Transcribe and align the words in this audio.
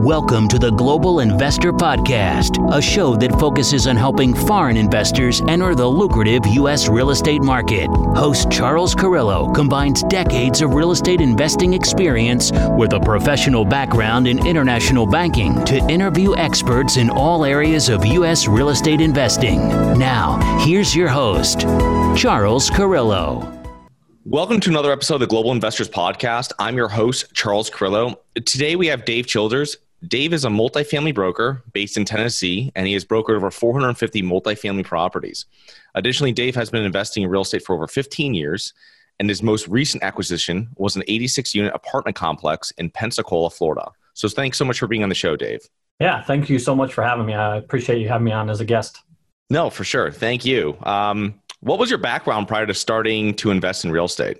Welcome 0.00 0.48
to 0.48 0.58
the 0.58 0.70
Global 0.70 1.20
Investor 1.20 1.74
Podcast, 1.74 2.56
a 2.74 2.80
show 2.80 3.16
that 3.16 3.38
focuses 3.38 3.86
on 3.86 3.96
helping 3.96 4.32
foreign 4.32 4.78
investors 4.78 5.42
enter 5.46 5.74
the 5.74 5.86
lucrative 5.86 6.46
U.S. 6.46 6.88
real 6.88 7.10
estate 7.10 7.42
market. 7.42 7.86
Host 8.16 8.50
Charles 8.50 8.94
Carrillo 8.94 9.52
combines 9.52 10.02
decades 10.04 10.62
of 10.62 10.72
real 10.72 10.92
estate 10.92 11.20
investing 11.20 11.74
experience 11.74 12.50
with 12.78 12.94
a 12.94 13.00
professional 13.00 13.62
background 13.62 14.26
in 14.26 14.46
international 14.46 15.04
banking 15.04 15.62
to 15.66 15.76
interview 15.90 16.34
experts 16.34 16.96
in 16.96 17.10
all 17.10 17.44
areas 17.44 17.90
of 17.90 18.06
U.S. 18.06 18.48
real 18.48 18.70
estate 18.70 19.02
investing. 19.02 19.58
Now, 19.98 20.38
here's 20.60 20.96
your 20.96 21.08
host, 21.08 21.60
Charles 22.16 22.70
Carrillo. 22.70 23.54
Welcome 24.24 24.60
to 24.60 24.70
another 24.70 24.92
episode 24.92 25.14
of 25.14 25.20
the 25.20 25.26
Global 25.26 25.50
Investors 25.50 25.90
Podcast. 25.90 26.52
I'm 26.58 26.76
your 26.76 26.88
host, 26.88 27.34
Charles 27.34 27.68
Carrillo. 27.68 28.20
Today 28.46 28.76
we 28.76 28.86
have 28.86 29.04
Dave 29.04 29.26
Childers, 29.26 29.76
Dave 30.06 30.32
is 30.32 30.44
a 30.44 30.48
multifamily 30.48 31.14
broker 31.14 31.62
based 31.72 31.96
in 31.96 32.04
Tennessee, 32.04 32.72
and 32.74 32.86
he 32.86 32.94
has 32.94 33.04
brokered 33.04 33.36
over 33.36 33.50
450 33.50 34.22
multifamily 34.22 34.84
properties. 34.84 35.46
Additionally, 35.94 36.32
Dave 36.32 36.54
has 36.54 36.70
been 36.70 36.84
investing 36.84 37.22
in 37.22 37.28
real 37.28 37.42
estate 37.42 37.64
for 37.64 37.74
over 37.74 37.86
15 37.86 38.32
years, 38.32 38.72
and 39.18 39.28
his 39.28 39.42
most 39.42 39.68
recent 39.68 40.02
acquisition 40.02 40.68
was 40.76 40.96
an 40.96 41.02
86 41.06 41.54
unit 41.54 41.74
apartment 41.74 42.16
complex 42.16 42.70
in 42.72 42.88
Pensacola, 42.90 43.50
Florida. 43.50 43.90
So, 44.14 44.28
thanks 44.28 44.56
so 44.56 44.64
much 44.64 44.78
for 44.78 44.86
being 44.86 45.02
on 45.02 45.08
the 45.10 45.14
show, 45.14 45.36
Dave. 45.36 45.60
Yeah, 46.00 46.22
thank 46.22 46.48
you 46.48 46.58
so 46.58 46.74
much 46.74 46.94
for 46.94 47.04
having 47.04 47.26
me. 47.26 47.34
I 47.34 47.56
appreciate 47.56 48.00
you 48.00 48.08
having 48.08 48.24
me 48.24 48.32
on 48.32 48.48
as 48.48 48.60
a 48.60 48.64
guest. 48.64 49.02
No, 49.50 49.68
for 49.68 49.84
sure. 49.84 50.10
Thank 50.10 50.46
you. 50.46 50.78
Um, 50.82 51.40
what 51.60 51.78
was 51.78 51.90
your 51.90 51.98
background 51.98 52.48
prior 52.48 52.66
to 52.66 52.72
starting 52.72 53.34
to 53.34 53.50
invest 53.50 53.84
in 53.84 53.92
real 53.92 54.06
estate? 54.06 54.38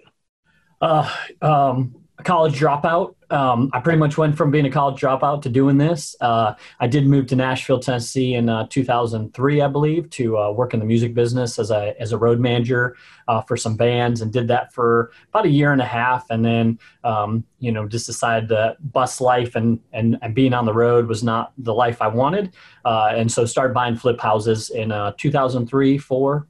Uh, 0.81 1.15
um, 1.43 1.95
a 2.21 2.23
college 2.23 2.59
dropout. 2.59 3.15
Um, 3.31 3.71
I 3.73 3.81
pretty 3.81 3.99
much 3.99 4.19
went 4.19 4.37
from 4.37 4.51
being 4.51 4.67
a 4.67 4.71
college 4.71 5.01
dropout 5.01 5.43
to 5.43 5.49
doing 5.49 5.79
this. 5.79 6.15
Uh, 6.21 6.55
I 6.79 6.87
did 6.87 7.07
move 7.07 7.27
to 7.29 7.37
Nashville, 7.37 7.81
Tennessee 7.81 8.35
in 8.35 8.49
uh, 8.49 8.67
2003, 8.69 9.63
I 9.63 9.69
believe, 9.69 10.11
to 10.11 10.37
uh, 10.37 10.53
work 10.53 10.75
in 10.75 10.81
the 10.81 10.87
music 10.87 11.15
business 11.15 11.59
as 11.59 11.71
a 11.71 11.95
as 12.01 12.13
a 12.13 12.19
road 12.19 12.41
manager 12.41 12.97
uh, 13.29 13.41
for 13.43 13.57
some 13.57 13.77
bands, 13.77 14.21
and 14.21 14.33
did 14.33 14.49
that 14.49 14.73
for 14.73 15.13
about 15.29 15.47
a 15.47 15.49
year 15.49 15.73
and 15.73 15.81
a 15.81 15.87
half, 15.87 16.29
and 16.31 16.45
then 16.45 16.79
um, 17.05 17.45
you 17.59 17.73
know 17.73 17.89
just 17.89 18.07
decided 18.07 18.49
that 18.51 18.77
bus 18.93 19.21
life 19.21 19.57
and, 19.57 19.81
and 19.93 20.19
and 20.23 20.35
being 20.35 20.53
on 20.53 20.67
the 20.67 20.75
road 20.75 21.07
was 21.07 21.23
not 21.23 21.53
the 21.59 21.75
life 21.75 22.03
I 22.03 22.09
wanted, 22.09 22.53
uh, 22.85 23.13
and 23.15 23.31
so 23.31 23.47
started 23.47 23.73
buying 23.73 23.97
flip 23.97 24.21
houses 24.21 24.71
in 24.71 24.93
uh, 24.93 25.13
2003, 25.17 25.99
four. 25.99 26.47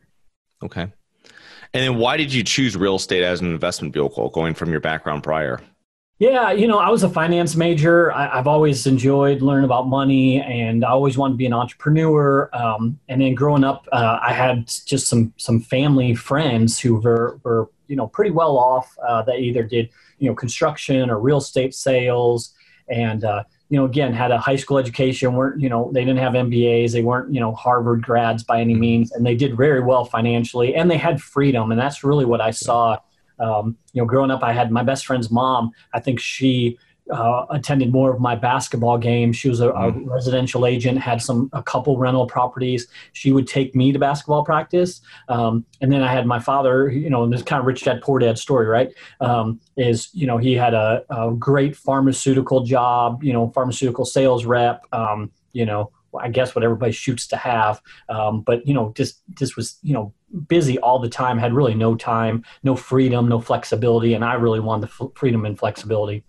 Okay. 0.62 0.89
And 1.73 1.85
then 1.85 1.99
why 1.99 2.17
did 2.17 2.33
you 2.33 2.43
choose 2.43 2.77
real 2.77 2.97
estate 2.97 3.23
as 3.23 3.41
an 3.41 3.51
investment 3.51 3.95
vehicle 3.95 4.31
going 4.31 4.55
from 4.55 4.71
your 4.71 4.81
background 4.81 5.23
prior? 5.23 5.61
Yeah, 6.21 6.53
you 6.53 6.67
know, 6.67 6.79
I 6.79 6.91
was 6.91 7.03
a 7.03 7.09
finance 7.09 7.57
major. 7.57 8.13
I, 8.13 8.37
have 8.37 8.47
always 8.47 8.87
enjoyed 8.87 9.41
learning 9.41 9.65
about 9.65 9.89
money, 9.89 10.43
and 10.43 10.85
I 10.85 10.91
always 10.91 11.17
wanted 11.17 11.35
to 11.35 11.39
be 11.39 11.47
an 11.47 11.55
entrepreneur. 11.55 12.51
Um, 12.53 13.01
and 13.09 13.23
then 13.23 13.35
growing 13.35 13.65
up, 13.65 13.89
uh, 13.91 14.19
I 14.21 14.35
had 14.35 14.67
just 14.85 15.09
some 15.09 15.33
some 15.39 15.61
family 15.61 16.15
friends 16.15 16.79
who 16.79 16.97
were, 16.97 17.41
were 17.43 17.71
you 17.87 17.97
know 17.97 18.07
pretty 18.07 18.33
well 18.33 18.59
off. 18.59 18.95
Uh, 19.03 19.23
that 19.23 19.39
either 19.39 19.63
did 19.63 19.89
you 20.19 20.29
know 20.29 20.35
construction 20.35 21.09
or 21.09 21.19
real 21.19 21.39
estate 21.39 21.75
sales, 21.75 22.53
and 22.91 23.25
uh, 23.25 23.45
you 23.71 23.79
know, 23.79 23.85
again, 23.85 24.13
had 24.13 24.33
a 24.33 24.39
high 24.39 24.57
school 24.57 24.79
education, 24.79 25.35
weren't, 25.35 25.61
you 25.61 25.69
know, 25.69 25.91
they 25.95 26.05
didn't 26.05 26.19
have 26.19 26.33
MBAs, 26.33 26.91
they 26.91 27.03
weren't, 27.03 27.33
you 27.33 27.39
know, 27.39 27.55
Harvard 27.55 28.03
grads 28.03 28.43
by 28.43 28.61
any 28.61 28.73
mm-hmm. 28.73 28.81
means, 28.81 29.13
and 29.13 29.25
they 29.25 29.37
did 29.37 29.57
very 29.57 29.81
well 29.81 30.05
financially, 30.05 30.75
and 30.75 30.91
they 30.91 30.99
had 30.99 31.23
freedom, 31.23 31.71
and 31.71 31.81
that's 31.81 32.03
really 32.03 32.25
what 32.25 32.41
I 32.41 32.51
saw. 32.51 32.98
Um, 33.39 33.79
you 33.93 34.03
know, 34.03 34.07
growing 34.07 34.31
up, 34.31 34.43
I 34.43 34.53
had 34.53 34.71
my 34.73 34.83
best 34.83 35.07
friend's 35.07 35.31
mom. 35.31 35.71
I 35.95 36.01
think 36.01 36.21
she 36.21 36.79
uh, 37.11 37.47
attended 37.51 37.93
more 37.93 38.12
of 38.12 38.20
my 38.20 38.34
basketball 38.34 38.98
games. 38.98 39.37
She 39.37 39.48
was 39.48 39.61
a, 39.61 39.70
a, 39.70 39.93
mm. 39.93 40.09
residential 40.09 40.67
agent, 40.67 40.98
had 40.98 41.20
some 41.23 41.51
a 41.53 41.62
couple 41.62 41.98
rental 41.98 42.27
properties. 42.27 42.87
She 43.12 43.33
would 43.33 43.47
take 43.47 43.75
me 43.75 43.92
to 43.92 43.98
basketball 43.98 44.45
practice, 44.45 45.01
um, 45.29 45.64
and 45.80 45.92
then 45.92 46.02
I 46.02 46.13
had 46.13 46.27
my 46.27 46.39
father. 46.39 46.91
You 46.91 47.11
know, 47.11 47.29
this 47.29 47.42
kind 47.42 47.61
of 47.61 47.67
rich 47.67 47.83
dad 47.85 48.01
poor 48.02 48.19
dad 48.19 48.39
story, 48.39 48.67
right? 48.67 48.92
Um, 49.20 49.61
is 49.77 50.11
you 50.13 50.27
know 50.27 50.39
he 50.39 50.55
had 50.55 50.74
a, 50.74 51.05
a, 51.11 51.33
great 51.33 51.77
pharmaceutical 51.77 52.64
job. 52.64 53.23
You 53.23 53.33
know, 53.33 53.51
pharmaceutical 53.51 54.05
sales 54.05 54.45
rep. 54.45 54.85
Um, 54.92 55.30
you 55.53 55.67
know, 55.67 55.91
I 56.19 56.29
guess 56.29 56.55
what 56.55 56.64
everybody 56.64 56.92
shoots 56.92 57.27
to 57.29 57.36
have. 57.36 57.80
Um, 58.08 58.42
but 58.42 58.67
you 58.67 58.74
know, 58.74 58.92
just 58.97 59.23
just 59.35 59.57
was 59.57 59.79
you 59.83 59.95
know 59.95 60.13
busy 60.48 60.79
all 60.79 60.98
the 60.98 61.08
time. 61.08 61.39
Had 61.39 61.53
really 61.53 61.74
no 61.74 61.95
time, 61.95 62.45
no 62.63 62.77
freedom, 62.77 63.29
no 63.29 63.41
flexibility, 63.41 64.14
and 64.14 64.24
I 64.24 64.35
really 64.35 64.61
wanted 64.61 64.89
the 64.89 65.05
f- 65.05 65.13
freedom 65.14 65.45
and 65.45 65.58
flexibility. 65.58 66.24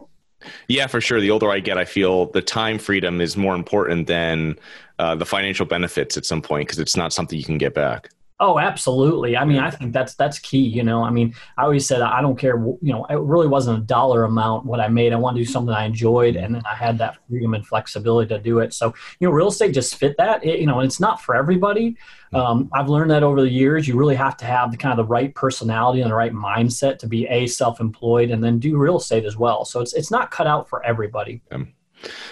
Yeah, 0.68 0.88
for 0.88 1.02
sure. 1.02 1.20
The 1.20 1.32
older 1.32 1.50
I 1.50 1.60
get, 1.60 1.78
I 1.78 1.86
feel 1.86 2.28
the 2.28 2.42
time 2.42 2.80
freedom 2.80 3.22
is 3.22 3.38
more 3.38 3.56
important 3.56 4.08
than 4.08 4.58
uh, 5.00 5.16
the 5.16 5.26
financial 5.26 5.66
benefits 5.66 6.18
at 6.18 6.26
some 6.26 6.42
point 6.42 6.68
because 6.68 6.80
it's 6.80 6.96
not 6.96 7.14
something 7.14 7.38
you 7.38 7.46
can 7.46 7.58
get 7.58 7.74
back. 7.74 8.10
Oh, 8.44 8.58
absolutely. 8.58 9.38
I 9.38 9.46
mean, 9.46 9.60
I 9.60 9.70
think 9.70 9.94
that's 9.94 10.16
that's 10.16 10.40
key. 10.40 10.64
You 10.64 10.82
know, 10.82 11.04
I 11.04 11.12
mean, 11.12 11.36
I 11.60 11.64
always 11.64 11.86
said 11.86 12.02
I 12.02 12.22
don't 12.22 12.36
care. 12.38 12.58
You 12.58 12.92
know, 12.92 13.06
it 13.06 13.20
really 13.20 13.48
wasn't 13.48 13.78
a 13.78 13.82
dollar 13.82 14.24
amount 14.24 14.66
what 14.66 14.80
I 14.80 14.88
made. 14.88 15.14
I 15.14 15.18
wanted 15.18 15.38
to 15.38 15.46
do 15.46 15.52
something 15.52 15.72
I 15.72 15.86
enjoyed, 15.86 16.36
and 16.36 16.56
then 16.56 16.64
I 16.66 16.74
had 16.74 16.98
that 16.98 17.20
freedom 17.30 17.54
and 17.54 17.66
flexibility 17.66 18.30
to 18.30 18.40
do 18.40 18.58
it. 18.58 18.74
So, 18.74 18.96
you 19.20 19.28
know, 19.28 19.32
real 19.32 19.50
estate 19.50 19.76
just 19.76 19.94
fit 19.94 20.16
that. 20.18 20.44
It, 20.44 20.60
you 20.60 20.66
know, 20.66 20.80
and 20.80 20.88
it's 20.88 21.00
not 21.00 21.22
for 21.22 21.36
everybody. 21.36 21.96
Um, 22.34 22.68
I've 22.74 22.90
learned 22.90 23.12
that 23.12 23.22
over 23.22 23.42
the 23.42 23.50
years. 23.50 23.88
You 23.88 23.96
really 23.96 24.16
have 24.16 24.38
to 24.38 24.46
have 24.46 24.72
the 24.72 24.78
kind 24.78 24.92
of 24.92 25.06
the 25.06 25.12
right 25.12 25.36
personality 25.36 26.02
and 26.02 26.10
the 26.10 26.16
right 26.16 26.34
mindset 26.34 26.98
to 27.00 27.08
be 27.08 27.28
a 27.28 27.46
self-employed, 27.46 28.32
and 28.32 28.44
then 28.44 28.58
do 28.58 28.76
real 28.76 28.98
estate 28.98 29.26
as 29.26 29.38
well. 29.38 29.66
So 29.66 29.82
it's 29.82 29.94
it's 29.94 30.10
not 30.10 30.32
cut 30.32 30.48
out 30.48 30.68
for 30.68 30.84
everybody. 30.84 31.44
Um. 31.52 31.74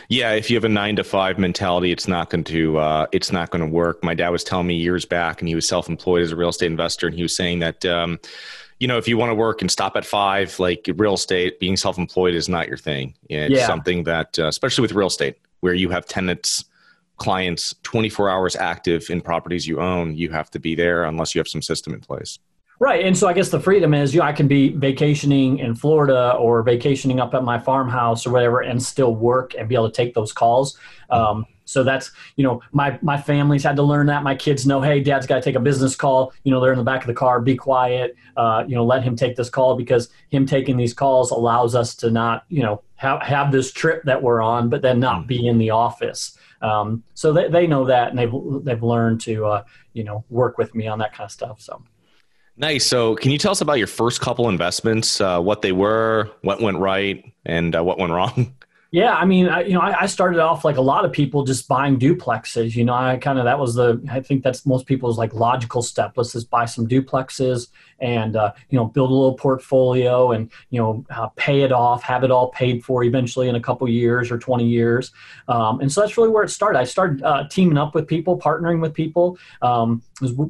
Yeah, 0.10 0.32
if 0.32 0.50
you 0.50 0.56
have 0.56 0.64
a 0.64 0.70
nine 0.70 0.96
to 0.96 1.04
five 1.04 1.38
mentality, 1.38 1.92
it's 1.92 2.08
not 2.08 2.30
going 2.30 2.44
to 2.46 2.78
uh, 2.78 3.08
it's 3.12 3.32
not 3.32 3.52
going 3.52 3.62
to 3.62 3.68
work. 3.68 4.04
My 4.04 4.14
dad 4.14 4.30
was 4.30 4.44
telling 4.44 4.68
me 4.68 4.76
years 4.76 5.06
back, 5.06 5.42
and 5.42 5.48
he 5.48 5.56
was 5.56 5.68
self 5.68 5.90
employed 5.90 6.22
as 6.24 6.32
a 6.32 6.36
real 6.36 6.50
estate 6.50 6.68
investor, 6.68 7.08
and 7.08 7.16
he 7.16 7.22
was 7.22 7.36
saying 7.36 7.60
that. 7.60 7.86
Um, 7.86 8.20
you 8.80 8.88
know, 8.88 8.98
if 8.98 9.10
you 9.10 9.18
want 9.18 9.30
to 9.30 9.36
work 9.36 9.62
and 9.62 9.70
stop 9.70 9.98
at 9.98 10.06
five, 10.06 10.58
like 10.58 10.90
real 10.96 11.16
estate, 11.16 11.60
being 11.60 11.76
self-employed 11.76 12.34
is 12.34 12.48
not 12.48 12.70
your 12.70 12.78
thing. 12.78 13.14
It's 13.30 13.54
yeah. 13.54 13.68
something 13.68 14.06
that, 14.06 14.40
uh, 14.40 14.48
especially 14.48 14.84
with 14.84 14.94
real 14.94 15.08
estate, 15.08 15.36
where 15.60 15.74
you 15.74 15.90
have 15.90 16.06
tenants, 16.06 16.64
clients, 17.18 17.76
24 17.84 18.30
hours 18.30 18.56
active 18.56 19.10
in 19.10 19.20
properties 19.20 19.68
you 19.68 19.82
own, 19.82 20.16
you 20.16 20.30
have 20.30 20.50
to 20.52 20.60
be 20.60 20.76
there 20.76 21.04
unless 21.04 21.36
you 21.36 21.40
have 21.40 21.48
some 21.50 21.62
system 21.62 21.94
in 21.94 22.00
place. 22.00 22.40
Right. 22.82 23.04
And 23.04 23.18
so 23.18 23.28
I 23.28 23.34
guess 23.34 23.50
the 23.50 23.60
freedom 23.60 23.94
is, 23.94 24.14
you 24.14 24.22
know, 24.22 24.26
I 24.26 24.32
can 24.32 24.48
be 24.48 24.70
vacationing 24.70 25.60
in 25.60 25.76
Florida 25.76 26.34
or 26.40 26.64
vacationing 26.64 27.20
up 27.20 27.34
at 27.34 27.44
my 27.44 27.60
farmhouse 27.60 28.26
or 28.26 28.32
whatever 28.32 28.62
and 28.62 28.82
still 28.82 29.14
work 29.14 29.54
and 29.58 29.68
be 29.68 29.76
able 29.76 29.92
to 29.92 29.96
take 29.96 30.14
those 30.14 30.32
calls. 30.32 30.78
Um, 31.10 31.46
so 31.66 31.84
that's, 31.84 32.10
you 32.38 32.44
know, 32.46 32.62
my, 32.72 32.98
my 33.02 33.20
family's 33.20 33.64
had 33.64 33.76
to 33.76 33.84
learn 33.84 34.08
that. 34.08 34.24
My 34.24 34.34
kids 34.34 34.66
know, 34.66 34.80
hey, 34.80 35.02
dad's 35.02 35.28
got 35.28 35.36
to 35.36 35.42
take 35.42 35.56
a 35.56 35.60
business 35.60 35.94
call. 35.94 36.32
You 36.46 36.52
know, 36.52 36.62
they're 36.62 36.72
in 36.72 36.78
the 36.78 36.86
back 36.86 37.02
of 37.02 37.08
the 37.08 37.14
car, 37.14 37.42
be 37.42 37.58
quiet, 37.58 38.16
uh, 38.38 38.64
you 38.66 38.76
know, 38.76 38.86
let 38.86 39.04
him 39.04 39.18
take 39.18 39.36
this 39.36 39.50
call 39.50 39.76
because 39.76 40.08
him 40.30 40.46
taking 40.46 40.78
these 40.78 40.94
calls 40.94 41.32
allows 41.32 41.76
us 41.76 41.94
to 41.96 42.10
not, 42.10 42.46
you 42.48 42.64
know, 42.64 42.82
have, 42.96 43.22
have 43.24 43.52
this 43.52 43.74
trip 43.74 44.04
that 44.04 44.24
we're 44.24 44.42
on, 44.42 44.70
but 44.70 44.82
then 44.82 45.02
not 45.02 45.28
be 45.28 45.48
in 45.48 45.58
the 45.58 45.70
office. 45.70 46.38
Um, 46.62 47.04
so 47.14 47.34
they, 47.34 47.50
they 47.50 47.68
know 47.68 47.84
that 47.86 48.10
and 48.10 48.18
they've, 48.18 48.34
they've 48.64 48.84
learned 48.84 49.20
to, 49.22 49.46
uh, 49.46 49.64
you 49.92 50.06
know, 50.06 50.24
work 50.30 50.58
with 50.58 50.74
me 50.74 50.88
on 50.88 51.00
that 51.00 51.14
kind 51.14 51.28
of 51.28 51.32
stuff. 51.32 51.60
So. 51.60 51.84
Nice. 52.60 52.86
So, 52.86 53.16
can 53.16 53.32
you 53.32 53.38
tell 53.38 53.52
us 53.52 53.62
about 53.62 53.78
your 53.78 53.88
first 53.88 54.20
couple 54.20 54.50
investments? 54.50 55.22
Uh, 55.22 55.40
what 55.40 55.62
they 55.62 55.72
were, 55.72 56.30
what 56.42 56.62
went 56.62 56.78
right, 56.78 57.24
and 57.46 57.74
uh, 57.74 57.82
what 57.82 57.98
went 57.98 58.12
wrong? 58.12 58.54
Yeah, 58.92 59.14
I 59.14 59.26
mean, 59.26 59.48
I, 59.48 59.62
you 59.66 59.74
know, 59.74 59.82
I, 59.82 60.02
I, 60.02 60.06
started 60.08 60.40
off 60.40 60.66
like 60.66 60.78
a 60.78 60.82
lot 60.82 61.06
of 61.06 61.12
people 61.12 61.44
just 61.44 61.68
buying 61.68 62.00
duplexes. 62.00 62.76
You 62.76 62.84
know, 62.86 62.96
I 62.96 63.18
kind 63.18 63.38
of 63.38 63.46
that 63.46 63.60
was 63.60 63.76
the 63.76 64.04
I 64.10 64.20
think 64.20 64.44
that's 64.44 64.66
most 64.66 64.88
people's 64.88 65.16
like 65.16 65.32
logical 65.32 65.84
step. 65.84 66.14
Let's 66.16 66.34
just 66.34 66.50
buy 66.50 66.66
some 66.66 66.88
duplexes 66.88 67.68
and 68.00 68.36
uh, 68.36 68.52
you 68.72 68.80
know 68.80 68.86
build 68.86 69.12
a 69.12 69.14
little 69.14 69.36
portfolio 69.36 70.32
and 70.32 70.50
you 70.72 70.82
know 70.82 71.06
uh, 71.12 71.28
pay 71.36 71.62
it 71.62 71.72
off, 71.72 72.02
have 72.02 72.24
it 72.24 72.32
all 72.32 72.50
paid 72.50 72.84
for 72.84 73.04
eventually 73.04 73.48
in 73.48 73.54
a 73.54 73.62
couple 73.62 73.88
years 73.88 74.32
or 74.32 74.40
20 74.40 74.66
years. 74.66 75.12
Um, 75.48 75.82
and 75.82 75.92
so 75.92 76.02
that's 76.02 76.18
really 76.18 76.30
where 76.30 76.44
it 76.44 76.50
started. 76.50 76.80
I 76.80 76.86
started 76.86 77.22
uh, 77.22 77.48
teaming 77.48 77.78
up 77.78 77.94
with 77.94 78.08
people, 78.08 78.40
partnering 78.40 78.82
with 78.82 78.96
people. 78.96 79.38
Um, 79.62 80.02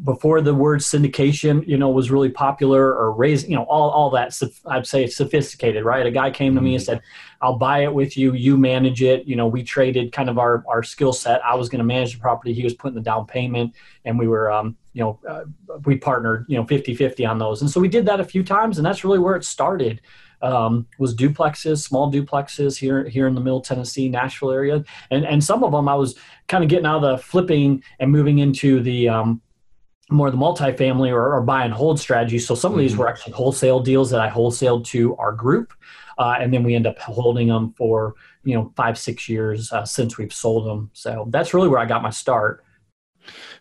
before 0.04 0.42
the 0.42 0.56
word 0.56 0.80
syndication, 0.80 1.68
you 1.68 1.78
know, 1.78 1.90
was 1.90 2.10
really 2.10 2.30
popular 2.30 2.96
or 2.96 3.12
raising, 3.12 3.52
you 3.52 3.58
know, 3.58 3.64
all 3.64 3.90
all 3.90 4.10
that. 4.12 4.34
I'd 4.66 4.88
say 4.88 5.08
sophisticated, 5.08 5.84
right? 5.84 6.06
A 6.06 6.12
guy 6.12 6.32
came 6.32 6.56
to 6.56 6.62
me 6.62 6.76
and 6.76 6.82
mm-hmm. 6.82 6.94
said 6.94 7.02
I'll 7.42 7.58
buy 7.58 7.84
it 7.84 7.94
with 7.94 8.18
you. 8.18 8.34
You 8.34 8.58
manage 8.58 9.02
it. 9.02 9.26
You 9.26 9.36
know, 9.36 9.48
we 9.48 9.64
traded 9.64 10.12
kind 10.12 10.30
of 10.30 10.38
our, 10.38 10.64
our 10.68 10.84
skill 10.84 11.14
set. 11.14 11.44
I 11.44 11.56
was 11.56 11.70
going 11.70 11.80
to 11.80 11.86
manage 11.86 12.14
the 12.14 12.20
property. 12.20 12.54
He 12.54 12.64
was 12.64 12.74
putting 12.74 12.96
the 12.96 13.02
down 13.02 13.26
payment 13.26 13.74
and 14.06 14.20
we 14.20 14.28
were, 14.28 14.52
um, 14.52 14.76
you 14.94 15.04
know, 15.04 15.20
uh, 15.28 15.44
we 15.86 15.96
partnered, 15.98 16.46
you 16.50 16.58
know, 16.58 16.66
50, 16.66 16.96
50 16.96 17.26
on 17.26 17.40
those. 17.40 17.62
And 17.62 17.70
so 17.70 17.80
we 17.80 17.88
did 17.88 18.06
that 18.08 18.20
a 18.20 18.26
few 18.26 18.44
times 18.44 18.78
and 18.78 18.86
that's 18.86 19.04
really 19.04 19.20
where 19.20 19.36
it 19.36 19.46
started. 19.46 20.02
Um, 20.42 20.88
was 20.98 21.14
duplexes, 21.14 21.84
small 21.84 22.10
duplexes 22.10 22.78
here 22.78 23.04
here 23.10 23.28
in 23.28 23.36
the 23.36 23.42
Middle 23.42 23.60
Tennessee, 23.60 24.08
Nashville 24.08 24.52
area, 24.52 24.86
and 25.12 25.26
and 25.26 25.44
some 25.44 25.66
of 25.66 25.74
them 25.74 25.90
I 25.90 25.96
was 25.96 26.16
kind 26.48 26.64
of 26.64 26.70
getting 26.70 26.86
out 26.86 27.04
of 27.04 27.18
the 27.18 27.18
flipping 27.22 27.84
and 28.00 28.10
moving 28.10 28.40
into 28.40 28.82
the 28.82 29.10
um, 29.10 29.42
more 30.10 30.32
the 30.32 30.38
multifamily 30.38 31.12
or, 31.12 31.36
or 31.36 31.42
buy 31.42 31.64
and 31.64 31.74
hold 31.74 32.00
strategy. 32.00 32.40
So 32.40 32.56
some 32.56 32.74
of 32.74 32.80
these 32.80 32.92
mm-hmm. 32.92 33.02
were 33.02 33.08
actually 33.08 33.34
wholesale 33.34 33.80
deals 33.80 34.10
that 34.12 34.20
I 34.20 34.30
wholesaled 34.30 34.86
to 34.86 35.16
our 35.18 35.32
group, 35.32 35.74
uh, 36.18 36.36
and 36.40 36.54
then 36.54 36.64
we 36.64 36.76
end 36.76 36.88
up 36.88 37.00
holding 37.00 37.48
them 37.48 37.74
for 37.78 38.16
you 38.44 38.56
know 38.56 38.74
five 38.76 38.98
six 38.98 39.30
years 39.30 39.72
uh, 39.72 39.86
since 39.86 40.18
we've 40.18 40.34
sold 40.34 40.68
them. 40.68 40.90
So 40.94 41.28
that's 41.30 41.54
really 41.54 41.68
where 41.68 41.80
I 41.80 41.86
got 41.86 42.02
my 42.02 42.10
start. 42.10 42.64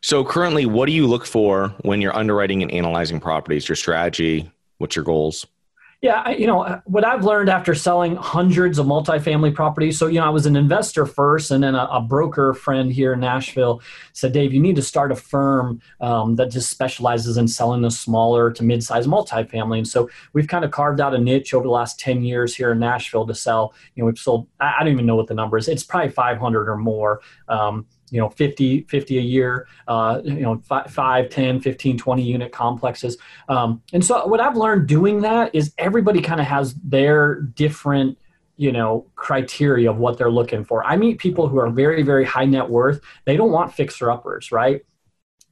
So 0.00 0.24
currently, 0.24 0.66
what 0.66 0.86
do 0.86 0.92
you 0.92 1.06
look 1.06 1.26
for 1.26 1.68
when 1.82 2.00
you're 2.00 2.16
underwriting 2.16 2.62
and 2.62 2.70
analyzing 2.70 3.20
properties? 3.20 3.68
Your 3.68 3.76
strategy? 3.76 4.50
What's 4.78 4.96
your 4.96 5.04
goals? 5.04 5.46
Yeah, 6.00 6.30
you 6.30 6.46
know 6.46 6.60
uh, 6.60 6.80
what 6.84 7.04
I've 7.04 7.24
learned 7.24 7.50
after 7.50 7.74
selling 7.74 8.14
hundreds 8.14 8.78
of 8.78 8.86
multifamily 8.86 9.52
properties. 9.52 9.98
So 9.98 10.06
you 10.06 10.20
know, 10.20 10.26
I 10.26 10.28
was 10.28 10.46
an 10.46 10.54
investor 10.54 11.04
first, 11.04 11.50
and 11.50 11.64
then 11.64 11.74
a, 11.74 11.88
a 11.90 12.00
broker 12.00 12.54
friend 12.54 12.92
here 12.92 13.14
in 13.14 13.20
Nashville 13.20 13.82
said, 14.12 14.32
"Dave, 14.32 14.54
you 14.54 14.60
need 14.60 14.76
to 14.76 14.82
start 14.82 15.10
a 15.10 15.16
firm 15.16 15.82
um, 16.00 16.36
that 16.36 16.52
just 16.52 16.70
specializes 16.70 17.36
in 17.36 17.48
selling 17.48 17.82
the 17.82 17.90
smaller 17.90 18.52
to 18.52 18.62
mid-sized 18.62 19.08
multifamily." 19.08 19.78
And 19.78 19.88
so 19.88 20.08
we've 20.34 20.46
kind 20.46 20.64
of 20.64 20.70
carved 20.70 21.00
out 21.00 21.14
a 21.14 21.18
niche 21.18 21.52
over 21.52 21.64
the 21.64 21.70
last 21.70 21.98
ten 21.98 22.22
years 22.22 22.54
here 22.54 22.70
in 22.70 22.78
Nashville 22.78 23.26
to 23.26 23.34
sell. 23.34 23.74
You 23.96 24.02
know, 24.02 24.06
we've 24.06 24.18
sold 24.18 24.46
I, 24.60 24.74
I 24.78 24.84
don't 24.84 24.92
even 24.92 25.06
know 25.06 25.16
what 25.16 25.26
the 25.26 25.34
number 25.34 25.58
is. 25.58 25.66
It's 25.66 25.82
probably 25.82 26.10
500 26.10 26.68
or 26.68 26.76
more. 26.76 27.22
Um, 27.48 27.86
you 28.10 28.20
know 28.20 28.28
50 28.28 28.82
50 28.82 29.18
a 29.18 29.20
year 29.20 29.66
uh, 29.86 30.20
you 30.24 30.40
know 30.40 30.60
5, 30.64 30.90
5 30.92 31.28
10 31.28 31.60
15 31.60 31.98
20 31.98 32.22
unit 32.22 32.52
complexes. 32.52 33.16
Um, 33.48 33.82
and 33.92 34.04
so 34.04 34.26
what 34.26 34.40
i've 34.40 34.56
learned 34.56 34.86
doing 34.86 35.20
that 35.22 35.54
is 35.54 35.74
everybody 35.78 36.20
kind 36.20 36.40
of 36.40 36.46
has 36.46 36.74
their 36.74 37.40
different 37.40 38.18
you 38.56 38.72
know 38.72 39.06
criteria 39.14 39.90
of 39.90 39.98
what 39.98 40.18
they're 40.18 40.30
looking 40.30 40.64
for. 40.64 40.84
I 40.84 40.96
meet 40.96 41.18
people 41.18 41.48
who 41.48 41.58
are 41.58 41.70
very 41.70 42.02
very 42.02 42.24
high 42.24 42.44
net 42.44 42.68
worth. 42.68 43.00
They 43.24 43.36
don't 43.36 43.52
want 43.52 43.72
fixer 43.72 44.10
uppers 44.10 44.52
right 44.52 44.84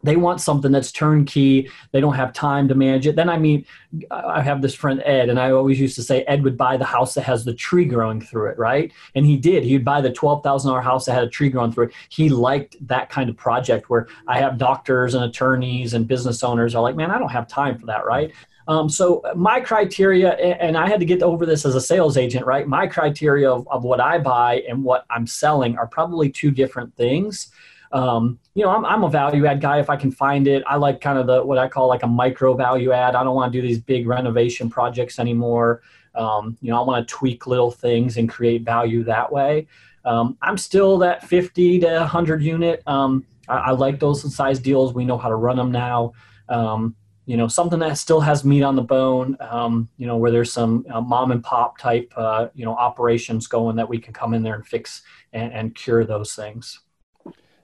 they 0.02 0.16
want 0.16 0.40
something 0.40 0.70
that's 0.70 0.92
turnkey. 0.92 1.68
They 1.92 2.00
don't 2.00 2.14
have 2.14 2.32
time 2.32 2.68
to 2.68 2.74
manage 2.74 3.06
it. 3.06 3.16
Then 3.16 3.28
i 3.28 3.38
mean 3.38 3.64
i 4.10 4.42
have 4.42 4.60
this 4.60 4.74
friend 4.74 5.02
ed 5.06 5.30
and 5.30 5.40
i 5.40 5.50
always 5.50 5.80
used 5.80 5.94
to 5.94 6.02
say 6.02 6.22
ed 6.24 6.44
would 6.44 6.56
buy 6.56 6.76
the 6.76 6.84
house 6.84 7.14
that 7.14 7.22
has 7.22 7.46
the 7.46 7.54
tree 7.54 7.86
growing 7.86 8.20
through 8.20 8.50
it 8.50 8.58
right? 8.58 8.92
And 9.14 9.24
he 9.24 9.36
did. 9.36 9.64
He'd 9.64 9.84
buy 9.84 10.00
the 10.00 10.10
$12000 10.10 10.82
house 10.82 11.06
that 11.06 11.14
had 11.14 11.24
a 11.24 11.28
tree 11.28 11.48
growing 11.48 11.72
through 11.72 11.86
it. 11.86 11.94
He 12.10 12.28
liked 12.28 12.76
that 12.86 13.08
kind 13.08 13.30
of 13.30 13.36
project 13.36 13.88
where 13.88 14.06
i 14.28 14.38
have 14.38 14.58
doctors 14.58 15.14
and 15.14 15.24
attorneys 15.24 15.94
and 15.94 16.06
business 16.06 16.42
owners 16.42 16.74
are 16.74 16.82
like 16.82 16.96
man 16.96 17.10
i 17.10 17.18
don't 17.18 17.30
have 17.30 17.48
time 17.48 17.78
for 17.78 17.86
that 17.86 18.04
right? 18.04 18.32
Um, 18.68 18.88
so 18.88 19.22
my 19.36 19.60
criteria, 19.60 20.32
and 20.32 20.76
I 20.76 20.88
had 20.88 20.98
to 20.98 21.06
get 21.06 21.22
over 21.22 21.46
this 21.46 21.64
as 21.64 21.76
a 21.76 21.80
sales 21.80 22.16
agent, 22.16 22.44
right? 22.46 22.66
My 22.66 22.86
criteria 22.86 23.48
of, 23.48 23.66
of 23.68 23.84
what 23.84 24.00
I 24.00 24.18
buy 24.18 24.64
and 24.68 24.82
what 24.82 25.06
I'm 25.08 25.26
selling 25.26 25.78
are 25.78 25.86
probably 25.86 26.30
two 26.30 26.50
different 26.50 26.94
things. 26.96 27.52
Um, 27.96 28.38
you 28.52 28.62
know, 28.62 28.70
I'm, 28.70 28.84
I'm 28.84 29.04
a 29.04 29.08
value 29.08 29.46
add 29.46 29.62
guy 29.62 29.80
if 29.80 29.88
I 29.88 29.96
can 29.96 30.12
find 30.12 30.46
it. 30.46 30.62
I 30.66 30.76
like 30.76 31.00
kind 31.00 31.18
of 31.18 31.26
the 31.26 31.42
what 31.42 31.56
I 31.56 31.66
call 31.66 31.88
like 31.88 32.02
a 32.02 32.06
micro 32.06 32.52
value 32.52 32.92
add. 32.92 33.14
I 33.14 33.24
don't 33.24 33.34
want 33.34 33.50
to 33.50 33.58
do 33.58 33.66
these 33.66 33.78
big 33.78 34.06
renovation 34.06 34.68
projects 34.68 35.18
anymore. 35.18 35.80
Um, 36.14 36.58
you 36.60 36.70
know, 36.70 36.78
I 36.78 36.84
want 36.84 37.08
to 37.08 37.14
tweak 37.14 37.46
little 37.46 37.70
things 37.70 38.18
and 38.18 38.28
create 38.28 38.62
value 38.62 39.02
that 39.04 39.32
way. 39.32 39.66
Um, 40.04 40.36
I'm 40.42 40.58
still 40.58 40.98
that 40.98 41.26
50 41.26 41.80
to 41.80 41.86
100 42.00 42.42
unit. 42.42 42.82
Um, 42.86 43.24
I, 43.48 43.56
I, 43.56 43.70
like 43.70 43.98
those 43.98 44.34
size 44.34 44.60
deals. 44.60 44.92
We 44.92 45.06
know 45.06 45.16
how 45.16 45.30
to 45.30 45.34
run 45.34 45.56
them 45.56 45.72
now. 45.72 46.12
Um, 46.50 46.94
you 47.24 47.38
know, 47.38 47.48
something 47.48 47.78
that 47.78 47.96
still 47.96 48.20
has 48.20 48.44
meat 48.44 48.62
on 48.62 48.76
the 48.76 48.82
bone. 48.82 49.38
Um, 49.40 49.88
you 49.96 50.06
know, 50.06 50.18
where 50.18 50.30
there's 50.30 50.52
some 50.52 50.84
uh, 50.92 51.00
mom 51.00 51.32
and 51.32 51.42
pop 51.42 51.78
type, 51.78 52.12
uh, 52.14 52.48
you 52.54 52.66
know, 52.66 52.74
operations 52.74 53.46
going 53.46 53.76
that 53.76 53.88
we 53.88 53.98
can 53.98 54.12
come 54.12 54.34
in 54.34 54.42
there 54.42 54.54
and 54.54 54.66
fix 54.66 55.00
and, 55.32 55.50
and 55.52 55.74
cure 55.74 56.04
those 56.04 56.34
things. 56.34 56.80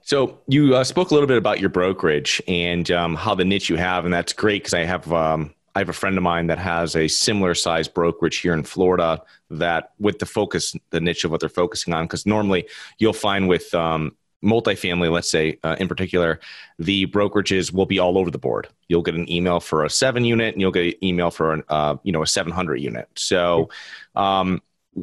So 0.05 0.41
you 0.47 0.75
uh, 0.75 0.83
spoke 0.83 1.11
a 1.11 1.13
little 1.13 1.27
bit 1.27 1.37
about 1.37 1.61
your 1.61 1.69
brokerage 1.69 2.41
and 2.45 2.91
um, 2.91 3.15
how 3.15 3.35
the 3.35 3.45
niche 3.45 3.69
you 3.69 3.77
have, 3.77 4.03
and 4.03 4.13
that's 4.13 4.33
great 4.33 4.61
because 4.61 4.73
I 4.73 4.81
have 4.81 5.11
um, 5.11 5.53
I 5.75 5.79
have 5.79 5.87
a 5.87 5.93
friend 5.93 6.17
of 6.17 6.23
mine 6.23 6.47
that 6.47 6.59
has 6.59 6.95
a 6.97 7.07
similar 7.07 7.55
size 7.55 7.87
brokerage 7.87 8.37
here 8.37 8.53
in 8.53 8.63
Florida. 8.63 9.21
That 9.49 9.93
with 9.99 10.19
the 10.19 10.25
focus, 10.25 10.75
the 10.89 10.99
niche 10.99 11.23
of 11.23 11.31
what 11.31 11.39
they're 11.39 11.47
focusing 11.47 11.93
on, 11.93 12.03
because 12.03 12.25
normally 12.25 12.67
you'll 12.97 13.13
find 13.13 13.47
with 13.47 13.73
um, 13.73 14.17
multifamily, 14.43 15.09
let's 15.09 15.31
say 15.31 15.57
uh, 15.63 15.77
in 15.79 15.87
particular, 15.87 16.41
the 16.79 17.07
brokerages 17.07 17.71
will 17.71 17.85
be 17.85 17.97
all 17.97 18.17
over 18.17 18.29
the 18.29 18.37
board. 18.37 18.67
You'll 18.89 19.03
get 19.03 19.15
an 19.15 19.31
email 19.31 19.61
for 19.61 19.85
a 19.85 19.89
seven 19.89 20.25
unit, 20.25 20.53
and 20.53 20.59
you'll 20.59 20.71
get 20.71 20.95
an 20.95 21.05
email 21.05 21.31
for 21.31 21.53
an 21.53 21.63
uh, 21.69 21.95
you 22.03 22.11
know 22.11 22.23
a 22.23 22.27
seven 22.27 22.51
hundred 22.51 22.81
unit. 22.81 23.07
So. 23.15 23.69
Um, 24.17 24.61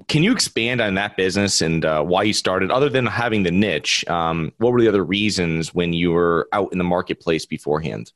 can 0.09 0.23
you 0.23 0.33
expand 0.33 0.81
on 0.81 0.95
that 0.95 1.17
business 1.17 1.61
and 1.61 1.85
uh, 1.85 2.03
why 2.03 2.23
you 2.23 2.33
started? 2.33 2.71
Other 2.71 2.89
than 2.89 3.07
having 3.07 3.43
the 3.43 3.51
niche, 3.51 4.05
um, 4.09 4.53
what 4.59 4.73
were 4.73 4.81
the 4.81 4.89
other 4.89 5.05
reasons 5.05 5.75
when 5.75 5.93
you 5.93 6.13
were 6.13 6.49
out 6.53 6.73
in 6.73 6.79
the 6.79 6.85
marketplace 6.85 7.45
beforehand? 7.45 8.13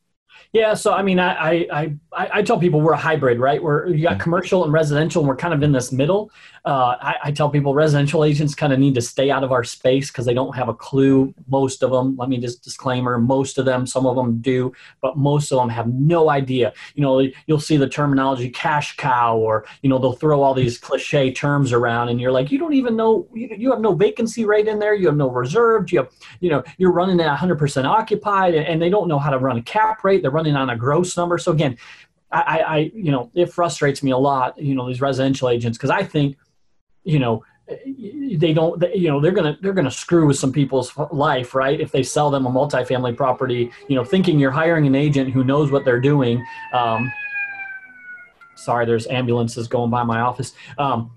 Yeah, 0.54 0.74
so 0.74 0.92
I 0.92 1.02
mean, 1.02 1.18
I 1.18 1.66
I 1.72 1.94
I, 2.12 2.30
I 2.34 2.42
tell 2.42 2.60
people 2.60 2.80
we're 2.80 2.92
a 2.92 2.96
hybrid, 2.96 3.40
right? 3.40 3.60
We're 3.60 3.88
you 3.88 4.04
got 4.04 4.12
mm-hmm. 4.12 4.20
commercial 4.20 4.62
and 4.62 4.72
residential, 4.72 5.20
and 5.20 5.28
we're 5.28 5.34
kind 5.34 5.52
of 5.52 5.64
in 5.64 5.72
this 5.72 5.90
middle. 5.90 6.30
Uh, 6.64 6.96
I, 6.98 7.16
I, 7.24 7.30
tell 7.30 7.50
people 7.50 7.74
residential 7.74 8.24
agents 8.24 8.54
kind 8.54 8.72
of 8.72 8.78
need 8.78 8.94
to 8.94 9.02
stay 9.02 9.30
out 9.30 9.44
of 9.44 9.52
our 9.52 9.64
space 9.64 10.10
because 10.10 10.24
they 10.24 10.32
don't 10.32 10.56
have 10.56 10.70
a 10.70 10.74
clue. 10.74 11.34
Most 11.46 11.82
of 11.82 11.90
them, 11.90 12.16
let 12.16 12.30
me 12.30 12.38
just 12.38 12.64
disclaimer, 12.64 13.18
most 13.18 13.58
of 13.58 13.66
them, 13.66 13.86
some 13.86 14.06
of 14.06 14.16
them 14.16 14.40
do, 14.40 14.72
but 15.02 15.18
most 15.18 15.52
of 15.52 15.58
them 15.58 15.68
have 15.68 15.88
no 15.88 16.30
idea. 16.30 16.72
You 16.94 17.02
know, 17.02 17.28
you'll 17.46 17.60
see 17.60 17.76
the 17.76 17.86
terminology 17.86 18.48
cash 18.48 18.96
cow, 18.96 19.36
or 19.36 19.66
you 19.82 19.90
know, 19.90 19.98
they'll 19.98 20.14
throw 20.14 20.40
all 20.40 20.54
these 20.54 20.78
cliche 20.78 21.32
terms 21.32 21.72
around, 21.72 22.08
and 22.08 22.18
you're 22.18 22.32
like, 22.32 22.50
you 22.50 22.58
don't 22.58 22.74
even 22.74 22.96
know, 22.96 23.28
you 23.34 23.48
you 23.58 23.70
have 23.72 23.80
no 23.80 23.92
vacancy 23.92 24.46
rate 24.46 24.68
in 24.68 24.78
there, 24.78 24.94
you 24.94 25.06
have 25.08 25.16
no 25.16 25.30
reserved, 25.30 25.92
you 25.92 25.98
have, 25.98 26.08
you 26.40 26.48
know, 26.48 26.62
you're 26.78 26.92
running 26.92 27.20
at 27.20 27.36
100% 27.36 27.84
occupied, 27.84 28.54
and 28.54 28.80
they 28.80 28.88
don't 28.88 29.08
know 29.08 29.18
how 29.18 29.30
to 29.30 29.38
run 29.38 29.58
a 29.58 29.62
cap 29.62 30.04
rate. 30.04 30.22
They're 30.22 30.30
running 30.30 30.43
on 30.52 30.70
a 30.70 30.76
gross 30.76 31.16
number. 31.16 31.38
So 31.38 31.52
again, 31.52 31.78
I, 32.30 32.60
I, 32.60 32.78
you 32.94 33.12
know, 33.12 33.30
it 33.34 33.52
frustrates 33.52 34.02
me 34.02 34.10
a 34.10 34.18
lot, 34.18 34.58
you 34.58 34.74
know, 34.74 34.88
these 34.88 35.00
residential 35.00 35.48
agents 35.48 35.78
because 35.78 35.90
I 35.90 36.02
think 36.02 36.36
you 37.04 37.18
know 37.18 37.44
they 38.36 38.52
don't 38.52 38.78
they, 38.80 38.94
you 38.94 39.08
know 39.08 39.20
they're 39.20 39.32
gonna 39.32 39.56
they're 39.62 39.72
gonna 39.72 39.90
screw 39.90 40.26
with 40.26 40.38
some 40.38 40.52
people's 40.52 40.92
life 41.12 41.54
right? 41.54 41.80
If 41.80 41.92
they 41.92 42.02
sell 42.02 42.30
them 42.30 42.46
a 42.46 42.50
multifamily 42.50 43.16
property 43.16 43.70
you 43.88 43.96
know 43.96 44.04
thinking 44.04 44.38
you're 44.38 44.50
hiring 44.50 44.86
an 44.86 44.94
agent 44.94 45.30
who 45.30 45.44
knows 45.44 45.70
what 45.70 45.84
they're 45.84 46.00
doing. 46.00 46.44
Um, 46.72 47.10
sorry 48.56 48.84
there's 48.84 49.06
ambulances 49.06 49.68
going 49.68 49.90
by 49.90 50.02
my 50.02 50.20
office. 50.20 50.54
Um, 50.78 51.10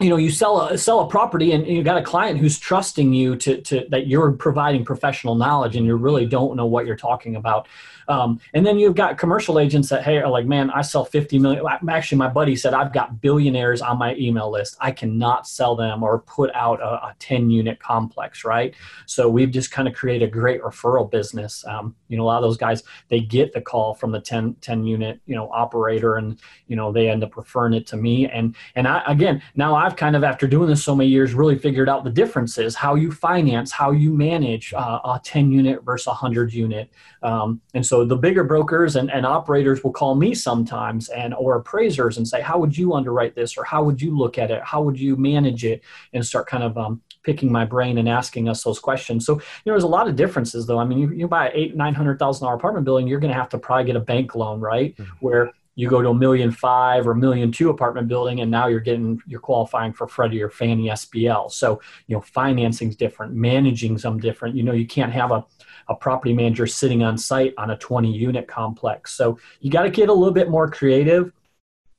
you 0.00 0.08
know 0.08 0.16
you 0.16 0.30
sell 0.30 0.60
a 0.60 0.78
sell 0.78 1.00
a 1.00 1.08
property 1.08 1.52
and 1.52 1.66
you 1.66 1.82
got 1.82 1.96
a 1.96 2.02
client 2.02 2.38
who's 2.38 2.58
trusting 2.58 3.12
you 3.12 3.34
to, 3.34 3.60
to 3.62 3.86
that 3.90 4.06
you're 4.06 4.30
providing 4.32 4.84
professional 4.84 5.34
knowledge 5.34 5.74
and 5.74 5.86
you 5.86 5.96
really 5.96 6.24
don't 6.24 6.56
know 6.56 6.66
what 6.66 6.86
you're 6.86 6.96
talking 6.96 7.34
about 7.34 7.66
um, 8.08 8.40
and 8.54 8.64
then 8.64 8.78
you've 8.78 8.94
got 8.94 9.18
commercial 9.18 9.58
agents 9.58 9.90
that 9.90 10.02
hey 10.02 10.16
are 10.16 10.28
like, 10.28 10.46
man, 10.46 10.70
I 10.70 10.80
sell 10.80 11.04
50 11.04 11.38
million. 11.38 11.64
Actually, 11.88 12.18
my 12.18 12.28
buddy 12.28 12.56
said 12.56 12.74
I've 12.74 12.92
got 12.92 13.20
billionaires 13.20 13.82
on 13.82 13.98
my 13.98 14.14
email 14.16 14.50
list. 14.50 14.76
I 14.80 14.90
cannot 14.90 15.46
sell 15.46 15.76
them 15.76 16.02
or 16.02 16.20
put 16.20 16.50
out 16.54 16.80
a, 16.80 17.08
a 17.08 17.16
10 17.18 17.50
unit 17.50 17.78
complex, 17.78 18.44
right? 18.44 18.74
So 19.06 19.28
we've 19.28 19.50
just 19.50 19.70
kind 19.70 19.86
of 19.86 19.94
created 19.94 20.28
a 20.28 20.30
great 20.30 20.62
referral 20.62 21.08
business. 21.08 21.64
Um, 21.66 21.94
you 22.08 22.16
know, 22.16 22.24
a 22.24 22.26
lot 22.26 22.38
of 22.38 22.42
those 22.42 22.56
guys 22.56 22.82
they 23.08 23.20
get 23.20 23.52
the 23.52 23.60
call 23.60 23.94
from 23.94 24.10
the 24.10 24.20
10 24.20 24.54
10 24.54 24.84
unit 24.84 25.20
you 25.26 25.34
know 25.34 25.50
operator, 25.50 26.16
and 26.16 26.40
you 26.66 26.76
know 26.76 26.90
they 26.90 27.10
end 27.10 27.22
up 27.22 27.36
referring 27.36 27.74
it 27.74 27.86
to 27.88 27.96
me. 27.96 28.26
And 28.26 28.56
and 28.74 28.88
I 28.88 29.02
again 29.06 29.42
now 29.54 29.74
I've 29.88 29.96
kind 29.96 30.14
of 30.14 30.22
after 30.22 30.46
doing 30.46 30.68
this 30.68 30.84
so 30.84 30.94
many 30.94 31.08
years 31.08 31.32
really 31.32 31.56
figured 31.56 31.88
out 31.88 32.04
the 32.04 32.10
differences 32.10 32.74
how 32.74 32.94
you 32.94 33.10
finance, 33.10 33.72
how 33.72 33.90
you 33.90 34.12
manage 34.12 34.74
uh, 34.74 35.00
a 35.02 35.18
10 35.24 35.50
unit 35.50 35.82
versus 35.82 36.08
a 36.08 36.10
100 36.10 36.52
unit. 36.52 36.90
Um, 37.22 37.62
and 37.72 37.86
so 37.86 38.04
the 38.04 38.16
bigger 38.16 38.44
brokers 38.44 38.96
and, 38.96 39.10
and 39.10 39.24
operators 39.24 39.82
will 39.82 39.92
call 39.92 40.14
me 40.14 40.34
sometimes 40.34 41.08
and 41.08 41.32
or 41.32 41.56
appraisers 41.56 42.18
and 42.18 42.28
say, 42.28 42.42
how 42.42 42.58
would 42.58 42.76
you 42.76 42.92
underwrite 42.92 43.34
this? 43.34 43.56
Or 43.56 43.64
how 43.64 43.82
would 43.82 44.02
you 44.02 44.14
look 44.14 44.36
at 44.36 44.50
it? 44.50 44.62
How 44.62 44.82
would 44.82 45.00
you 45.00 45.16
manage 45.16 45.64
it? 45.64 45.80
And 46.12 46.24
start 46.24 46.46
kind 46.48 46.64
of 46.64 46.76
um, 46.76 47.00
picking 47.22 47.50
my 47.50 47.64
brain 47.64 47.96
and 47.96 48.10
asking 48.10 48.50
us 48.50 48.62
those 48.64 48.78
questions. 48.78 49.24
So, 49.24 49.36
you 49.36 49.38
know, 49.64 49.72
there's 49.72 49.84
a 49.84 49.88
lot 49.88 50.06
of 50.06 50.16
differences 50.16 50.66
though. 50.66 50.78
I 50.78 50.84
mean, 50.84 50.98
you, 50.98 51.10
you 51.12 51.28
buy 51.28 51.50
eight, 51.54 51.74
nine 51.74 51.94
hundred 51.94 52.18
thousand 52.18 52.44
dollar 52.44 52.56
apartment 52.56 52.84
building, 52.84 53.06
you're 53.06 53.20
going 53.20 53.32
to 53.32 53.38
have 53.38 53.48
to 53.50 53.58
probably 53.58 53.86
get 53.86 53.96
a 53.96 54.00
bank 54.00 54.34
loan, 54.34 54.60
right? 54.60 54.94
Mm-hmm. 54.96 55.12
Where 55.20 55.52
you 55.78 55.88
go 55.88 56.02
to 56.02 56.08
a 56.08 56.14
million 56.14 56.50
five 56.50 57.06
or 57.06 57.12
a 57.12 57.16
million 57.16 57.52
two 57.52 57.70
apartment 57.70 58.08
building 58.08 58.40
and 58.40 58.50
now 58.50 58.66
you're 58.66 58.80
getting 58.80 59.20
you're 59.26 59.40
qualifying 59.40 59.92
for 59.92 60.08
freddie 60.08 60.42
or 60.42 60.50
fannie 60.50 60.88
sbl 60.88 61.50
so 61.50 61.80
you 62.08 62.16
know 62.16 62.20
financing's 62.20 62.96
different 62.96 63.32
managing 63.32 63.96
some 63.96 64.18
different 64.18 64.56
you 64.56 64.62
know 64.62 64.72
you 64.72 64.86
can't 64.86 65.12
have 65.12 65.30
a 65.30 65.44
a 65.88 65.94
property 65.94 66.32
manager 66.32 66.66
sitting 66.66 67.02
on 67.02 67.16
site 67.16 67.54
on 67.56 67.70
a 67.70 67.76
20 67.76 68.12
unit 68.12 68.46
complex. 68.46 69.14
So 69.14 69.38
you 69.60 69.70
got 69.70 69.82
to 69.82 69.90
get 69.90 70.08
a 70.08 70.12
little 70.12 70.34
bit 70.34 70.50
more 70.50 70.70
creative 70.70 71.32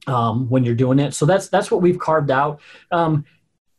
um, 0.08 0.50
when 0.50 0.64
you're 0.64 0.76
doing 0.76 1.00
it. 1.00 1.14
So 1.14 1.26
that's 1.26 1.50
that's 1.50 1.72
what 1.72 1.82
we've 1.82 2.00
carved 2.00 2.32
out. 2.32 2.62
Um, 2.92 3.26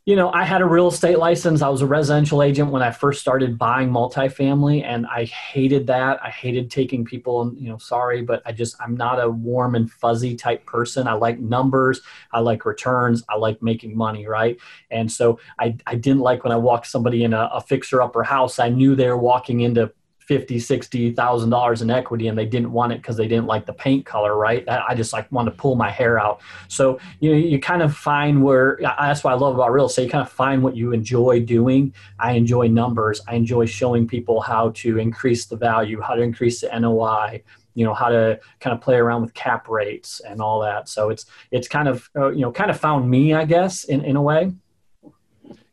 you 0.07 0.17
know, 0.17 0.31
I 0.33 0.45
had 0.45 0.63
a 0.63 0.67
real 0.67 0.89
estate 0.89 1.19
license. 1.19 1.61
I 1.61 1.69
was 1.69 1.83
a 1.83 1.87
residential 1.87 2.43
agent 2.43 2.71
when 2.71 2.83
I 2.83 2.91
first 2.91 3.21
started 3.21 3.59
buying 3.59 3.91
multifamily, 3.91 4.83
and 4.83 5.07
I 5.07 5.25
hated 5.25 5.87
that. 5.89 6.19
I 6.23 6.31
hated 6.31 6.71
taking 6.71 7.05
people, 7.05 7.53
you 7.55 7.69
know, 7.69 7.77
sorry, 7.77 8.23
but 8.23 8.43
I 8.47 8.53
just, 8.53 8.77
I'm 8.81 8.97
not 8.97 9.23
a 9.23 9.29
warm 9.29 9.75
and 9.75 9.91
fuzzy 9.91 10.35
type 10.37 10.65
person. 10.65 11.07
I 11.07 11.13
like 11.13 11.39
numbers, 11.39 12.01
I 12.33 12.41
like 12.41 12.65
returns, 12.65 13.23
I 13.29 13.37
like 13.37 13.63
making 13.63 13.95
money, 13.95 14.27
right? 14.27 14.59
And 14.91 15.13
so 15.13 15.39
I, 15.59 15.77
I 15.87 15.97
didn't 15.97 16.23
like 16.23 16.45
when 16.45 16.53
I 16.53 16.57
walked 16.57 16.87
somebody 16.87 17.23
in 17.25 17.35
a, 17.35 17.51
a 17.53 17.61
fixer 17.61 18.01
upper 18.01 18.23
house. 18.23 18.59
I 18.59 18.71
knew 18.71 18.95
they 18.95 19.09
were 19.09 19.19
walking 19.19 19.61
into 19.61 19.93
fifty, 20.31 20.61
sixty 20.61 21.11
thousand 21.11 21.51
dollars 21.51 21.83
in 21.83 21.91
equity, 21.91 22.29
and 22.29 22.39
they 22.39 22.47
didn't 22.47 22.71
want 22.71 22.93
it 22.93 23.03
because 23.03 23.17
they 23.17 23.27
didn't 23.27 23.47
like 23.47 23.67
the 23.67 23.73
paint 23.73 24.07
color, 24.07 24.37
right? 24.37 24.65
I 24.69 24.95
just 24.95 25.13
like 25.13 25.27
wanted 25.33 25.51
to 25.51 25.57
pull 25.57 25.75
my 25.75 25.91
hair 25.91 26.21
out. 26.21 26.41
So 26.69 27.01
you 27.19 27.33
know, 27.33 27.37
you 27.37 27.59
kind 27.59 27.83
of 27.83 27.97
find 27.97 28.45
where 28.45 28.79
that's 28.81 29.25
what 29.25 29.33
I 29.33 29.37
love 29.37 29.57
about 29.57 29.73
real 29.73 29.87
estate. 29.87 30.05
You 30.05 30.11
kind 30.11 30.25
of 30.25 30.31
find 30.31 30.63
what 30.63 30.77
you 30.77 30.93
enjoy 30.93 31.41
doing. 31.41 31.93
I 32.21 32.35
enjoy 32.35 32.69
numbers. 32.69 33.21
I 33.27 33.35
enjoy 33.35 33.67
showing 33.67 34.07
people 34.07 34.41
how 34.41 34.71
to 34.77 34.99
increase 34.99 35.47
the 35.47 35.57
value, 35.57 36.01
how 36.01 36.15
to 36.15 36.23
increase 36.23 36.61
the 36.61 36.79
NOI, 36.79 37.43
you 37.75 37.85
know 37.85 37.93
how 37.93 38.09
to 38.09 38.39
kind 38.61 38.73
of 38.73 38.81
play 38.81 38.95
around 38.95 39.23
with 39.23 39.35
cap 39.35 39.69
rates 39.69 40.21
and 40.21 40.41
all 40.41 40.61
that 40.61 40.89
so 40.89 41.09
it's 41.09 41.27
it's 41.51 41.69
kind 41.69 41.89
of 41.89 42.11
uh, 42.17 42.31
you 42.31 42.41
know 42.41 42.51
kind 42.51 42.71
of 42.71 42.79
found 42.79 43.09
me 43.09 43.33
i 43.33 43.45
guess 43.45 43.85
in, 43.85 44.05
in 44.05 44.17
a 44.17 44.23
way 44.23 44.53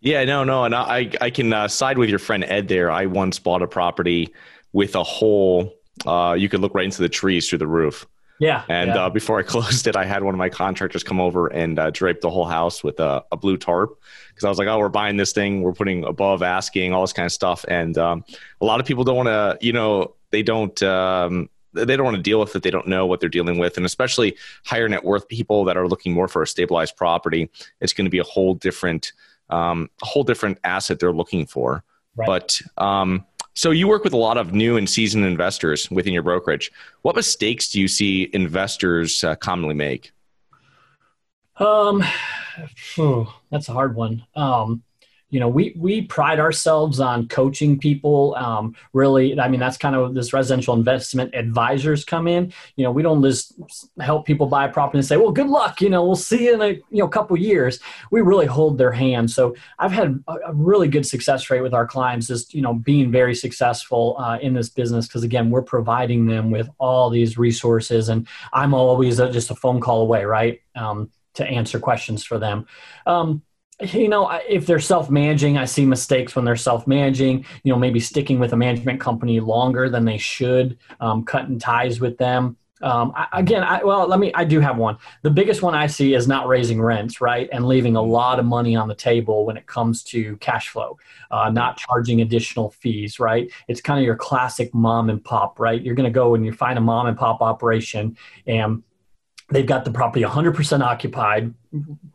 yeah 0.01 0.23
no 0.23 0.43
no 0.43 0.63
and 0.63 0.75
i 0.75 1.09
i 1.21 1.29
can 1.29 1.53
uh, 1.53 1.67
side 1.67 1.97
with 1.97 2.09
your 2.09 2.19
friend 2.19 2.43
ed 2.45 2.67
there 2.67 2.91
i 2.91 3.05
once 3.05 3.39
bought 3.39 3.61
a 3.61 3.67
property 3.67 4.33
with 4.73 4.95
a 4.95 5.03
hole 5.03 5.73
uh, 6.05 6.35
you 6.37 6.47
could 6.47 6.59
look 6.59 6.75
right 6.75 6.85
into 6.85 7.01
the 7.01 7.09
trees 7.09 7.49
through 7.49 7.57
the 7.57 7.67
roof 7.67 8.05
yeah 8.39 8.63
and 8.69 8.89
yeah. 8.89 9.05
Uh, 9.05 9.09
before 9.09 9.39
i 9.39 9.43
closed 9.53 9.87
it 9.87 9.95
i 9.95 10.05
had 10.05 10.23
one 10.23 10.33
of 10.33 10.37
my 10.37 10.49
contractors 10.49 11.03
come 11.03 11.19
over 11.19 11.47
and 11.47 11.79
uh, 11.79 11.89
drape 11.91 12.21
the 12.21 12.29
whole 12.29 12.45
house 12.45 12.83
with 12.83 12.99
a, 12.99 13.23
a 13.31 13.37
blue 13.37 13.57
tarp 13.57 13.97
because 14.29 14.43
i 14.43 14.49
was 14.49 14.57
like 14.57 14.67
oh 14.67 14.77
we're 14.77 14.89
buying 14.89 15.17
this 15.17 15.31
thing 15.31 15.61
we're 15.61 15.73
putting 15.73 16.03
above 16.03 16.43
asking 16.43 16.93
all 16.93 17.01
this 17.01 17.13
kind 17.13 17.25
of 17.25 17.31
stuff 17.31 17.65
and 17.67 17.97
um, 17.97 18.23
a 18.61 18.65
lot 18.65 18.79
of 18.79 18.85
people 18.85 19.03
don't 19.03 19.15
want 19.15 19.27
to 19.27 19.57
you 19.65 19.73
know 19.73 20.13
they 20.29 20.43
don't 20.43 20.83
um, 20.83 21.49
they 21.85 21.95
don't 21.95 22.05
want 22.05 22.17
to 22.17 22.23
deal 22.23 22.39
with 22.39 22.55
it. 22.55 22.63
They 22.63 22.71
don't 22.71 22.87
know 22.87 23.05
what 23.05 23.19
they're 23.19 23.29
dealing 23.29 23.57
with. 23.57 23.77
And 23.77 23.85
especially 23.85 24.35
higher 24.65 24.89
net 24.89 25.03
worth 25.03 25.27
people 25.27 25.65
that 25.65 25.77
are 25.77 25.87
looking 25.87 26.13
more 26.13 26.27
for 26.27 26.41
a 26.41 26.47
stabilized 26.47 26.95
property, 26.95 27.49
it's 27.81 27.93
going 27.93 28.05
to 28.05 28.11
be 28.11 28.19
a 28.19 28.23
whole 28.23 28.53
different, 28.53 29.11
um, 29.49 29.89
a 30.01 30.05
whole 30.05 30.23
different 30.23 30.59
asset 30.63 30.99
they're 30.99 31.11
looking 31.11 31.45
for. 31.45 31.83
Right. 32.15 32.25
But, 32.25 32.61
um, 32.77 33.25
so 33.53 33.71
you 33.71 33.87
work 33.87 34.03
with 34.03 34.13
a 34.13 34.17
lot 34.17 34.37
of 34.37 34.53
new 34.53 34.77
and 34.77 34.87
seasoned 34.87 35.25
investors 35.25 35.89
within 35.89 36.13
your 36.13 36.21
brokerage. 36.21 36.71
What 37.01 37.15
mistakes 37.15 37.69
do 37.69 37.81
you 37.81 37.87
see 37.87 38.29
investors 38.33 39.23
uh, 39.23 39.35
commonly 39.35 39.73
make? 39.73 40.11
Um, 41.57 42.03
that's 43.51 43.69
a 43.69 43.73
hard 43.73 43.95
one. 43.95 44.25
Um, 44.35 44.83
you 45.29 45.39
know 45.39 45.47
we 45.47 45.73
we 45.77 46.01
pride 46.01 46.39
ourselves 46.39 46.99
on 46.99 47.27
coaching 47.27 47.77
people 47.77 48.35
um, 48.35 48.75
really 48.93 49.37
i 49.39 49.47
mean 49.47 49.59
that's 49.59 49.77
kind 49.77 49.95
of 49.95 50.13
this 50.13 50.31
residential 50.33 50.73
investment 50.73 51.33
advisors 51.33 52.05
come 52.05 52.27
in. 52.27 52.53
You 52.75 52.83
know 52.83 52.91
we 52.91 53.03
don't 53.03 53.21
just 53.23 53.53
help 53.99 54.25
people 54.25 54.47
buy 54.47 54.65
a 54.65 54.71
property 54.71 54.99
and 54.99 55.05
say 55.05 55.17
well 55.17 55.31
good 55.31 55.47
luck 55.47 55.81
you 55.81 55.89
know 55.89 56.05
we'll 56.05 56.15
see 56.15 56.45
you 56.45 56.53
in 56.53 56.61
a 56.61 56.69
you 56.69 56.99
know 56.99 57.07
couple 57.07 57.37
years. 57.37 57.79
We 58.11 58.21
really 58.21 58.45
hold 58.45 58.77
their 58.77 58.91
hand. 58.91 59.29
So 59.31 59.55
i've 59.79 59.91
had 59.91 60.23
a, 60.27 60.53
really 60.53 60.87
good 60.87 61.05
success 61.05 61.49
rate 61.49 61.61
with 61.61 61.73
our 61.73 61.85
clients 61.85 62.27
just 62.27 62.53
you 62.53 62.61
know 62.61 62.73
being 62.73 63.11
very 63.11 63.35
successful 63.35 64.15
uh, 64.19 64.37
in 64.41 64.53
this 64.53 64.69
business 64.69 65.07
because 65.07 65.23
again 65.23 65.49
we're 65.49 65.61
providing 65.61 66.25
them 66.25 66.51
with 66.51 66.69
all 66.77 67.09
these 67.09 67.37
resources 67.37 68.09
and 68.09 68.27
i'm 68.53 68.73
always 68.73 69.19
a, 69.19 69.31
just 69.31 69.51
a 69.51 69.55
phone 69.55 69.79
call 69.79 70.01
away 70.01 70.23
right 70.25 70.61
um, 70.75 71.09
to 71.37 71.45
answer 71.45 71.79
questions 71.79 72.23
for 72.23 72.39
them. 72.39 72.65
Um, 73.05 73.43
you 73.81 74.09
know 74.09 74.29
if 74.47 74.65
they're 74.65 74.79
self-managing 74.79 75.57
i 75.57 75.65
see 75.65 75.85
mistakes 75.85 76.35
when 76.35 76.43
they're 76.43 76.55
self-managing 76.55 77.45
you 77.63 77.71
know 77.71 77.77
maybe 77.77 77.99
sticking 77.99 78.39
with 78.39 78.53
a 78.53 78.57
management 78.57 78.99
company 78.99 79.39
longer 79.39 79.89
than 79.89 80.05
they 80.05 80.17
should 80.17 80.77
um, 80.99 81.23
cutting 81.23 81.59
ties 81.59 81.99
with 81.99 82.17
them. 82.17 82.57
Um, 82.81 83.11
I, 83.15 83.27
again 83.33 83.63
I, 83.63 83.83
well 83.83 84.07
let 84.07 84.19
me 84.19 84.31
i 84.33 84.43
do 84.43 84.59
have 84.59 84.77
one. 84.77 84.97
The 85.23 85.29
biggest 85.29 85.61
one 85.61 85.75
i 85.75 85.87
see 85.87 86.13
is 86.13 86.27
not 86.27 86.47
raising 86.47 86.81
rents 86.81 87.21
right 87.21 87.49
and 87.51 87.67
leaving 87.67 87.95
a 87.95 88.01
lot 88.01 88.39
of 88.39 88.45
money 88.45 88.75
on 88.75 88.87
the 88.87 88.95
table 88.95 89.45
when 89.45 89.57
it 89.57 89.65
comes 89.67 90.03
to 90.05 90.37
cash 90.37 90.69
flow 90.69 90.97
uh, 91.29 91.49
not 91.49 91.77
charging 91.77 92.21
additional 92.21 92.71
fees 92.71 93.19
right? 93.19 93.51
It's 93.67 93.81
kind 93.81 93.99
of 93.99 94.05
your 94.05 94.15
classic 94.15 94.73
mom 94.73 95.09
and 95.09 95.23
pop 95.23 95.59
right? 95.59 95.81
You're 95.81 95.95
going 95.95 96.11
to 96.11 96.11
go 96.11 96.35
and 96.35 96.45
you 96.45 96.51
find 96.51 96.77
a 96.77 96.81
mom 96.81 97.07
and 97.07 97.17
pop 97.17 97.41
operation 97.41 98.17
and 98.45 98.83
they've 99.49 99.65
got 99.65 99.85
the 99.85 99.91
property 99.91 100.23
100% 100.23 100.81
occupied 100.81 101.53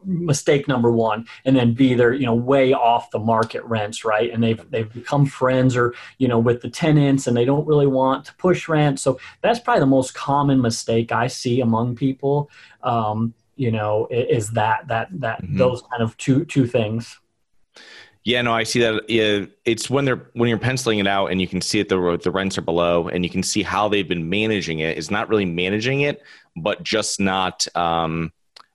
mistake 0.05 0.67
number 0.67 0.91
one 0.91 1.25
and 1.45 1.55
then 1.55 1.73
b 1.73 1.95
they're 1.95 2.13
you 2.13 2.27
know 2.27 2.35
way 2.35 2.73
off 2.73 3.11
the 3.11 3.19
market 3.19 3.63
rents 3.65 4.05
right 4.05 4.33
and 4.33 4.43
they've 4.43 4.69
they've 4.71 4.93
become 4.93 5.25
friends 5.25 5.77
or 5.77 5.95
you 6.19 6.27
know 6.27 6.39
with 6.39 6.61
the 6.63 6.69
tenants 6.69 7.27
and 7.27 7.37
they 7.37 7.45
don't 7.45 7.67
really 7.67 7.87
want 7.87 8.25
to 8.25 8.35
push 8.35 8.69
rent 8.69 8.99
so 8.99 9.19
that's 9.41 9.61
probably 9.61 9.81
the 9.81 9.87
most 9.87 10.15
common 10.15 10.61
mistake 10.61 11.13
i 11.13 11.27
see 11.27 11.61
among 11.61 11.95
people 11.95 12.51
um, 12.83 13.33
you 13.57 13.71
know 13.71 14.09
is 14.11 14.51
that 14.51 14.89
that 14.89 15.09
that 15.13 15.41
mm-hmm. 15.43 15.59
those 15.59 15.83
kind 15.83 16.03
of 16.03 16.17
two 16.17 16.45
two 16.47 16.67
things 16.67 17.21
yeah, 18.25 18.41
no, 18.41 18.53
I 18.53 18.63
see 18.63 18.79
that. 18.79 19.03
It's 19.65 19.91
when 19.91 20.05
they're 20.05 20.31
when 20.35 20.49
you're 20.49 20.59
penciling 20.59 21.01
it 21.01 21.09
out, 21.09 21.27
and 21.27 21.41
you 21.41 21.49
can 21.49 21.61
see 21.61 21.81
it 21.81 21.89
the 21.89 22.21
the 22.23 22.31
rents 22.31 22.57
are 22.57 22.63
below, 22.63 23.09
and 23.09 23.25
you 23.25 23.31
can 23.31 23.43
see 23.43 23.63
how 23.65 23.89
they've 23.89 24.07
been 24.07 24.31
managing 24.31 24.79
it. 24.79 24.97
Is 24.97 25.11
not 25.11 25.29
really 25.29 25.45
managing 25.45 26.03
it, 26.03 26.23
but 26.57 26.83
just 26.83 27.21
not 27.21 27.67
um, 27.77 28.33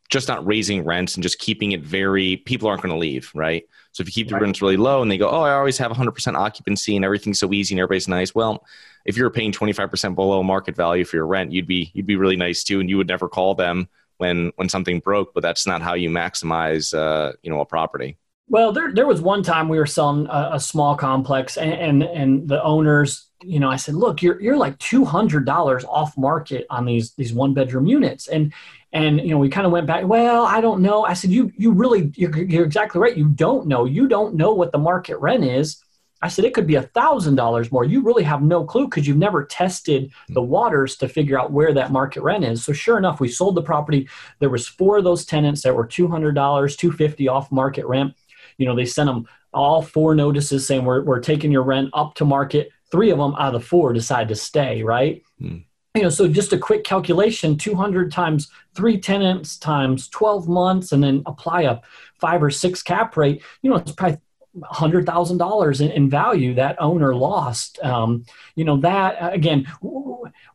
just 0.10 0.28
not 0.28 0.46
raising 0.46 0.84
rents 0.84 1.16
and 1.16 1.24
just 1.24 1.40
keeping 1.40 1.74
it 1.74 1.82
very. 1.82 2.38
People 2.38 2.68
aren't 2.68 2.82
going 2.82 2.94
to 2.94 3.00
leave, 3.00 3.32
right? 3.36 3.64
So 3.92 4.02
if 4.02 4.08
you 4.08 4.14
keep 4.14 4.30
the 4.30 4.36
right. 4.36 4.44
rents 4.44 4.62
really 4.62 4.78
low, 4.78 5.02
and 5.02 5.12
they 5.12 5.18
go, 5.18 5.30
"Oh, 5.30 5.42
I 5.42 5.54
always 5.54 5.78
have 5.78 5.92
100% 5.92 6.36
occupancy, 6.36 6.96
and 6.96 7.04
everything's 7.04 7.40
so 7.40 7.52
easy, 7.54 7.76
and 7.76 7.80
everybody's 7.80 8.08
nice." 8.08 8.34
Well, 8.34 8.66
if 9.06 9.18
you're 9.18 9.30
paying 9.30 9.52
25% 9.52 10.16
below 10.16 10.44
market 10.44 10.76
value 10.76 11.06
for 11.06 11.18
your 11.18 11.28
rent, 11.28 11.52
you'd 11.52 11.68
be 11.68 11.92
you'd 11.94 12.06
be 12.06 12.16
really 12.16 12.36
nice 12.36 12.64
too, 12.64 12.80
and 12.80 12.90
you 12.90 12.98
would 12.98 13.08
never 13.08 13.28
call 13.28 13.56
them 13.56 13.90
when 14.18 14.52
when 14.56 14.70
something 14.70 15.00
broke. 15.00 15.34
But 15.34 15.42
that's 15.42 15.68
not 15.68 15.82
how 15.82 15.94
you 15.94 16.10
maximize, 16.10 16.94
uh, 16.98 17.34
you 17.42 17.50
know, 17.50 17.62
a 17.62 17.66
property. 17.66 18.18
Well, 18.50 18.72
there 18.72 18.94
there 18.94 19.08
was 19.08 19.22
one 19.22 19.44
time 19.44 19.68
we 19.68 19.78
were 19.78 19.86
selling 19.86 20.28
a, 20.28 20.52
a 20.54 20.60
small 20.60 20.96
complex, 20.96 21.58
and, 21.58 21.74
and, 21.74 22.04
and 22.04 22.48
the 22.48 22.64
owners, 22.64 23.28
you 23.44 23.60
know, 23.60 23.70
I 23.70 23.76
said, 23.76 23.96
"Look, 23.96 24.22
you're 24.22 24.40
you're 24.42 24.58
like 24.58 24.78
two 24.80 25.04
hundred 25.04 25.46
dollars 25.46 25.84
off 25.84 26.18
market 26.18 26.66
on 26.70 26.86
these 26.86 27.14
these 27.16 27.34
one 27.34 27.54
bedroom 27.54 27.88
units," 27.88 28.28
and 28.28 28.54
and 28.94 29.20
you 29.20 29.30
know, 29.30 29.38
we 29.38 29.50
kind 29.50 29.66
of 29.66 29.74
went 29.74 29.86
back. 29.86 30.08
Well, 30.08 30.46
I 30.46 30.62
don't 30.62 30.82
know. 30.82 31.04
I 31.04 31.14
said, 31.14 31.30
"You 31.32 31.52
you 31.58 31.74
really 31.74 32.14
you're, 32.16 32.36
you're 32.38 32.66
exactly 32.66 33.02
right. 33.02 33.18
You 33.18 33.28
don't 33.28 33.68
know. 33.68 33.84
You 33.84 34.08
don't 34.08 34.36
know 34.36 34.54
what 34.54 34.72
the 34.72 34.78
market 34.78 35.18
rent 35.18 35.44
is." 35.44 35.84
I 36.20 36.30
said, 36.30 36.46
it 36.46 36.56
could 36.56 36.66
be 36.66 36.74
a 36.74 36.82
thousand 36.82 37.36
dollars 37.36 37.72
more. 37.72 37.86
You 37.86 38.02
really 38.02 38.24
have 38.24 38.42
no 38.42 38.64
clue 38.64 38.86
because 38.86 39.06
you've 39.06 39.18
never 39.18 39.46
tested 39.46 40.12
the 40.30 40.42
waters 40.42 40.96
to 40.98 41.08
figure 41.08 41.40
out 41.40 41.52
where 41.52 41.72
that 41.76 41.92
market 41.92 42.24
rent 42.24 42.44
is. 42.44 42.66
So 42.66 42.74
sure 42.74 42.98
enough, 42.98 43.20
we 43.20 43.28
sold 43.28 43.54
the 43.54 43.62
property. 43.62 44.10
There 44.40 44.50
was 44.50 44.68
four 44.68 44.98
of 44.98 45.04
those 45.04 45.26
tenants 45.26 45.62
that 45.62 45.76
were 45.76 45.86
two 45.86 46.08
hundred 46.08 46.34
dollars, 46.34 46.76
two 46.76 46.92
fifty 46.92 47.28
off 47.28 47.52
market 47.52 47.86
rent 47.86 48.16
you 48.58 48.66
know, 48.66 48.76
they 48.76 48.86
sent 48.86 49.08
them 49.08 49.28
all 49.54 49.82
four 49.82 50.16
notices 50.16 50.66
saying 50.66 50.84
we're, 50.84 51.04
we're 51.04 51.20
taking 51.20 51.52
your 51.52 51.64
rent 51.64 51.90
up 51.94 52.16
to 52.16 52.26
market. 52.26 52.70
Three 52.92 53.10
of 53.10 53.18
them 53.18 53.34
out 53.36 53.54
of 53.54 53.62
the 53.62 53.68
four 53.68 53.94
decide 53.94 54.28
to 54.30 54.36
stay, 54.36 54.84
right? 54.84 55.24
Hmm. 55.40 55.58
You 55.96 56.04
know, 56.04 56.10
so 56.10 56.28
just 56.28 56.54
a 56.54 56.60
quick 56.60 56.84
calculation 56.84 57.58
200 57.58 58.12
times 58.12 58.50
three 58.76 59.00
tenants 59.00 59.58
times 59.58 60.08
12 60.10 60.48
months, 60.48 60.92
and 60.92 61.04
then 61.04 61.24
apply 61.26 61.64
a 61.64 61.80
five 62.20 62.44
or 62.44 62.52
six 62.52 62.84
cap 62.84 63.18
rate, 63.18 63.42
you 63.62 63.70
know, 63.70 63.78
it's 63.78 63.92
probably 63.92 64.20
hundred 64.64 65.06
thousand 65.06 65.38
dollars 65.38 65.82
in 65.82 66.10
value 66.10 66.54
that 66.56 66.82
owner 66.82 67.16
lost. 67.16 67.80
Um, 67.84 68.26
you 68.56 68.64
know 68.64 68.78
that 68.78 69.34
again, 69.34 69.68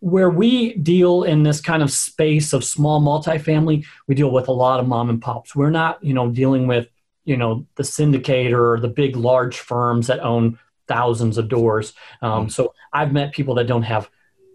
where 0.01 0.31
we 0.31 0.75
deal 0.75 1.23
in 1.25 1.43
this 1.43 1.61
kind 1.61 1.83
of 1.83 1.91
space 1.91 2.53
of 2.53 2.65
small 2.65 3.01
multifamily, 3.01 3.85
we 4.07 4.15
deal 4.15 4.31
with 4.31 4.49
a 4.49 4.53
lot 4.53 4.81
of 4.81 4.89
mom 4.89 5.11
and 5.11 5.21
pops. 5.21 5.55
We're 5.55 5.71
not, 5.71 6.03
you 6.03 6.15
know, 6.15 6.31
dealing 6.31 6.67
with 6.67 6.89
you 7.25 7.37
know 7.37 7.67
the 7.77 7.83
syndicator 7.83 8.75
or 8.75 8.81
the 8.81 8.89
big 8.89 9.17
large 9.17 9.59
firms 9.59 10.07
that 10.07 10.21
own 10.21 10.59
thousands 10.89 11.39
of 11.39 11.49
doors. 11.49 11.93
Um, 12.21 12.47
mm 12.47 12.53
So 12.53 12.75
I've 12.93 13.13
met 13.13 13.33
people 13.33 13.55
that 13.57 13.67
don't 13.67 13.83
have 13.85 14.11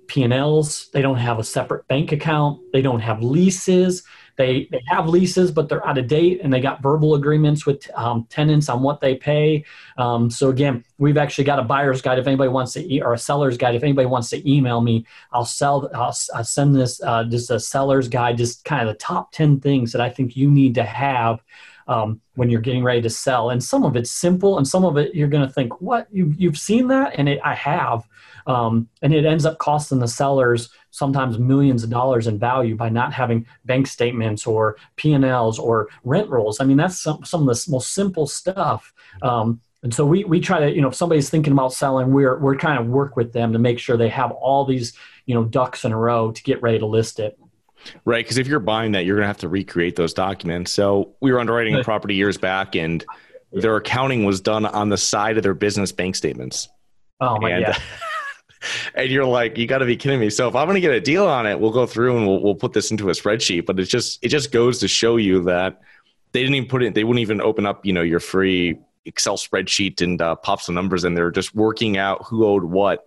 P&Ls, 0.08 0.90
they 0.94 1.02
don't 1.02 1.18
have 1.18 1.40
a 1.40 1.44
separate 1.44 1.88
bank 1.88 2.12
account, 2.12 2.62
they 2.72 2.82
don't 2.82 3.02
have 3.02 3.22
leases. 3.22 4.04
They, 4.38 4.68
they 4.72 4.82
have 4.88 5.08
leases, 5.08 5.52
but 5.52 5.68
they're 5.68 5.86
out 5.86 5.98
of 5.98 6.08
date, 6.08 6.42
and 6.44 6.54
they 6.54 6.62
got 6.62 6.84
verbal 6.84 7.16
agreements 7.16 7.66
with 7.66 7.90
um, 7.96 8.28
tenants 8.30 8.70
on 8.70 8.84
what 8.84 9.02
they 9.02 9.16
pay. 9.16 9.66
Um, 9.98 10.30
so 10.30 10.50
again, 10.50 10.86
we've 11.00 11.18
actually 11.18 11.46
got 11.46 11.58
a 11.58 11.64
buyer's 11.64 12.04
guide. 12.04 12.20
If 12.20 12.28
anybody 12.28 12.50
wants 12.50 12.74
to, 12.74 12.94
e- 12.94 13.02
or 13.02 13.14
a 13.14 13.18
seller's 13.18 13.58
guide, 13.58 13.74
if 13.74 13.82
anybody 13.82 14.06
wants 14.06 14.30
to 14.30 14.50
email 14.50 14.80
me, 14.80 15.08
I'll 15.32 15.44
sell. 15.44 15.90
I'll, 15.94 16.16
I'll 16.36 16.44
send 16.44 16.76
this 16.76 17.02
uh, 17.02 17.24
just 17.24 17.50
a 17.50 17.60
seller's 17.60 18.08
guide, 18.08 18.38
just 18.38 18.64
kind 18.64 18.88
of 18.88 18.94
the 18.94 19.00
top 19.00 19.32
ten 19.32 19.60
things 19.60 19.92
that 19.94 20.02
I 20.02 20.10
think 20.12 20.38
you 20.38 20.52
need 20.52 20.76
to 20.76 20.84
have 20.84 21.42
um, 21.88 22.22
when 22.36 22.50
you're 22.50 22.62
getting 22.62 22.84
ready 22.84 23.01
to 23.01 23.10
sell. 23.10 23.50
And 23.50 23.63
some 23.63 23.84
of 23.84 23.96
it's 23.96 24.12
simple, 24.12 24.58
and 24.58 24.67
some 24.67 24.86
of 24.86 24.98
it 24.98 25.15
you're 25.15 25.27
going 25.27 25.48
to 25.48 25.53
think, 25.53 25.82
"What? 25.82 26.08
You, 26.12 26.34
you've 26.38 26.58
seen 26.58 26.88
that?" 26.88 27.13
And 27.17 27.29
it, 27.29 27.39
I 27.44 27.53
have. 27.56 28.03
Um, 28.48 28.88
and 29.01 29.13
it 29.13 29.25
ends 29.25 29.46
up 29.46 29.58
costing 29.58 30.00
the 30.00 30.08
sellers 30.08 30.70
sometimes 30.91 31.38
millions 31.38 31.84
of 31.84 31.89
dollars 31.89 32.27
in 32.27 32.39
value 32.39 32.75
by 32.75 32.89
not 32.89 33.12
having 33.12 33.46
bank 33.65 33.88
statements 33.88 34.48
or 34.48 34.77
P&Ls 34.96 35.60
or 35.60 35.89
rent 36.06 36.29
rolls. 36.29 36.62
I 36.62 36.63
mean, 36.63 36.77
that's 36.77 37.00
some, 37.01 37.24
some 37.25 37.41
of 37.41 37.48
the 37.48 37.72
most 37.72 37.94
simple 37.94 38.25
stuff. 38.25 38.94
Um, 39.22 39.60
and 39.84 39.94
so 39.94 40.06
we, 40.06 40.24
we 40.24 40.39
try 40.39 40.60
to, 40.62 40.74
you 40.74 40.82
know, 40.82 40.88
if 40.88 40.96
somebody's 40.96 41.29
thinking 41.29 41.53
about 41.53 41.74
selling, 41.74 42.12
we're, 42.12 42.39
we're 42.39 42.56
trying 42.56 42.84
to 42.84 42.89
work 42.89 43.15
with 43.15 43.34
them 43.34 43.53
to 43.53 43.60
make 43.60 43.79
sure 43.79 43.96
they 43.96 44.10
have 44.10 44.32
all 44.32 44.65
these, 44.65 44.94
you 45.25 45.36
know, 45.36 45.44
ducks 45.44 45.86
in 45.86 45.91
a 45.91 45.98
row 45.98 46.32
to 46.32 46.44
get 46.44 46.62
ready 46.62 46.79
to 46.79 46.86
list 46.86 47.20
it. 47.20 47.38
Right. 48.06 48.24
Because 48.24 48.38
if 48.38 48.48
you're 48.48 48.60
buying 48.60 48.94
that, 48.94 49.06
you're 49.06 49.16
going 49.16 49.24
to 49.24 49.28
have 49.28 49.38
to 49.38 49.50
recreate 49.50 49.96
those 49.96 50.14
documents. 50.14 50.72
So 50.72 51.16
we 51.22 51.32
were 51.32 51.40
underwriting 51.40 51.76
a 51.76 51.84
property 51.84 52.16
years 52.16 52.38
back, 52.38 52.76
and 52.76 53.06
their 53.52 53.76
accounting 53.78 54.26
was 54.26 54.42
done 54.42 54.66
on 54.66 54.90
the 54.90 54.98
side 54.98 55.38
of 55.38 55.44
their 55.44 55.54
business 55.54 55.92
bank 55.92 56.16
statements. 56.16 56.68
Oh 57.20 57.40
my 57.40 57.52
and, 57.52 57.66
god! 57.66 57.82
and 58.96 59.10
you're 59.10 59.26
like, 59.26 59.58
you 59.58 59.68
got 59.68 59.80
to 59.80 59.86
be 59.86 59.96
kidding 59.96 60.20
me. 60.20 60.30
So 60.30 60.48
if 60.48 60.56
I'm 60.56 60.66
going 60.66 60.76
to 60.76 60.82
get 60.82 60.92
a 60.92 61.02
deal 61.02 61.26
on 61.26 61.46
it, 61.46 61.60
we'll 61.60 61.72
go 61.72 61.86
through 61.86 62.18
and 62.18 62.28
we'll, 62.28 62.42
we'll 62.42 62.56
put 62.56 62.74
this 62.74 62.92
into 62.92 63.10
a 63.10 63.14
spreadsheet. 63.14 63.66
But 63.66 63.80
it 63.80 63.86
just, 63.86 64.24
it 64.24 64.30
just 64.30 64.52
goes 64.52 64.80
to 64.80 64.88
show 64.88 65.18
you 65.18 65.44
that 65.44 65.82
they 66.32 66.42
didn't 66.42 66.56
even 66.56 66.70
put 66.70 66.84
it, 66.84 66.94
they 66.94 67.04
wouldn't 67.04 67.22
even 67.22 67.42
open 67.42 67.66
up, 67.66 67.86
you 67.86 67.94
know, 67.94 68.02
your 68.02 68.20
free 68.20 68.78
Excel 69.06 69.38
spreadsheet 69.38 70.02
and 70.02 70.22
uh, 70.22 70.36
pop 70.36 70.62
some 70.62 70.76
numbers 70.76 71.06
in 71.06 71.14
there, 71.14 71.32
just 71.32 71.56
working 71.56 71.98
out 71.98 72.26
who 72.26 72.46
owed 72.46 72.64
what 72.64 73.06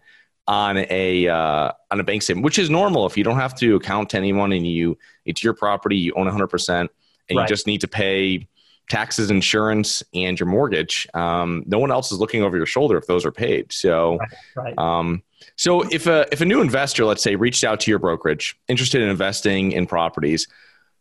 on 0.51 0.79
a 0.91 1.29
uh, 1.29 1.71
on 1.93 2.01
a 2.01 2.03
bank 2.03 2.23
statement, 2.23 2.45
which 2.45 2.59
is 2.59 2.69
normal 2.69 3.07
if 3.07 3.17
you 3.17 3.23
don't 3.23 3.39
have 3.39 3.55
to 3.55 3.77
account 3.77 4.11
to 4.11 4.17
anyone 4.17 4.53
and 4.53 4.67
you 4.67 4.99
it's 5.25 5.45
your 5.45 5.55
property, 5.55 5.97
you 5.97 6.13
own 6.17 6.25
100 6.25 6.49
percent, 6.49 6.91
and 7.29 7.39
right. 7.39 7.45
you 7.45 7.49
just 7.49 7.69
need 7.69 7.81
to 7.83 7.89
pay 7.89 8.49
taxes, 8.91 9.31
insurance, 9.31 10.03
and 10.13 10.41
your 10.41 10.49
mortgage. 10.49 11.07
Um, 11.15 11.63
no 11.67 11.79
one 11.79 11.93
else 11.93 12.11
is 12.11 12.19
looking 12.19 12.43
over 12.43 12.57
your 12.57 12.67
shoulder 12.67 12.99
if 12.99 13.07
those 13.07 13.25
are 13.25 13.31
paid. 13.31 13.73
So, 13.73 14.19
right, 14.19 14.29
right. 14.57 14.79
Um, 14.79 15.23
so 15.55 15.83
if 15.83 16.09
a 16.09 16.27
if 16.33 16.41
a 16.41 16.45
new 16.45 16.61
investor, 16.61 17.05
let's 17.05 17.23
say, 17.23 17.37
reached 17.37 17.63
out 17.63 17.79
to 17.81 17.91
your 17.91 18.01
brokerage, 18.01 18.59
interested 18.67 19.01
in 19.01 19.09
investing 19.09 19.71
in 19.71 19.87
properties, 19.87 20.49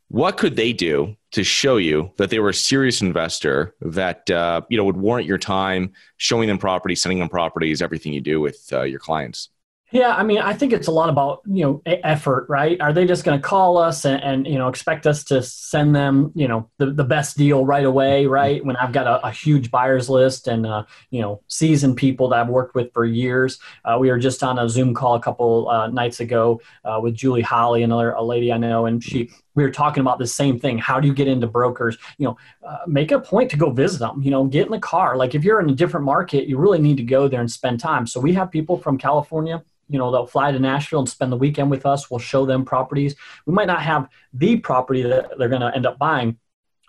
what 0.09 0.37
could 0.37 0.55
they 0.55 0.73
do 0.73 1.15
to 1.31 1.43
show 1.43 1.77
you 1.77 2.11
that 2.17 2.29
they 2.31 2.39
were 2.39 2.49
a 2.49 2.53
serious 2.53 3.01
investor 3.01 3.75
that 3.81 4.29
uh, 4.29 4.61
you 4.69 4.77
know 4.77 4.83
would 4.83 4.97
warrant 4.97 5.27
your 5.27 5.37
time, 5.37 5.93
showing 6.17 6.47
them 6.47 6.57
properties, 6.57 7.01
sending 7.01 7.19
them 7.19 7.29
properties, 7.29 7.81
everything 7.81 8.13
you 8.13 8.21
do 8.21 8.41
with 8.41 8.67
uh, 8.73 8.81
your 8.81 8.99
clients? 8.99 9.49
Yeah, 9.91 10.15
I 10.15 10.21
mean, 10.21 10.37
I 10.37 10.53
think 10.53 10.71
it's 10.71 10.87
a 10.87 10.91
lot 10.91 11.09
about 11.09 11.41
you 11.47 11.63
know 11.63 11.81
effort, 11.85 12.45
right? 12.47 12.79
Are 12.79 12.93
they 12.93 13.05
just 13.05 13.23
going 13.23 13.39
to 13.39 13.41
call 13.41 13.79
us 13.79 14.05
and, 14.05 14.21
and, 14.21 14.45
you 14.45 14.59
know 14.59 14.67
expect 14.67 15.07
us 15.07 15.23
to 15.25 15.41
send 15.41 15.95
them 15.95 16.31
you 16.35 16.47
know 16.47 16.69
the, 16.77 16.91
the 16.91 17.03
best 17.03 17.37
deal 17.37 17.65
right 17.65 17.85
away, 17.85 18.27
right? 18.27 18.63
When 18.63 18.75
I've 18.75 18.91
got 18.91 19.07
a, 19.07 19.25
a 19.25 19.31
huge 19.31 19.71
buyers 19.71 20.07
list 20.07 20.47
and 20.47 20.67
uh, 20.67 20.83
you 21.09 21.21
know 21.21 21.41
seasoned 21.47 21.97
people 21.97 22.29
that 22.29 22.39
I've 22.39 22.49
worked 22.49 22.75
with 22.75 22.93
for 22.93 23.03
years. 23.03 23.57
Uh, 23.83 23.97
we 23.99 24.11
were 24.11 24.19
just 24.19 24.43
on 24.43 24.59
a 24.59 24.69
Zoom 24.69 24.93
call 24.93 25.15
a 25.15 25.21
couple 25.21 25.67
uh, 25.69 25.87
nights 25.87 26.19
ago 26.19 26.61
uh, 26.85 26.99
with 27.01 27.15
Julie 27.15 27.41
Holly, 27.41 27.81
another 27.81 28.11
a 28.11 28.23
lady 28.23 28.51
I 28.51 28.57
know, 28.57 28.85
and 28.85 29.03
she 29.03 29.31
we 29.59 29.65
were 29.65 29.71
talking 29.71 29.99
about 29.99 30.19
the 30.19 30.25
same 30.25 30.57
thing. 30.57 30.77
How 30.77 31.01
do 31.01 31.07
you 31.07 31.13
get 31.13 31.27
into 31.27 31.45
brokers? 31.45 31.97
You 32.17 32.27
know, 32.27 32.37
uh, 32.65 32.77
make 32.87 33.11
a 33.11 33.19
point 33.19 33.51
to 33.51 33.57
go 33.57 33.71
visit 33.71 33.99
them. 33.99 34.21
You 34.23 34.31
know, 34.31 34.45
get 34.45 34.67
in 34.67 34.71
the 34.71 34.79
car. 34.79 35.17
Like 35.17 35.35
if 35.35 35.43
you're 35.43 35.59
in 35.59 35.69
a 35.69 35.75
different 35.75 36.05
market, 36.05 36.47
you 36.47 36.57
really 36.57 36.79
need 36.79 36.95
to 36.95 37.03
go 37.03 37.27
there 37.27 37.41
and 37.41 37.51
spend 37.51 37.81
time. 37.81 38.07
So 38.07 38.21
we 38.21 38.33
have 38.35 38.49
people 38.51 38.77
from 38.77 38.97
California 38.97 39.61
you 39.89 39.97
know 39.97 40.11
they'll 40.11 40.27
fly 40.27 40.51
to 40.51 40.59
nashville 40.59 40.99
and 40.99 41.09
spend 41.09 41.31
the 41.31 41.35
weekend 41.35 41.71
with 41.71 41.83
us 41.83 42.11
we'll 42.11 42.19
show 42.19 42.45
them 42.45 42.63
properties 42.63 43.15
we 43.47 43.53
might 43.55 43.65
not 43.65 43.81
have 43.81 44.07
the 44.33 44.55
property 44.57 45.01
that 45.01 45.35
they're 45.39 45.49
going 45.49 45.61
to 45.61 45.75
end 45.75 45.87
up 45.87 45.97
buying 45.97 46.37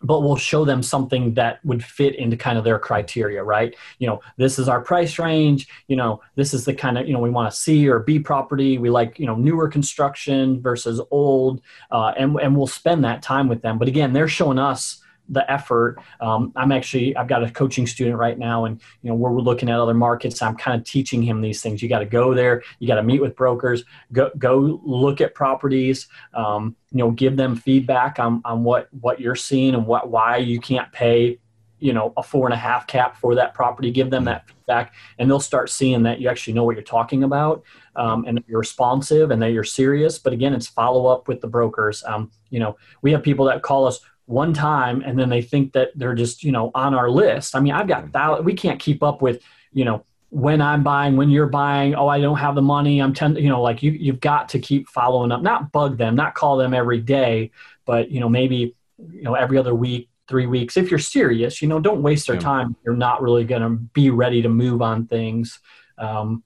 but 0.03 0.21
we'll 0.21 0.37
show 0.37 0.65
them 0.65 0.83
something 0.83 1.35
that 1.35 1.65
would 1.65 1.85
fit 1.85 2.15
into 2.17 2.37
kind 2.37 2.59
of 2.59 2.65
their 2.65 2.79
criteria 2.79 3.43
right? 3.43 3.75
You 3.99 4.07
know 4.07 4.21
this 4.37 4.59
is 4.59 4.69
our 4.69 4.81
price 4.81 5.19
range 5.19 5.69
you 5.89 5.97
know 5.97 6.23
this 6.37 6.55
is 6.55 6.65
the 6.65 6.75
kind 6.75 6.99
of 6.99 7.07
you 7.07 7.13
know 7.13 7.21
we 7.21 7.31
want 7.31 7.51
to 7.51 7.57
see 7.57 7.89
or 7.89 8.01
b 8.01 8.19
property 8.19 8.79
we 8.79 8.91
like 8.91 9.19
you 9.19 9.27
know 9.27 9.35
newer 9.35 9.69
construction 9.69 10.61
versus 10.61 11.01
old 11.11 11.61
uh, 11.91 12.13
and, 12.17 12.39
and 12.41 12.57
we'll 12.57 12.67
spend 12.67 13.05
that 13.05 13.23
time 13.23 13.49
with 13.49 13.63
them. 13.63 13.79
But 13.79 13.89
again 13.89 14.13
they're 14.13 14.29
showing 14.29 14.59
us 14.59 15.00
the 15.31 15.51
effort. 15.51 15.99
Um, 16.21 16.53
I'm 16.57 16.73
actually 16.73 17.17
I've 17.17 17.29
got 17.29 17.43
a 17.43 17.51
coaching 17.51 17.87
student 17.87 18.19
right 18.19 18.39
now, 18.39 18.65
and 18.65 18.81
you 19.03 19.09
know 19.09 19.15
we're 19.15 19.33
looking 19.41 19.71
at 19.71 19.79
other 19.79 19.95
markets. 19.95 20.43
I'm 20.43 20.57
kind 20.57 20.79
of 20.79 20.87
teaching 20.87 21.23
him 21.23 21.41
these 21.41 21.63
things. 21.63 21.83
You 21.83 21.89
got 21.89 22.01
to 22.01 22.07
go 22.07 22.35
there. 22.35 22.63
You 22.81 22.89
got 22.89 22.97
to 22.97 23.03
meet 23.03 23.21
with 23.21 23.37
brokers. 23.37 23.85
Go 24.13 24.31
go 24.37 24.81
look 24.85 25.21
at 25.21 25.35
properties. 25.35 26.09
Um, 26.35 26.77
you 26.91 26.99
know, 26.99 27.13
give 27.13 27.37
them 27.37 27.57
feedback 27.57 28.19
on 28.19 28.43
on 28.45 28.65
what 28.65 28.89
what 29.01 29.21
you're 29.21 29.37
seeing 29.37 29.75
and 29.75 29.87
what 29.87 30.11
why 30.11 30.39
you 30.39 30.61
can't 30.61 30.91
pay 30.93 31.39
you 31.81 31.93
know 31.93 32.13
a 32.17 32.23
four 32.23 32.47
and 32.47 32.55
a 32.55 32.59
half 32.59 32.87
cap 32.87 33.17
for 33.17 33.35
that 33.35 33.55
property 33.55 33.91
give 33.91 34.11
them 34.11 34.25
that 34.25 34.47
feedback 34.47 34.93
and 35.19 35.29
they'll 35.29 35.41
start 35.41 35.71
seeing 35.71 36.03
that 36.03 36.21
you 36.21 36.29
actually 36.29 36.53
know 36.53 36.63
what 36.63 36.77
you're 36.77 36.83
talking 36.83 37.25
about 37.25 37.63
um, 37.97 38.25
and 38.27 38.43
you're 38.47 38.61
responsive 38.61 39.31
and 39.31 39.43
that 39.43 39.53
you're 39.53 39.65
serious 39.65 40.19
but 40.19 40.33
again 40.33 40.53
it's 40.53 40.67
follow 40.67 41.07
up 41.07 41.27
with 41.27 41.41
the 41.41 41.49
brokers 41.49 42.05
um, 42.05 42.31
you 42.51 42.61
know 42.61 42.77
we 43.03 43.11
have 43.11 43.23
people 43.23 43.47
that 43.47 43.63
call 43.63 43.87
us 43.87 44.01
one 44.31 44.53
time 44.55 45.03
and 45.05 45.19
then 45.19 45.29
they 45.29 45.43
think 45.43 45.73
that 45.73 45.91
they're 45.97 46.15
just 46.15 46.43
you 46.43 46.53
know 46.53 46.71
on 46.75 46.95
our 46.95 47.11
list. 47.11 47.57
I 47.57 47.61
mean 47.61 47.73
i've 47.73 47.89
got 47.89 48.11
thousands 48.11 48.45
we 48.45 48.55
can't 48.55 48.81
keep 48.81 49.03
up 49.03 49.23
with 49.23 49.43
you 49.73 49.85
know 49.85 50.05
when 50.31 50.61
i'm 50.63 50.85
buying 50.85 51.17
when 51.17 51.29
you're 51.29 51.49
buying 51.49 51.97
oh 51.97 52.07
i 52.07 52.21
don't 52.21 52.37
have 52.37 52.55
the 52.55 52.63
money 52.63 53.03
i'm 53.03 53.13
ten 53.13 53.35
you 53.35 53.49
know 53.49 53.61
like 53.61 53.83
you 53.83 53.91
you've 53.91 54.21
got 54.21 54.49
to 54.49 54.61
keep 54.61 54.89
following 54.89 55.33
up 55.33 55.43
not 55.43 55.73
bug 55.73 55.99
them 55.99 56.15
not 56.15 56.37
call 56.37 56.57
them 56.57 56.73
every 56.73 57.01
day 57.01 57.51
but 57.85 58.13
you 58.13 58.21
know 58.21 58.29
maybe 58.29 58.77
you 59.13 59.23
know 59.23 59.35
every 59.35 59.59
other 59.59 59.75
week 59.75 60.09
three 60.29 60.47
weeks 60.47 60.77
if 60.77 60.89
you're 60.89 61.01
serious 61.01 61.61
you 61.61 61.67
know 61.67 61.81
don't 61.81 62.01
waste 62.01 62.29
their 62.29 62.37
yeah. 62.37 62.41
time 62.41 62.77
you're 62.85 62.95
not 62.95 63.21
really 63.21 63.43
going 63.43 63.61
to 63.61 63.71
be 63.71 64.11
ready 64.11 64.41
to 64.41 64.49
move 64.49 64.81
on 64.81 65.07
things. 65.07 65.59
Um, 65.99 66.45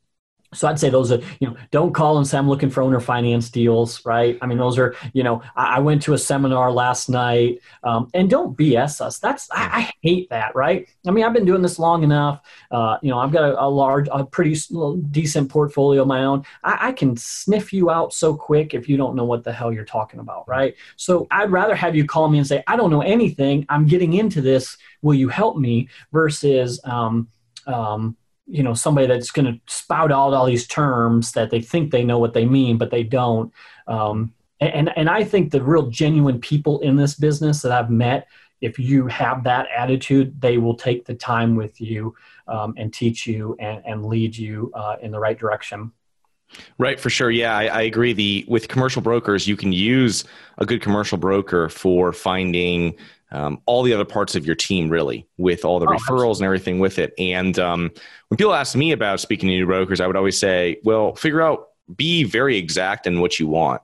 so 0.54 0.68
I'd 0.68 0.78
say 0.78 0.90
those 0.90 1.12
are, 1.12 1.20
you 1.40 1.48
know, 1.48 1.56
don't 1.70 1.92
call 1.92 2.18
and 2.18 2.26
say 2.26 2.38
I'm 2.38 2.48
looking 2.48 2.70
for 2.70 2.82
owner 2.82 3.00
finance 3.00 3.50
deals, 3.50 4.04
right? 4.04 4.38
I 4.40 4.46
mean, 4.46 4.58
those 4.58 4.78
are, 4.78 4.94
you 5.12 5.22
know, 5.22 5.42
I, 5.56 5.80
went 5.80 6.02
to 6.02 6.14
a 6.14 6.18
seminar 6.18 6.72
last 6.72 7.08
night, 7.08 7.60
um, 7.82 8.08
and 8.14 8.30
don't 8.30 8.56
BS 8.56 9.00
us. 9.00 9.18
That's 9.18 9.50
I, 9.50 9.64
I, 9.64 9.92
hate 10.02 10.30
that, 10.30 10.54
right? 10.54 10.88
I 11.06 11.10
mean, 11.10 11.24
I've 11.24 11.32
been 11.32 11.44
doing 11.44 11.62
this 11.62 11.78
long 11.78 12.02
enough. 12.02 12.40
Uh, 12.70 12.98
you 13.02 13.10
know, 13.10 13.18
I've 13.18 13.32
got 13.32 13.44
a, 13.44 13.62
a, 13.62 13.68
large, 13.68 14.08
a 14.10 14.24
pretty 14.24 14.56
decent 15.10 15.50
portfolio 15.50 16.02
of 16.02 16.08
my 16.08 16.24
own. 16.24 16.44
I, 16.62 16.88
I 16.88 16.92
can 16.92 17.16
sniff 17.16 17.72
you 17.72 17.90
out 17.90 18.12
so 18.12 18.34
quick 18.34 18.74
if 18.74 18.88
you 18.88 18.96
don't 18.96 19.14
know 19.14 19.24
what 19.24 19.44
the 19.44 19.52
hell 19.52 19.72
you're 19.72 19.84
talking 19.84 20.20
about, 20.20 20.48
right? 20.48 20.74
So 20.96 21.26
I'd 21.30 21.50
rather 21.50 21.74
have 21.74 21.94
you 21.94 22.06
call 22.06 22.28
me 22.28 22.38
and 22.38 22.46
say, 22.46 22.62
I 22.66 22.76
don't 22.76 22.90
know 22.90 23.02
anything. 23.02 23.66
I'm 23.68 23.86
getting 23.86 24.14
into 24.14 24.40
this. 24.40 24.76
Will 25.02 25.14
you 25.14 25.28
help 25.28 25.56
me? 25.56 25.88
Versus, 26.12 26.80
um, 26.84 27.28
um, 27.66 28.16
you 28.46 28.62
know 28.62 28.74
somebody 28.74 29.06
that's 29.06 29.30
going 29.30 29.46
to 29.46 29.60
spout 29.66 30.12
out 30.12 30.34
all 30.34 30.46
these 30.46 30.66
terms 30.66 31.32
that 31.32 31.50
they 31.50 31.60
think 31.60 31.90
they 31.90 32.04
know 32.04 32.18
what 32.18 32.34
they 32.34 32.44
mean 32.44 32.76
but 32.76 32.90
they 32.90 33.02
don't 33.02 33.52
um, 33.86 34.32
and 34.60 34.90
and 34.96 35.08
i 35.08 35.24
think 35.24 35.50
the 35.50 35.62
real 35.62 35.88
genuine 35.88 36.40
people 36.40 36.80
in 36.80 36.96
this 36.96 37.14
business 37.14 37.62
that 37.62 37.72
i've 37.72 37.90
met 37.90 38.28
if 38.60 38.78
you 38.78 39.06
have 39.06 39.44
that 39.44 39.66
attitude 39.76 40.40
they 40.40 40.58
will 40.58 40.76
take 40.76 41.04
the 41.04 41.14
time 41.14 41.56
with 41.56 41.80
you 41.80 42.14
um, 42.46 42.74
and 42.76 42.92
teach 42.92 43.26
you 43.26 43.56
and, 43.58 43.82
and 43.86 44.06
lead 44.06 44.36
you 44.36 44.70
uh, 44.74 44.96
in 45.00 45.10
the 45.10 45.18
right 45.18 45.38
direction 45.38 45.92
Right, 46.78 47.00
for 47.00 47.10
sure. 47.10 47.30
Yeah, 47.30 47.56
I, 47.56 47.66
I, 47.66 47.82
agree. 47.82 48.12
The 48.12 48.44
with 48.46 48.68
commercial 48.68 49.02
brokers, 49.02 49.48
you 49.48 49.56
can 49.56 49.72
use 49.72 50.24
a 50.58 50.66
good 50.66 50.82
commercial 50.82 51.18
broker 51.18 51.68
for 51.68 52.12
finding 52.12 52.94
um, 53.34 53.60
all 53.66 53.82
the 53.82 53.92
other 53.92 54.04
parts 54.04 54.36
of 54.36 54.46
your 54.46 54.54
team 54.54 54.88
really 54.88 55.26
with 55.36 55.64
all 55.64 55.80
the 55.80 55.86
oh, 55.86 55.94
referrals 55.94 56.36
and 56.36 56.44
everything 56.44 56.78
with 56.78 56.98
it. 56.98 57.12
And 57.18 57.58
um, 57.58 57.90
when 58.28 58.38
people 58.38 58.54
ask 58.54 58.76
me 58.76 58.92
about 58.92 59.20
speaking 59.20 59.48
to 59.48 59.54
new 59.54 59.66
brokers 59.66 60.00
i 60.00 60.06
would 60.06 60.16
always 60.16 60.38
say 60.38 60.78
well 60.84 61.14
figure 61.14 61.42
out 61.42 61.68
be 61.94 62.24
very 62.24 62.56
exact 62.56 63.06
in 63.06 63.20
what 63.20 63.38
you 63.38 63.46
want. 63.46 63.82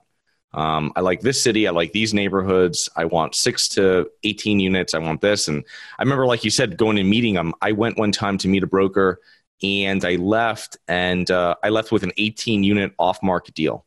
Um, 0.53 0.91
i 0.95 1.01
like 1.01 1.21
this 1.21 1.41
city 1.41 1.67
i 1.67 1.71
like 1.71 1.91
these 1.91 2.13
neighborhoods 2.13 2.89
i 2.95 3.05
want 3.05 3.35
6 3.35 3.69
to 3.69 4.09
18 4.23 4.59
units 4.59 4.93
i 4.93 4.99
want 4.99 5.21
this. 5.21 5.47
And 5.47 5.63
i 5.99 6.01
remember 6.01 6.25
like 6.25 6.43
you 6.43 6.49
said 6.49 6.77
going 6.77 6.97
and 6.97 7.09
meeting 7.09 7.35
them 7.35 7.53
i 7.61 7.71
went 7.71 7.97
one 7.97 8.11
time 8.11 8.37
to 8.39 8.47
meet 8.47 8.63
a 8.63 8.67
broker 8.67 9.19
and 9.63 10.03
i 10.03 10.15
left 10.15 10.77
and 10.87 11.29
uh, 11.29 11.55
i 11.63 11.69
left 11.69 11.91
with 11.91 12.03
an 12.03 12.11
18 12.17 12.63
unit 12.63 12.93
off 12.99 13.21
market 13.21 13.53
deal 13.53 13.85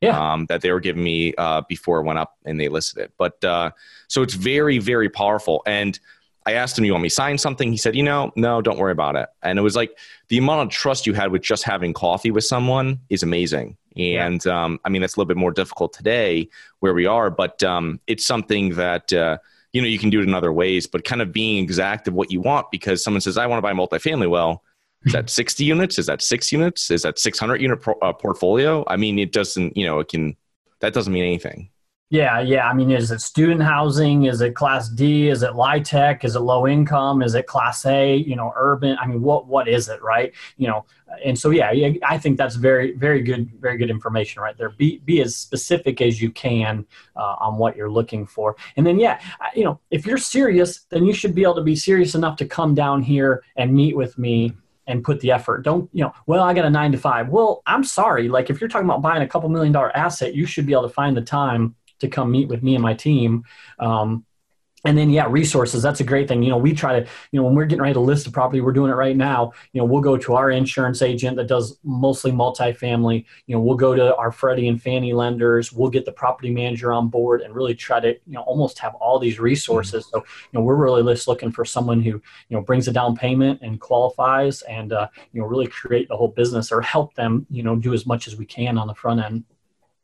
yeah. 0.00 0.32
um, 0.32 0.46
that 0.46 0.60
they 0.60 0.70
were 0.72 0.80
giving 0.80 1.02
me 1.02 1.34
uh, 1.36 1.62
before 1.68 2.00
it 2.00 2.04
went 2.04 2.18
up 2.18 2.36
and 2.44 2.60
they 2.60 2.68
listed 2.68 3.02
it. 3.02 3.12
But 3.16 3.42
uh, 3.44 3.70
so 4.08 4.22
it's 4.22 4.34
very, 4.34 4.78
very 4.78 5.08
powerful. 5.08 5.62
And 5.66 5.98
I 6.44 6.52
asked 6.52 6.78
him, 6.78 6.84
"You 6.84 6.92
want 6.92 7.02
me 7.02 7.08
to 7.08 7.14
sign 7.14 7.38
something?" 7.38 7.70
He 7.70 7.76
said, 7.76 7.96
"You 7.96 8.04
know, 8.04 8.32
no, 8.36 8.62
don't 8.62 8.78
worry 8.78 8.92
about 8.92 9.16
it." 9.16 9.28
And 9.42 9.58
it 9.58 9.62
was 9.62 9.74
like 9.74 9.98
the 10.28 10.38
amount 10.38 10.62
of 10.62 10.68
trust 10.70 11.06
you 11.06 11.12
had 11.12 11.32
with 11.32 11.42
just 11.42 11.64
having 11.64 11.92
coffee 11.92 12.30
with 12.30 12.44
someone 12.44 13.00
is 13.08 13.22
amazing. 13.22 13.76
And 13.96 14.44
yeah. 14.44 14.64
um, 14.64 14.78
I 14.84 14.90
mean, 14.90 15.00
that's 15.00 15.16
a 15.16 15.20
little 15.20 15.28
bit 15.28 15.38
more 15.38 15.50
difficult 15.50 15.92
today 15.92 16.48
where 16.80 16.94
we 16.94 17.06
are, 17.06 17.30
but 17.30 17.62
um, 17.62 18.00
it's 18.06 18.26
something 18.26 18.74
that. 18.74 19.12
Uh, 19.12 19.38
you 19.72 19.82
know, 19.82 19.88
you 19.88 19.98
can 19.98 20.08
do 20.08 20.20
it 20.20 20.22
in 20.22 20.32
other 20.32 20.54
ways, 20.54 20.86
but 20.86 21.04
kind 21.04 21.20
of 21.20 21.32
being 21.32 21.62
exact 21.62 22.08
of 22.08 22.14
what 22.14 22.30
you 22.30 22.40
want 22.40 22.70
because 22.70 23.04
someone 23.04 23.20
says, 23.20 23.36
I 23.36 23.46
want 23.46 23.58
to 23.58 23.62
buy 23.62 23.72
a 23.72 23.74
multifamily. 23.74 24.30
Well, 24.30 24.62
is 25.06 25.12
that 25.12 25.30
60 25.30 25.64
units? 25.64 25.98
Is 25.98 26.06
that 26.06 26.20
six 26.20 26.50
units? 26.50 26.90
Is 26.90 27.02
that 27.02 27.18
600 27.18 27.60
unit 27.60 27.80
pro, 27.80 27.94
uh, 28.02 28.12
portfolio? 28.12 28.84
I 28.88 28.96
mean, 28.96 29.18
it 29.18 29.32
doesn't, 29.32 29.76
you 29.76 29.86
know, 29.86 30.00
it 30.00 30.08
can, 30.08 30.36
that 30.80 30.92
doesn't 30.92 31.12
mean 31.12 31.24
anything. 31.24 31.70
Yeah, 32.08 32.38
yeah. 32.38 32.68
I 32.68 32.72
mean, 32.72 32.92
is 32.92 33.10
it 33.10 33.20
student 33.20 33.62
housing? 33.62 34.26
Is 34.26 34.40
it 34.40 34.54
class 34.54 34.88
D? 34.88 35.28
Is 35.28 35.42
it 35.42 35.50
LIHTC? 35.50 36.24
Is 36.24 36.36
it 36.36 36.40
low 36.40 36.68
income? 36.68 37.20
Is 37.20 37.34
it 37.34 37.48
class 37.48 37.84
A? 37.84 38.14
You 38.14 38.36
know, 38.36 38.52
urban? 38.54 38.96
I 39.00 39.08
mean, 39.08 39.22
what 39.22 39.48
what 39.48 39.66
is 39.66 39.88
it, 39.88 40.00
right? 40.02 40.32
You 40.56 40.68
know, 40.68 40.86
and 41.24 41.36
so 41.36 41.50
yeah, 41.50 41.72
I 42.04 42.16
think 42.16 42.38
that's 42.38 42.54
very 42.54 42.92
very 42.92 43.22
good 43.22 43.50
very 43.60 43.76
good 43.76 43.90
information 43.90 44.40
right 44.40 44.56
there. 44.56 44.70
Be 44.70 44.98
be 44.98 45.20
as 45.20 45.34
specific 45.34 46.00
as 46.00 46.22
you 46.22 46.30
can 46.30 46.86
uh, 47.16 47.34
on 47.40 47.58
what 47.58 47.74
you're 47.74 47.90
looking 47.90 48.24
for, 48.24 48.54
and 48.76 48.86
then 48.86 49.00
yeah, 49.00 49.20
you 49.56 49.64
know, 49.64 49.80
if 49.90 50.06
you're 50.06 50.16
serious, 50.16 50.84
then 50.90 51.04
you 51.04 51.12
should 51.12 51.34
be 51.34 51.42
able 51.42 51.56
to 51.56 51.64
be 51.64 51.74
serious 51.74 52.14
enough 52.14 52.36
to 52.36 52.46
come 52.46 52.72
down 52.72 53.02
here 53.02 53.42
and 53.56 53.74
meet 53.74 53.96
with 53.96 54.16
me 54.16 54.54
and 54.86 55.04
put 55.04 55.20
the 55.20 55.32
effort. 55.32 55.62
Don't, 55.62 55.88
you 55.92 56.02
know, 56.04 56.12
well, 56.26 56.42
I 56.42 56.54
got 56.54 56.64
a 56.64 56.70
nine 56.70 56.92
to 56.92 56.98
five. 56.98 57.28
Well, 57.28 57.62
I'm 57.66 57.84
sorry. 57.84 58.28
Like 58.28 58.50
if 58.50 58.60
you're 58.60 58.68
talking 58.68 58.88
about 58.88 59.02
buying 59.02 59.22
a 59.22 59.28
couple 59.28 59.48
million 59.48 59.72
dollar 59.72 59.96
asset, 59.96 60.34
you 60.34 60.46
should 60.46 60.66
be 60.66 60.72
able 60.72 60.82
to 60.82 60.88
find 60.88 61.16
the 61.16 61.22
time 61.22 61.74
to 62.00 62.08
come 62.08 62.30
meet 62.30 62.48
with 62.48 62.62
me 62.62 62.74
and 62.74 62.82
my 62.82 62.94
team. 62.94 63.44
Um, 63.78 64.24
and 64.84 64.96
then 64.96 65.10
yeah 65.10 65.26
resources 65.28 65.82
that's 65.82 66.00
a 66.00 66.04
great 66.04 66.28
thing. 66.28 66.42
You 66.42 66.50
know 66.50 66.58
we 66.58 66.72
try 66.72 67.00
to 67.00 67.06
you 67.32 67.40
know 67.40 67.44
when 67.44 67.54
we're 67.54 67.66
getting 67.66 67.82
ready 67.82 67.94
to 67.94 68.00
list 68.00 68.26
a 68.26 68.30
property 68.30 68.60
we're 68.60 68.72
doing 68.72 68.90
it 68.90 68.94
right 68.94 69.16
now. 69.16 69.52
You 69.72 69.80
know 69.80 69.84
we'll 69.84 70.02
go 70.02 70.16
to 70.16 70.34
our 70.34 70.50
insurance 70.50 71.02
agent 71.02 71.36
that 71.36 71.46
does 71.46 71.78
mostly 71.84 72.32
multifamily. 72.32 73.24
You 73.46 73.56
know 73.56 73.60
we'll 73.60 73.76
go 73.76 73.94
to 73.94 74.14
our 74.16 74.30
freddie 74.30 74.68
and 74.68 74.80
fannie 74.80 75.12
lenders. 75.12 75.72
We'll 75.72 75.90
get 75.90 76.04
the 76.04 76.12
property 76.12 76.50
manager 76.50 76.92
on 76.92 77.08
board 77.08 77.40
and 77.40 77.54
really 77.54 77.74
try 77.74 78.00
to 78.00 78.08
you 78.08 78.34
know 78.34 78.42
almost 78.42 78.78
have 78.78 78.94
all 78.96 79.18
these 79.18 79.38
resources. 79.38 80.06
So 80.12 80.18
you 80.18 80.58
know 80.58 80.60
we're 80.60 80.76
really 80.76 81.02
just 81.12 81.28
looking 81.28 81.52
for 81.52 81.64
someone 81.64 82.02
who 82.02 82.10
you 82.10 82.22
know 82.50 82.60
brings 82.60 82.88
a 82.88 82.92
down 82.92 83.16
payment 83.16 83.60
and 83.62 83.80
qualifies 83.80 84.62
and 84.62 84.92
uh, 84.92 85.08
you 85.32 85.40
know 85.40 85.46
really 85.46 85.66
create 85.66 86.08
the 86.08 86.16
whole 86.16 86.28
business 86.28 86.70
or 86.70 86.80
help 86.80 87.14
them 87.14 87.46
you 87.50 87.62
know 87.62 87.76
do 87.76 87.94
as 87.94 88.06
much 88.06 88.26
as 88.26 88.36
we 88.36 88.44
can 88.44 88.78
on 88.78 88.86
the 88.86 88.94
front 88.94 89.20
end. 89.20 89.44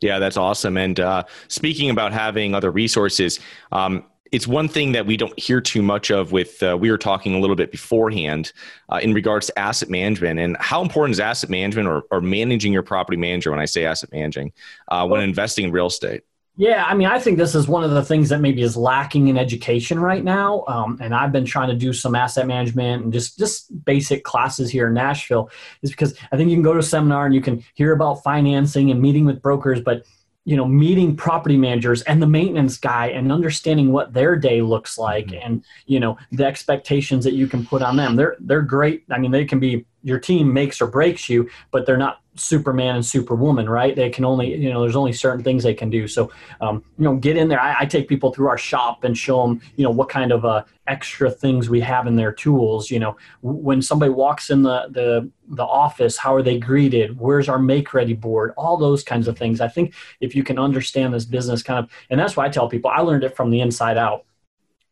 Yeah, 0.02 0.18
that's 0.18 0.37
awesome. 0.37 0.76
And 0.76 0.98
uh, 0.98 1.24
speaking 1.48 1.90
about 1.90 2.12
having 2.12 2.54
other 2.54 2.72
resources, 2.72 3.38
um, 3.70 4.04
it's 4.30 4.46
one 4.46 4.66
thing 4.66 4.92
that 4.92 5.06
we 5.06 5.16
don't 5.16 5.38
hear 5.38 5.61
too 5.61 5.82
much 5.82 6.11
of 6.11 6.32
with 6.32 6.62
uh, 6.62 6.76
we 6.80 6.90
were 6.90 6.98
talking 6.98 7.35
a 7.35 7.38
little 7.38 7.56
bit 7.56 7.70
beforehand 7.70 8.52
uh, 8.88 8.98
in 9.02 9.12
regards 9.12 9.46
to 9.46 9.58
asset 9.58 9.90
management 9.90 10.40
and 10.40 10.56
how 10.58 10.82
important 10.82 11.12
is 11.12 11.20
asset 11.20 11.50
management 11.50 11.88
or, 11.88 12.02
or 12.11 12.20
managing 12.20 12.72
your 12.72 12.82
property 12.82 13.16
manager 13.16 13.50
when 13.50 13.61
i 13.61 13.64
say 13.64 13.85
asset 13.85 14.11
managing 14.12 14.52
uh, 14.88 15.06
when 15.06 15.20
investing 15.22 15.66
in 15.66 15.72
real 15.72 15.87
estate? 15.87 16.22
Yeah 16.56 16.85
i 16.87 16.94
mean 16.94 17.08
i 17.08 17.18
think 17.18 17.38
this 17.38 17.54
is 17.54 17.68
one 17.68 17.85
of 17.85 17.90
the 17.90 18.04
things 18.04 18.28
that 18.30 18.40
maybe 18.40 18.62
is 18.62 18.76
lacking 18.76 19.28
in 19.28 19.38
education 19.38 19.98
right 19.98 20.24
now 20.24 20.64
um, 20.66 20.98
and 21.00 21.14
i've 21.14 21.32
been 21.32 21.46
trying 21.46 21.68
to 21.68 21.76
do 21.76 21.92
some 21.92 22.14
asset 22.14 22.46
management 22.46 23.04
and 23.04 23.12
just 23.12 23.38
just 23.38 23.85
basic 23.85 24.24
classes 24.24 24.70
here 24.70 24.88
in 24.88 24.94
nashville 24.94 25.50
is 25.82 25.90
because 25.90 26.14
i 26.30 26.37
think 26.37 26.50
you 26.50 26.56
can 26.56 26.62
go 26.62 26.72
to 26.72 26.78
a 26.78 26.82
seminar 26.82 27.26
and 27.26 27.35
you 27.35 27.40
can 27.40 27.62
hear 27.74 27.92
about 27.92 28.22
financing 28.22 28.90
and 28.90 29.00
meeting 29.00 29.24
with 29.24 29.42
brokers 29.42 29.80
but 29.80 30.04
you 30.44 30.57
know 30.57 30.66
meeting 30.66 31.16
property 31.16 31.57
managers 31.57 32.02
and 32.02 32.20
the 32.20 32.26
maintenance 32.26 32.76
guy 32.76 33.07
and 33.09 33.31
understanding 33.31 33.92
what 33.92 34.12
their 34.12 34.37
day 34.37 34.61
looks 34.61 34.98
like 34.98 35.26
mm-hmm. 35.26 35.44
and 35.44 35.64
you 35.87 36.00
know 36.00 36.16
the 36.33 36.44
expectations 36.44 37.24
that 37.24 37.35
you 37.35 37.46
can 37.46 37.64
put 37.64 37.83
on 37.83 37.96
them 37.96 38.16
they're 38.16 38.37
they're 38.40 38.62
great 38.62 39.05
i 39.11 39.18
mean 39.18 39.31
they 39.31 39.44
can 39.44 39.61
be 39.61 39.85
your 40.02 40.18
team 40.18 40.52
makes 40.52 40.81
or 40.81 40.87
breaks 40.87 41.28
you 41.28 41.48
but 41.70 41.87
they're 41.87 41.96
not 41.96 42.21
Superman 42.35 42.97
and 42.97 43.05
Superwoman, 43.05 43.68
right? 43.68 43.95
They 43.95 44.09
can 44.09 44.25
only, 44.25 44.55
you 44.55 44.71
know, 44.71 44.81
there's 44.81 44.97
only 44.97 45.12
certain 45.12 45.45
things 45.45 45.62
they 45.62 45.75
can 45.75 45.90
do. 45.90 46.09
So, 46.09 46.33
um, 46.61 46.83
you 46.97 47.05
know, 47.05 47.16
get 47.16 47.37
in 47.37 47.49
there. 47.49 47.61
I, 47.61 47.81
I, 47.81 47.87
take 47.87 48.09
people 48.09 48.33
through 48.33 48.49
our 48.49 48.57
shop 48.57 49.05
and 49.05 49.16
show 49.16 49.42
them, 49.42 49.61
you 49.77 49.85
know, 49.85 49.90
what 49.90 50.09
kind 50.09 50.33
of 50.33 50.45
uh, 50.45 50.64
extra 50.87 51.31
things 51.31 51.68
we 51.68 51.81
have 51.81 52.07
in 52.07 52.16
their 52.16 52.33
tools. 52.33 52.90
You 52.90 53.01
know, 53.01 53.16
when 53.42 53.83
somebody 53.83 54.11
walks 54.11 54.49
in 54.49 54.62
the 54.62 54.88
the 54.90 55.31
the 55.49 55.64
office, 55.64 56.16
how 56.16 56.35
are 56.35 56.42
they 56.42 56.59
greeted? 56.59 57.18
Where's 57.18 57.49
our 57.49 57.59
make 57.59 57.92
ready 57.92 58.14
board? 58.14 58.55
All 58.57 58.79
those 58.79 59.05
kinds 59.05 59.29
of 59.29 59.37
things. 59.37 59.61
I 59.61 59.68
think 59.68 59.95
if 60.21 60.35
you 60.35 60.42
can 60.42 60.59
understand 60.59 61.12
this 61.12 61.27
business, 61.27 61.62
kind 61.62 61.85
of, 61.85 61.90
and 62.09 62.18
that's 62.18 62.37
why 62.37 62.47
I 62.47 62.49
tell 62.49 62.68
people 62.68 62.90
I 62.90 63.01
learned 63.01 63.25
it 63.25 63.37
from 63.37 63.51
the 63.51 63.61
inside 63.61 63.99
out 63.99 64.25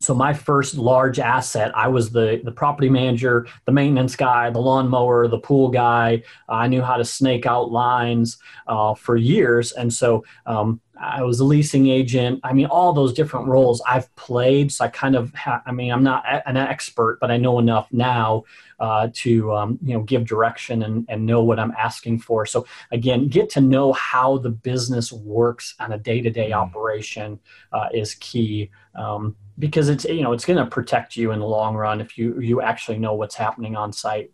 so 0.00 0.14
my 0.14 0.32
first 0.32 0.74
large 0.76 1.18
asset 1.18 1.70
i 1.76 1.88
was 1.88 2.10
the 2.10 2.40
the 2.44 2.52
property 2.52 2.88
manager 2.88 3.46
the 3.64 3.72
maintenance 3.72 4.16
guy 4.16 4.50
the 4.50 4.58
lawnmower 4.58 5.28
the 5.28 5.38
pool 5.38 5.68
guy. 5.68 6.22
I 6.48 6.68
knew 6.68 6.82
how 6.82 6.96
to 6.96 7.04
snake 7.04 7.46
out 7.46 7.70
lines 7.70 8.38
uh, 8.66 8.94
for 8.94 9.16
years. 9.16 9.72
And 9.72 9.92
so 9.92 10.24
um, 10.46 10.80
i 11.00 11.22
was 11.22 11.40
a 11.40 11.44
leasing 11.44 11.88
agent 11.88 12.38
i 12.44 12.52
mean 12.52 12.66
all 12.66 12.92
those 12.92 13.12
different 13.12 13.46
roles 13.46 13.82
i've 13.88 14.14
played 14.16 14.70
so 14.70 14.84
i 14.84 14.88
kind 14.88 15.16
of 15.16 15.32
ha- 15.34 15.62
i 15.66 15.72
mean 15.72 15.90
i'm 15.90 16.02
not 16.02 16.24
an 16.46 16.56
expert 16.56 17.18
but 17.20 17.30
i 17.30 17.36
know 17.36 17.58
enough 17.58 17.88
now 17.92 18.42
uh, 18.78 19.10
to 19.12 19.52
um, 19.52 19.78
you 19.82 19.92
know 19.92 20.02
give 20.02 20.24
direction 20.24 20.82
and, 20.84 21.04
and 21.10 21.26
know 21.26 21.42
what 21.42 21.58
i'm 21.58 21.72
asking 21.78 22.18
for 22.18 22.46
so 22.46 22.66
again 22.92 23.28
get 23.28 23.50
to 23.50 23.60
know 23.60 23.92
how 23.92 24.38
the 24.38 24.48
business 24.48 25.12
works 25.12 25.74
on 25.80 25.92
a 25.92 25.98
day-to-day 25.98 26.50
mm-hmm. 26.50 26.60
operation 26.60 27.38
uh, 27.72 27.88
is 27.92 28.14
key 28.14 28.70
um, 28.94 29.36
because 29.60 29.88
it's 29.88 30.04
you 30.06 30.22
know 30.22 30.32
it's 30.32 30.44
going 30.44 30.58
to 30.58 30.66
protect 30.66 31.16
you 31.16 31.30
in 31.30 31.38
the 31.38 31.46
long 31.46 31.76
run 31.76 32.00
if 32.00 32.18
you 32.18 32.40
you 32.40 32.60
actually 32.60 32.98
know 32.98 33.14
what's 33.14 33.36
happening 33.36 33.76
on 33.76 33.92
site. 33.92 34.32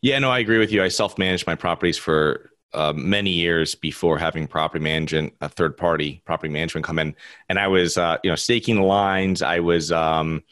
Yeah, 0.00 0.18
no, 0.18 0.30
I 0.30 0.40
agree 0.40 0.58
with 0.58 0.72
you. 0.72 0.82
I 0.82 0.88
self 0.88 1.16
managed 1.16 1.46
my 1.46 1.54
properties 1.54 1.96
for 1.96 2.50
uh, 2.76 2.92
many 2.94 3.30
years 3.30 3.74
before 3.74 4.18
having 4.18 4.46
property 4.46 4.82
management, 4.82 5.34
a 5.40 5.48
third 5.48 5.76
party 5.76 6.22
property 6.24 6.52
management 6.52 6.86
come 6.86 6.98
in, 6.98 7.16
and 7.48 7.58
I 7.58 7.68
was 7.68 7.96
uh, 7.98 8.18
you 8.22 8.30
know 8.30 8.36
staking 8.36 8.76
the 8.76 8.82
lines. 8.82 9.42
I 9.42 9.60
was 9.60 9.90
um, 9.90 10.42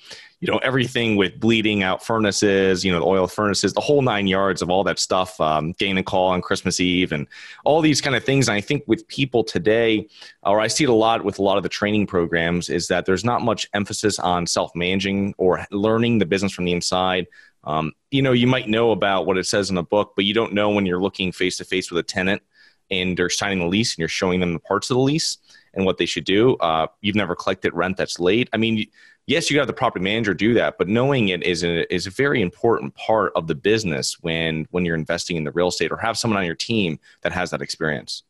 you 0.45 0.53
know 0.53 0.59
everything 0.59 1.17
with 1.17 1.41
bleeding 1.41 1.83
out 1.83 2.05
furnaces 2.05 2.85
you 2.85 2.93
know 2.93 3.01
the 3.01 3.07
oil 3.07 3.27
furnaces 3.27 3.73
the 3.73 3.81
whole 3.81 4.03
nine 4.03 4.27
yards 4.27 4.61
of 4.61 4.69
all 4.69 4.85
that 4.85 4.99
stuff 4.99 5.41
um, 5.41 5.73
getting 5.79 5.97
a 5.97 6.03
call 6.03 6.29
on 6.29 6.43
christmas 6.43 6.81
eve 6.81 7.13
and 7.13 7.27
all 7.65 7.81
these 7.81 8.03
kind 8.03 8.15
of 8.15 8.23
things. 8.23 8.47
And 8.47 8.55
i 8.55 8.61
think 8.61 8.85
with 8.87 9.09
people 9.09 9.43
today 9.43 10.07
or 10.43 10.61
i 10.61 10.67
see 10.67 10.85
it 10.85 10.91
a 10.91 10.95
lot 10.95 11.25
with 11.25 11.39
a 11.39 11.43
lot 11.43 11.57
of 11.57 11.63
the 11.63 11.71
training 11.71 12.07
programs 12.07 12.69
is 12.69 12.89
that 12.89 13.07
there's 13.07 13.25
not 13.25 13.41
much 13.41 13.67
emphasis 13.73 14.19
on 14.19 14.47
self-managing 14.47 15.35
or 15.39 15.65
learning 15.71 16.19
the 16.19 16.27
business 16.27 16.53
from 16.53 16.67
the 16.67 16.73
inside 16.73 17.27
um, 17.65 17.93
you 18.11 18.23
know 18.23 18.33
you 18.33 18.47
might 18.47 18.69
know 18.69 18.91
about 18.91 19.27
what 19.27 19.39
it 19.39 19.47
says 19.47 19.69
in 19.69 19.77
the 19.77 19.83
book 19.83 20.13
but 20.17 20.25
you 20.25 20.35
don't 20.35 20.53
know 20.53 20.71
when 20.71 20.87
you're 20.87 21.03
looking 21.03 21.33
face 21.33 21.57
to 21.57 21.65
face 21.65 21.91
with 21.91 21.99
a 21.99 22.03
tenant 22.03 22.43
and 22.91 23.17
they're 23.17 23.31
signing 23.31 23.59
the 23.59 23.67
lease 23.67 23.95
and 23.95 23.99
you're 23.99 24.09
showing 24.09 24.41
them 24.41 24.53
the 24.53 24.59
parts 24.61 24.91
of 24.91 24.97
the 24.97 25.03
lease 25.03 25.39
and 25.73 25.87
what 25.87 25.97
they 25.97 26.07
should 26.07 26.25
do. 26.25 26.55
Uh, 26.57 26.87
you've 27.01 27.17
never 27.17 27.35
collected 27.35 27.73
rent 27.73 27.97
that's 27.97 28.21
late. 28.21 28.49
I 28.53 28.57
mean 28.57 28.87
yes, 29.27 29.51
you 29.51 29.57
got 29.57 29.67
the 29.67 29.73
property 29.73 30.05
manager 30.05 30.35
do 30.35 30.55
that, 30.55 30.77
but 30.79 30.89
knowing 30.89 31.29
it 31.29 31.43
is 31.43 31.65
a, 31.65 31.93
is 31.93 32.07
a 32.07 32.11
very 32.11 32.43
important 32.43 32.95
part 32.95 33.33
of 33.35 33.47
the 33.47 33.55
business 33.55 34.19
when 34.21 34.67
when 34.71 34.85
you're 34.85 34.95
investing 34.95 35.37
in 35.37 35.45
the 35.45 35.53
real 35.53 35.69
estate 35.69 35.91
or 35.91 35.97
have 35.97 36.19
someone 36.19 36.39
on 36.39 36.47
your 36.47 36.55
team 36.55 36.99
that 37.23 37.33
has 37.33 37.51
that 37.51 37.63
experience 37.63 38.23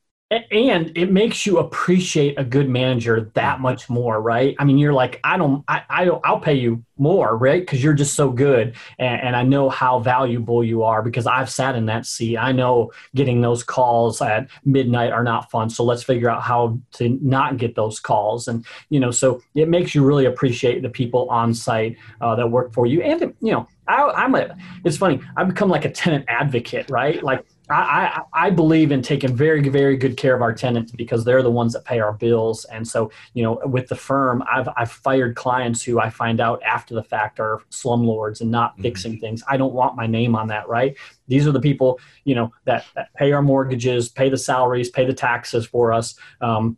and 0.50 0.96
it 0.96 1.10
makes 1.10 1.46
you 1.46 1.58
appreciate 1.58 2.38
a 2.38 2.44
good 2.44 2.68
manager 2.68 3.30
that 3.34 3.60
much 3.60 3.88
more 3.88 4.20
right 4.20 4.54
i 4.58 4.64
mean 4.64 4.78
you're 4.78 4.92
like 4.92 5.20
i 5.24 5.36
don't 5.36 5.64
i, 5.68 5.82
I 5.88 6.04
don't 6.04 6.24
i'll 6.24 6.40
pay 6.40 6.54
you 6.54 6.84
more 6.96 7.36
right 7.36 7.60
because 7.60 7.82
you're 7.82 7.94
just 7.94 8.14
so 8.14 8.30
good 8.30 8.74
and, 8.98 9.20
and, 9.20 9.36
i 9.36 9.42
know 9.42 9.68
how 9.68 9.98
valuable 9.98 10.62
you 10.62 10.82
are 10.82 11.02
because 11.02 11.26
i've 11.26 11.50
sat 11.50 11.74
in 11.74 11.86
that 11.86 12.06
seat 12.06 12.38
i 12.38 12.52
know 12.52 12.92
getting 13.14 13.40
those 13.40 13.62
calls 13.64 14.20
at 14.20 14.48
midnight 14.64 15.12
are 15.12 15.24
not 15.24 15.50
fun 15.50 15.68
so 15.68 15.84
let's 15.84 16.02
figure 16.02 16.30
out 16.30 16.42
how 16.42 16.78
to 16.92 17.18
not 17.20 17.56
get 17.56 17.74
those 17.74 17.98
calls 17.98 18.48
and 18.48 18.64
you 18.90 19.00
know 19.00 19.10
so 19.10 19.42
it 19.54 19.68
makes 19.68 19.94
you 19.94 20.04
really 20.04 20.26
appreciate 20.26 20.82
the 20.82 20.88
people 20.88 21.28
on 21.30 21.52
site 21.52 21.96
uh, 22.20 22.34
that 22.34 22.46
work 22.46 22.72
for 22.72 22.86
you 22.86 23.02
and 23.02 23.34
you 23.40 23.52
know 23.52 23.66
I, 23.86 24.10
i'm 24.16 24.34
a. 24.34 24.56
It's 24.84 24.96
funny. 24.96 25.20
I've 25.36 25.48
become 25.48 25.68
like 25.68 25.84
a 25.84 25.90
tenant 25.90 26.24
advocate, 26.28 26.88
right? 26.90 27.22
Like 27.22 27.44
I, 27.70 28.22
I, 28.34 28.46
I 28.46 28.50
believe 28.50 28.92
in 28.92 29.00
taking 29.00 29.34
very, 29.34 29.66
very 29.68 29.96
good 29.96 30.16
care 30.16 30.34
of 30.34 30.42
our 30.42 30.52
tenants 30.52 30.92
because 30.92 31.24
they're 31.24 31.42
the 31.42 31.50
ones 31.50 31.72
that 31.72 31.84
pay 31.84 31.98
our 31.98 32.12
bills. 32.12 32.64
And 32.66 32.86
so, 32.86 33.10
you 33.32 33.42
know, 33.42 33.60
with 33.64 33.88
the 33.88 33.96
firm, 33.96 34.44
I've, 34.50 34.68
I've 34.76 34.92
fired 34.92 35.34
clients 35.34 35.82
who 35.82 35.98
I 35.98 36.10
find 36.10 36.40
out 36.40 36.62
after 36.62 36.94
the 36.94 37.02
fact 37.02 37.40
are 37.40 37.62
slumlords 37.70 38.40
and 38.40 38.50
not 38.50 38.72
mm-hmm. 38.72 38.82
fixing 38.82 39.18
things. 39.18 39.42
I 39.48 39.56
don't 39.56 39.72
want 39.72 39.96
my 39.96 40.06
name 40.06 40.36
on 40.36 40.48
that, 40.48 40.68
right? 40.68 40.94
These 41.26 41.46
are 41.46 41.52
the 41.52 41.60
people, 41.60 42.00
you 42.24 42.34
know, 42.34 42.52
that, 42.66 42.84
that 42.94 43.14
pay 43.14 43.32
our 43.32 43.42
mortgages, 43.42 44.10
pay 44.10 44.28
the 44.28 44.36
salaries, 44.36 44.90
pay 44.90 45.06
the 45.06 45.14
taxes 45.14 45.64
for 45.66 45.92
us. 45.92 46.16
Um, 46.42 46.76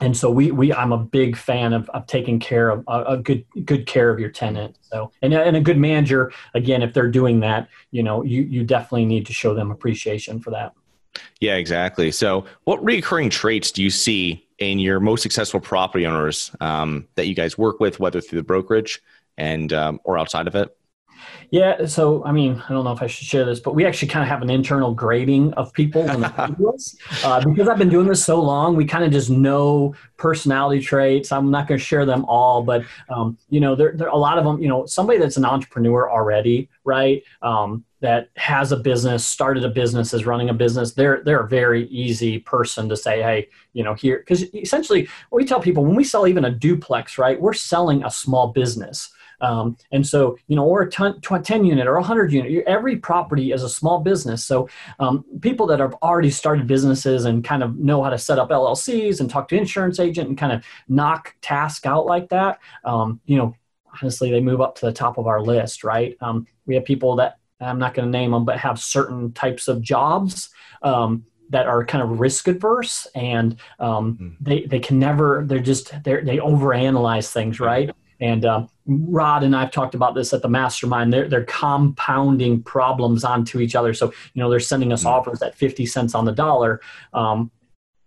and 0.00 0.16
so 0.16 0.30
we, 0.30 0.50
we 0.50 0.72
I'm 0.72 0.92
a 0.92 0.98
big 0.98 1.36
fan 1.36 1.72
of, 1.72 1.88
of 1.90 2.06
taking 2.06 2.38
care 2.38 2.70
of 2.70 2.84
a, 2.86 3.04
a, 3.04 3.16
good 3.16 3.44
good 3.64 3.86
care 3.86 4.10
of 4.10 4.20
your 4.20 4.30
tenant. 4.30 4.76
So 4.82 5.10
and, 5.22 5.32
and 5.32 5.56
a 5.56 5.60
good 5.60 5.78
manager 5.78 6.32
again, 6.54 6.82
if 6.82 6.92
they're 6.92 7.10
doing 7.10 7.40
that, 7.40 7.68
you 7.90 8.02
know, 8.02 8.22
you 8.22 8.42
you 8.42 8.64
definitely 8.64 9.06
need 9.06 9.26
to 9.26 9.32
show 9.32 9.54
them 9.54 9.70
appreciation 9.70 10.40
for 10.40 10.50
that. 10.50 10.72
Yeah, 11.40 11.56
exactly. 11.56 12.10
So, 12.10 12.44
what 12.64 12.82
recurring 12.84 13.30
traits 13.30 13.70
do 13.70 13.82
you 13.82 13.90
see 13.90 14.46
in 14.58 14.78
your 14.78 15.00
most 15.00 15.22
successful 15.22 15.60
property 15.60 16.06
owners 16.06 16.50
um, 16.60 17.08
that 17.14 17.26
you 17.26 17.34
guys 17.34 17.58
work 17.58 17.80
with, 17.80 18.00
whether 18.00 18.20
through 18.20 18.40
the 18.40 18.44
brokerage 18.44 19.02
and 19.36 19.72
um, 19.72 20.00
or 20.04 20.18
outside 20.18 20.46
of 20.46 20.54
it? 20.54 20.76
Yeah, 21.50 21.86
so 21.86 22.24
I 22.24 22.32
mean, 22.32 22.62
I 22.68 22.72
don't 22.72 22.84
know 22.84 22.92
if 22.92 23.02
I 23.02 23.06
should 23.06 23.26
share 23.26 23.44
this, 23.44 23.60
but 23.60 23.74
we 23.74 23.84
actually 23.84 24.08
kind 24.08 24.22
of 24.22 24.28
have 24.28 24.42
an 24.42 24.50
internal 24.50 24.92
grading 24.92 25.52
of 25.54 25.72
people 25.72 26.08
uh, 26.10 27.44
because 27.44 27.68
I've 27.68 27.78
been 27.78 27.88
doing 27.88 28.06
this 28.06 28.24
so 28.24 28.40
long. 28.40 28.76
We 28.76 28.84
kind 28.84 29.04
of 29.04 29.12
just 29.12 29.30
know 29.30 29.94
personality 30.16 30.82
traits. 30.82 31.32
I'm 31.32 31.50
not 31.50 31.68
going 31.68 31.78
to 31.78 31.84
share 31.84 32.04
them 32.04 32.24
all, 32.24 32.62
but 32.62 32.84
um, 33.08 33.38
you 33.48 33.60
know, 33.60 33.74
there, 33.74 33.92
there 33.94 34.08
a 34.08 34.16
lot 34.16 34.38
of 34.38 34.44
them. 34.44 34.60
You 34.60 34.68
know, 34.68 34.86
somebody 34.86 35.18
that's 35.18 35.36
an 35.36 35.44
entrepreneur 35.44 36.10
already, 36.10 36.68
right? 36.84 37.22
Um, 37.42 37.84
that 38.00 38.28
has 38.36 38.72
a 38.72 38.76
business, 38.76 39.26
started 39.26 39.64
a 39.64 39.68
business, 39.68 40.12
is 40.12 40.26
running 40.26 40.50
a 40.50 40.54
business. 40.54 40.92
They're 40.92 41.22
they're 41.24 41.40
a 41.40 41.48
very 41.48 41.86
easy 41.88 42.38
person 42.38 42.88
to 42.88 42.96
say, 42.96 43.22
hey, 43.22 43.48
you 43.72 43.82
know, 43.82 43.94
here 43.94 44.18
because 44.18 44.42
essentially 44.54 45.08
we 45.30 45.44
tell 45.44 45.60
people 45.60 45.84
when 45.84 45.96
we 45.96 46.04
sell 46.04 46.26
even 46.26 46.44
a 46.44 46.50
duplex, 46.50 47.18
right? 47.18 47.40
We're 47.40 47.54
selling 47.54 48.04
a 48.04 48.10
small 48.10 48.48
business 48.48 49.10
um, 49.40 49.76
and 49.92 50.06
so, 50.06 50.38
you 50.46 50.56
know, 50.56 50.64
or 50.64 50.82
a 50.82 50.90
10, 50.90 51.20
10 51.20 51.64
unit 51.64 51.86
or 51.86 51.96
a 51.96 52.00
100 52.00 52.32
unit, 52.32 52.64
every 52.66 52.96
property 52.96 53.52
is 53.52 53.62
a 53.62 53.68
small 53.68 54.00
business. 54.00 54.44
So 54.44 54.68
um, 54.98 55.24
people 55.40 55.66
that 55.66 55.80
have 55.80 55.94
already 56.02 56.30
started 56.30 56.66
businesses 56.66 57.24
and 57.24 57.44
kind 57.44 57.62
of 57.62 57.76
know 57.78 58.02
how 58.02 58.10
to 58.10 58.18
set 58.18 58.38
up 58.38 58.50
LLCs 58.50 59.20
and 59.20 59.28
talk 59.28 59.48
to 59.48 59.56
insurance 59.56 60.00
agent 60.00 60.28
and 60.28 60.38
kind 60.38 60.52
of 60.52 60.64
knock 60.88 61.34
task 61.40 61.86
out 61.86 62.06
like 62.06 62.28
that, 62.30 62.58
um, 62.84 63.20
you 63.26 63.36
know, 63.36 63.54
honestly, 64.02 64.30
they 64.30 64.40
move 64.40 64.60
up 64.60 64.74
to 64.76 64.86
the 64.86 64.92
top 64.92 65.18
of 65.18 65.26
our 65.26 65.40
list, 65.40 65.84
right? 65.84 66.16
Um, 66.20 66.46
we 66.66 66.74
have 66.74 66.84
people 66.84 67.16
that 67.16 67.38
I'm 67.60 67.78
not 67.78 67.94
going 67.94 68.06
to 68.06 68.18
name 68.18 68.32
them, 68.32 68.44
but 68.44 68.58
have 68.58 68.78
certain 68.78 69.32
types 69.32 69.68
of 69.68 69.80
jobs 69.80 70.50
um, 70.82 71.24
that 71.48 71.66
are 71.66 71.84
kind 71.84 72.02
of 72.02 72.20
risk 72.20 72.48
adverse 72.48 73.06
and 73.14 73.56
um, 73.78 74.18
mm. 74.20 74.36
they 74.40 74.62
they 74.66 74.80
can 74.80 74.98
never 74.98 75.44
they're 75.46 75.60
just 75.60 75.92
they're, 76.02 76.24
they 76.24 76.38
overanalyze 76.38 77.30
things 77.30 77.60
right 77.60 77.90
And 78.20 78.44
um, 78.44 78.68
Rod 78.86 79.42
and 79.42 79.54
I've 79.54 79.70
talked 79.70 79.94
about 79.94 80.14
this 80.14 80.32
at 80.32 80.42
the 80.42 80.48
mastermind. 80.48 81.12
They're, 81.12 81.28
they're 81.28 81.44
compounding 81.44 82.62
problems 82.62 83.24
onto 83.24 83.60
each 83.60 83.74
other. 83.74 83.92
So, 83.94 84.12
you 84.34 84.42
know, 84.42 84.50
they're 84.50 84.60
sending 84.60 84.92
us 84.92 85.00
mm-hmm. 85.00 85.08
offers 85.08 85.42
at 85.42 85.54
50 85.54 85.86
cents 85.86 86.14
on 86.14 86.24
the 86.24 86.32
dollar. 86.32 86.80
Um, 87.12 87.50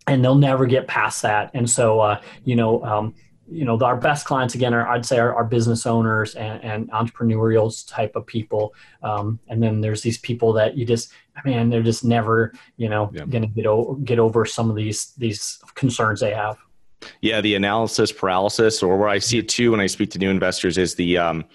and 0.08 0.24
they'll 0.24 0.36
never 0.36 0.66
get 0.66 0.88
past 0.88 1.22
that. 1.22 1.52
And 1.54 1.70
so, 1.70 2.00
uh, 2.00 2.22
you 2.44 2.56
know, 2.56 2.84
um, 2.84 3.14
you 3.52 3.66
know, 3.66 3.80
our 3.80 3.98
best 3.98 4.26
clients 4.26 4.56
again 4.56 4.74
are 4.74 4.88
I'd 4.88 5.06
say 5.06 5.18
are, 5.18 5.34
are 5.34 5.44
business 5.44 5.86
owners 5.86 6.36
and, 6.36 6.64
and, 6.64 6.92
entrepreneurial 6.92 7.74
type 7.88 8.16
of 8.16 8.26
people. 8.26 8.74
Um, 9.02 9.40
and 9.48 9.62
then 9.62 9.82
there's 9.82 10.02
these 10.02 10.20
people 10.20 10.54
that 10.54 10.78
you 10.78 10.86
just, 10.86 11.12
man, 11.46 11.70
they're 11.70 11.82
just 11.82 12.04
never, 12.04 12.54
you 12.78 12.90
know, 12.90 13.10
yeah. 13.14 13.26
going 13.26 13.42
to 13.42 13.48
get 13.48 13.66
over 13.66 13.96
get 14.02 14.20
over 14.20 14.46
some 14.46 14.70
of 14.70 14.76
these 14.76 15.14
these 15.18 15.60
concerns 15.74 16.20
they 16.20 16.34
have. 16.34 16.58
Yeah, 17.22 17.42
the 17.42 17.56
analysis 17.56 18.12
paralysis, 18.12 18.84
or 18.84 18.98
where 18.98 19.10
I 19.10 19.20
see 19.20 19.38
it 19.38 19.50
too 19.50 19.72
when 19.72 19.80
I 19.80 19.88
speak 19.88 20.12
to 20.12 20.20
new 20.20 20.30
investors, 20.30 20.78
is 20.78 20.96
the 20.96 21.18
um, 21.18 21.46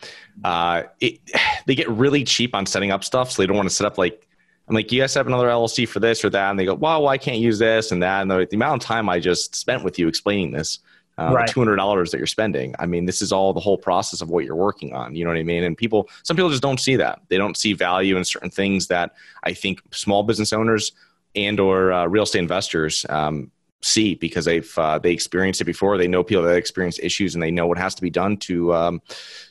uh, 0.43 0.85
it, 1.01 1.21
they 1.67 1.75
get 1.75 1.89
really 1.89 2.25
cheap 2.25 2.55
on 2.55 2.67
setting 2.67 2.91
up 2.91 3.05
stuff, 3.05 3.33
so 3.33 3.43
they 3.43 3.47
don't 3.47 3.57
want 3.57 3.69
to 3.69 3.75
set 3.75 3.87
up 3.87 3.99
like 3.99 4.27
I'm 4.69 4.75
like, 4.75 4.91
you 4.91 5.01
guys 5.01 5.13
have 5.15 5.27
another 5.27 5.49
LLC 5.49 5.87
for 5.87 6.01
this 6.01 6.25
or 6.25 6.31
that, 6.31 6.51
and 6.51 6.59
they 6.59 6.65
go, 6.65 6.75
well, 6.75 7.03
well 7.03 7.11
I 7.11 7.19
can't 7.19 7.39
use 7.39 7.59
this 7.59 7.93
and 7.93 8.03
that, 8.03 8.23
and 8.23 8.31
the, 8.31 8.47
the 8.51 8.57
amount 8.57 8.83
of 8.83 8.87
time 8.87 9.09
I 9.09 9.21
just 9.21 9.55
spent 9.55 9.85
with 9.85 9.99
you 9.99 10.09
explaining 10.09 10.53
this 10.53 10.79
uh, 11.19 11.33
right. 11.33 11.49
two 11.49 11.61
hundred 11.61 11.77
dollars 11.77 12.11
that 12.11 12.19
you're 12.19 12.27
spending. 12.27 12.75
I 12.79 12.87
mean, 12.87 13.05
this 13.05 13.23
is 13.23 13.33
all 13.33 13.53
the 13.53 13.61
whole 13.61 13.79
process 13.79 14.21
of 14.21 14.31
what 14.31 14.45
you're 14.45 14.57
working 14.57 14.95
on. 14.95 15.15
You 15.15 15.25
know 15.25 15.31
what 15.31 15.39
I 15.39 15.45
mean? 15.45 15.63
And 15.65 15.77
people, 15.77 16.09
some 16.23 16.37
people 16.37 16.51
just 16.51 16.63
don't 16.63 16.81
see 16.81 16.97
that. 16.97 17.21
They 17.29 17.37
don't 17.37 17.57
see 17.57 17.73
value 17.73 18.17
in 18.17 18.25
certain 18.25 18.51
things 18.51 18.89
that 18.89 19.15
I 19.45 19.53
think 19.53 19.81
small 19.93 20.23
business 20.23 20.53
owners 20.53 20.93
and 21.37 21.61
or 21.61 21.93
uh, 21.93 22.07
real 22.07 22.25
estate 22.25 22.41
investors 22.41 23.07
um, 23.09 23.51
see 23.85 24.15
because 24.15 24.45
they've 24.45 24.79
uh, 24.79 24.99
they 24.99 25.13
experienced 25.13 25.61
it 25.61 25.65
before. 25.65 25.99
They 25.99 26.09
know 26.09 26.25
people 26.25 26.43
that 26.45 26.57
experience 26.57 26.99
issues 27.03 27.35
and 27.35 27.43
they 27.43 27.51
know 27.51 27.67
what 27.67 27.79
has 27.79 27.95
to 27.97 28.03
be 28.03 28.11
done 28.11 28.37
to, 28.39 28.75
um, 28.75 29.03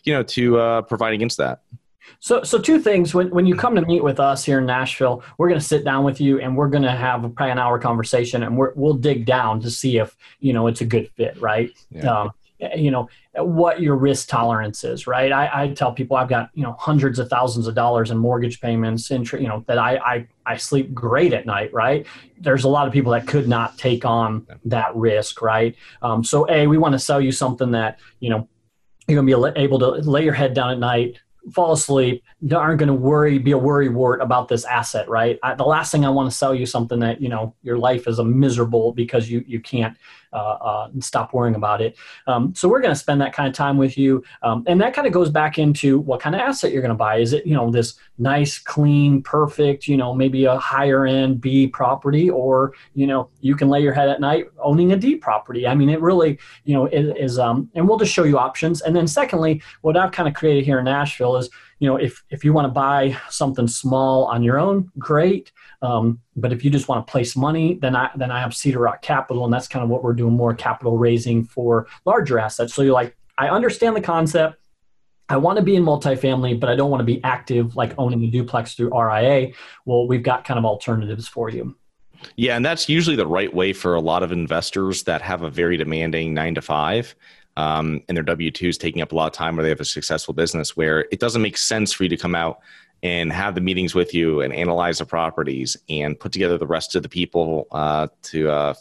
you 0.04 0.14
know, 0.14 0.24
to 0.24 0.60
uh, 0.60 0.82
provide 0.82 1.14
against 1.14 1.38
that. 1.38 1.62
So, 2.20 2.44
so 2.44 2.58
two 2.58 2.80
things. 2.80 3.14
When 3.14 3.30
when 3.30 3.46
you 3.46 3.56
come 3.56 3.76
to 3.76 3.82
meet 3.82 4.04
with 4.04 4.20
us 4.20 4.44
here 4.44 4.60
in 4.60 4.66
Nashville, 4.66 5.24
we're 5.38 5.50
going 5.50 5.60
to 5.60 5.66
sit 5.66 5.84
down 5.84 6.04
with 6.04 6.20
you 6.20 6.40
and 6.40 6.56
we're 6.56 6.70
going 6.70 6.84
to 6.84 6.92
have 6.92 7.22
probably 7.36 7.52
an 7.52 7.60
hour 7.60 7.80
conversation, 7.80 8.44
and 8.44 8.58
we 8.58 8.68
will 8.76 8.94
dig 8.94 9.26
down 9.26 9.62
to 9.62 9.70
see 9.70 9.98
if 9.98 10.16
you 10.40 10.54
know 10.54 10.68
it's 10.68 10.82
a 10.82 10.86
good 10.86 11.10
fit, 11.16 11.40
right? 11.42 11.72
Yeah. 11.90 12.22
Um, 12.22 12.32
you 12.76 12.92
know 12.92 13.10
what 13.36 13.82
your 13.82 13.96
risk 13.96 14.28
tolerance 14.28 14.84
is, 14.84 15.08
right? 15.08 15.32
I, 15.32 15.64
I, 15.64 15.68
tell 15.70 15.92
people 15.92 16.18
I've 16.18 16.30
got 16.30 16.50
you 16.54 16.64
know 16.64 16.76
hundreds 16.80 17.20
of 17.20 17.30
thousands 17.30 17.68
of 17.68 17.76
dollars 17.76 18.12
in 18.12 18.18
mortgage 18.18 18.62
payments, 18.62 19.12
and 19.12 19.30
you 19.32 19.48
know 19.48 19.64
that 19.68 19.78
I, 19.78 19.98
I 19.98 20.28
I 20.46 20.58
sleep 20.58 20.94
great 20.94 21.34
at 21.34 21.46
night, 21.46 21.74
right? 21.74 22.06
There's 22.40 22.64
a 22.64 22.70
lot 22.70 22.88
of 22.88 22.94
people 22.94 23.12
that 23.14 23.28
could 23.28 23.48
not 23.48 23.78
take 23.78 24.06
on 24.06 24.48
that 24.66 24.96
risk, 24.96 25.42
right? 25.42 25.76
Um, 26.02 26.24
so, 26.24 26.50
a 26.50 26.68
we 26.68 26.78
want 26.78 26.94
to 26.94 27.00
sell 27.00 27.22
you 27.22 27.32
something 27.32 27.72
that 27.72 28.00
you 28.20 28.30
know 28.30 28.48
you're 29.08 29.22
going 29.22 29.28
to 29.28 29.52
be 29.54 29.62
able 29.62 29.80
to 29.80 29.90
lay 30.10 30.24
your 30.24 30.34
head 30.34 30.54
down 30.54 30.72
at 30.72 30.80
night, 30.80 31.20
fall 31.52 31.74
asleep 31.74 32.24
aren't 32.54 32.80
going 32.80 32.88
to 32.88 32.94
worry 32.94 33.38
be 33.38 33.52
a 33.52 33.58
worry 33.58 33.90
wart 33.90 34.22
about 34.22 34.48
this 34.48 34.64
asset 34.66 35.10
right 35.10 35.40
I, 35.44 35.56
the 35.56 35.66
last 35.66 35.92
thing 35.92 36.06
i 36.06 36.10
want 36.10 36.30
to 36.32 36.36
sell 36.36 36.56
you 36.56 36.66
something 36.66 37.00
that 37.00 37.22
you 37.22 37.28
know 37.28 37.54
your 37.64 37.78
life 37.78 38.08
is 38.08 38.20
a 38.20 38.24
miserable 38.24 38.94
because 38.94 39.30
you 39.30 39.44
you 39.46 39.60
can't 39.60 39.98
stop 41.00 41.34
worrying 41.34 41.56
about 41.56 41.82
it. 41.82 41.96
Um, 42.28 42.54
so 42.56 42.68
we're 42.68 42.82
going 42.82 42.94
to 42.94 43.00
spend 43.00 43.22
that 43.22 43.34
kind 43.34 43.48
of 43.48 43.54
time 43.54 43.78
with 43.78 43.98
you, 43.98 44.24
um, 44.42 44.64
and 44.68 44.80
that 44.82 44.94
kind 44.94 45.08
of 45.08 45.14
goes 45.14 45.30
back 45.30 45.58
into 45.58 46.00
what 46.00 46.20
kind 46.20 46.36
of 46.36 46.42
asset 46.42 46.72
you're 46.72 46.82
going 46.82 46.90
to 46.90 46.96
buy. 46.96 47.18
Is 47.18 47.34
it 47.34 47.46
you 47.46 47.54
know 47.54 47.72
this 47.72 47.96
nice, 48.18 48.58
clean, 48.58 49.22
perfect, 49.22 49.88
you 49.88 49.98
know 49.98 50.14
maybe 50.14 50.46
a 50.46 50.58
higher 50.58 51.06
end 51.06 51.42
B 51.42 51.68
property, 51.68 52.30
or 52.30 52.74
you 52.94 53.08
know 53.08 53.30
you 53.42 53.56
can 53.56 53.70
lay 53.70 53.82
your 53.82 53.94
head 53.94 54.10
at 54.10 54.22
night 54.22 54.46
owning 54.62 54.92
a 54.92 54.98
D 54.98 55.16
property. 55.16 55.68
I 55.68 55.76
mean, 55.76 55.90
it 55.90 56.02
really 56.02 56.40
you 56.64 56.74
know 56.74 56.88
is 56.88 57.40
um, 57.40 57.70
and 57.76 57.88
we'll 57.88 57.98
just 57.98 58.14
show 58.14 58.24
you 58.24 58.38
options. 58.38 58.82
And 58.82 58.96
then 58.96 59.08
secondly, 59.08 59.62
what 59.82 59.98
I've 59.98 60.12
kind 60.12 60.28
of 60.28 60.34
created 60.34 60.66
here 60.66 60.80
in 60.80 60.86
Nashville 60.86 61.38
is 61.38 61.50
you 61.84 61.90
know 61.90 61.98
if 61.98 62.24
if 62.30 62.46
you 62.46 62.54
want 62.54 62.64
to 62.64 62.72
buy 62.72 63.18
something 63.30 63.68
small 63.68 64.24
on 64.28 64.42
your 64.42 64.58
own, 64.58 64.90
great. 64.98 65.52
Um, 65.82 66.22
but 66.38 66.54
if 66.54 66.64
you 66.64 66.72
just 66.72 66.88
want 66.88 67.06
to 67.06 67.12
place 67.12 67.36
money, 67.36 67.74
then 67.74 67.94
I 67.94 68.10
then 68.16 68.32
I 68.32 68.40
have 68.40 68.56
Cedar 68.56 68.80
Rock 68.80 69.02
Capital, 69.02 69.44
and 69.44 69.54
that's 69.54 69.68
kind 69.68 69.84
of 69.84 69.90
what 69.90 70.02
we're 70.02 70.14
doing 70.14 70.32
more 70.32 70.54
capital 70.54 70.98
raising 70.98 71.44
for 71.44 71.88
larger 72.06 72.40
assets. 72.40 72.74
So 72.74 72.84
you're 72.84 72.94
like, 72.94 73.18
I 73.38 73.50
understand 73.50 73.98
the 73.98 74.02
concept. 74.02 74.62
I 75.28 75.36
want 75.36 75.58
to 75.58 75.64
be 75.64 75.76
in 75.76 75.84
multifamily, 75.84 76.58
but 76.58 76.70
I 76.70 76.78
don't 76.78 76.90
want 76.90 77.02
to 77.02 77.06
be 77.06 77.22
active 77.26 77.76
like 77.76 77.94
owning 77.98 78.24
a 78.24 78.28
duplex 78.28 78.76
through 78.76 78.98
RIA. 78.98 79.52
Well, 79.84 80.08
we've 80.08 80.24
got 80.24 80.46
kind 80.46 80.58
of 80.58 80.64
alternatives 80.64 81.28
for 81.28 81.50
you. 81.50 81.76
Yeah, 82.38 82.56
and 82.56 82.66
that's 82.66 82.88
usually 82.88 83.18
the 83.18 83.28
right 83.28 83.54
way 83.54 83.74
for 83.74 83.96
a 83.96 84.00
lot 84.00 84.24
of 84.24 84.32
investors 84.32 85.04
that 85.04 85.22
have 85.22 85.42
a 85.42 85.50
very 85.50 85.76
demanding 85.76 86.34
nine 86.34 86.56
to 86.56 86.62
five. 86.62 87.14
Um, 87.56 88.02
and 88.08 88.18
their 88.18 88.24
W 88.24 88.52
2 88.52 88.70
is 88.70 88.78
taking 88.78 89.02
up 89.02 89.12
a 89.12 89.16
lot 89.16 89.28
of 89.28 89.34
time 89.34 89.56
where 89.56 89.64
they 89.64 89.70
have 89.70 89.80
a 89.80 89.86
successful 89.86 90.34
business 90.34 90.76
where 90.76 91.06
it 91.12 91.20
doesn't 91.20 91.42
make 91.42 91.58
sense 91.58 91.94
for 91.94 92.04
you 92.04 92.10
to 92.10 92.18
come 92.18 92.36
out 92.36 92.60
and 93.04 93.34
have 93.34 93.54
the 93.54 93.62
meetings 93.62 93.94
with 93.94 94.14
you 94.14 94.42
and 94.42 94.54
analyze 94.54 95.00
the 95.00 95.06
properties 95.06 95.78
and 95.90 96.20
put 96.20 96.32
together 96.32 96.58
the 96.58 96.66
rest 96.66 96.96
of 96.96 97.04
the 97.04 97.10
people 97.10 97.68
uh, 97.72 98.08
to 98.24 98.50
uh, 98.50 98.74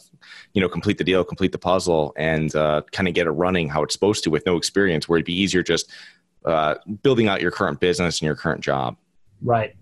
you 0.53 0.61
know 0.61 0.69
complete 0.69 0.97
the 0.97 1.03
deal 1.03 1.23
complete 1.23 1.51
the 1.51 1.57
puzzle 1.57 2.13
and 2.17 2.55
uh, 2.55 2.81
kind 2.91 3.07
of 3.07 3.13
get 3.13 3.27
it 3.27 3.31
running 3.31 3.69
how 3.69 3.83
it's 3.83 3.93
supposed 3.93 4.23
to 4.23 4.29
with 4.29 4.45
no 4.45 4.55
experience 4.55 5.07
where 5.07 5.17
it'd 5.17 5.25
be 5.25 5.39
easier 5.39 5.61
just 5.61 5.91
uh, 6.45 6.75
building 7.03 7.27
out 7.27 7.41
your 7.41 7.51
current 7.51 7.79
business 7.79 8.19
and 8.19 8.25
your 8.25 8.35
current 8.35 8.61
job. 8.61 8.97
Right 9.41 9.75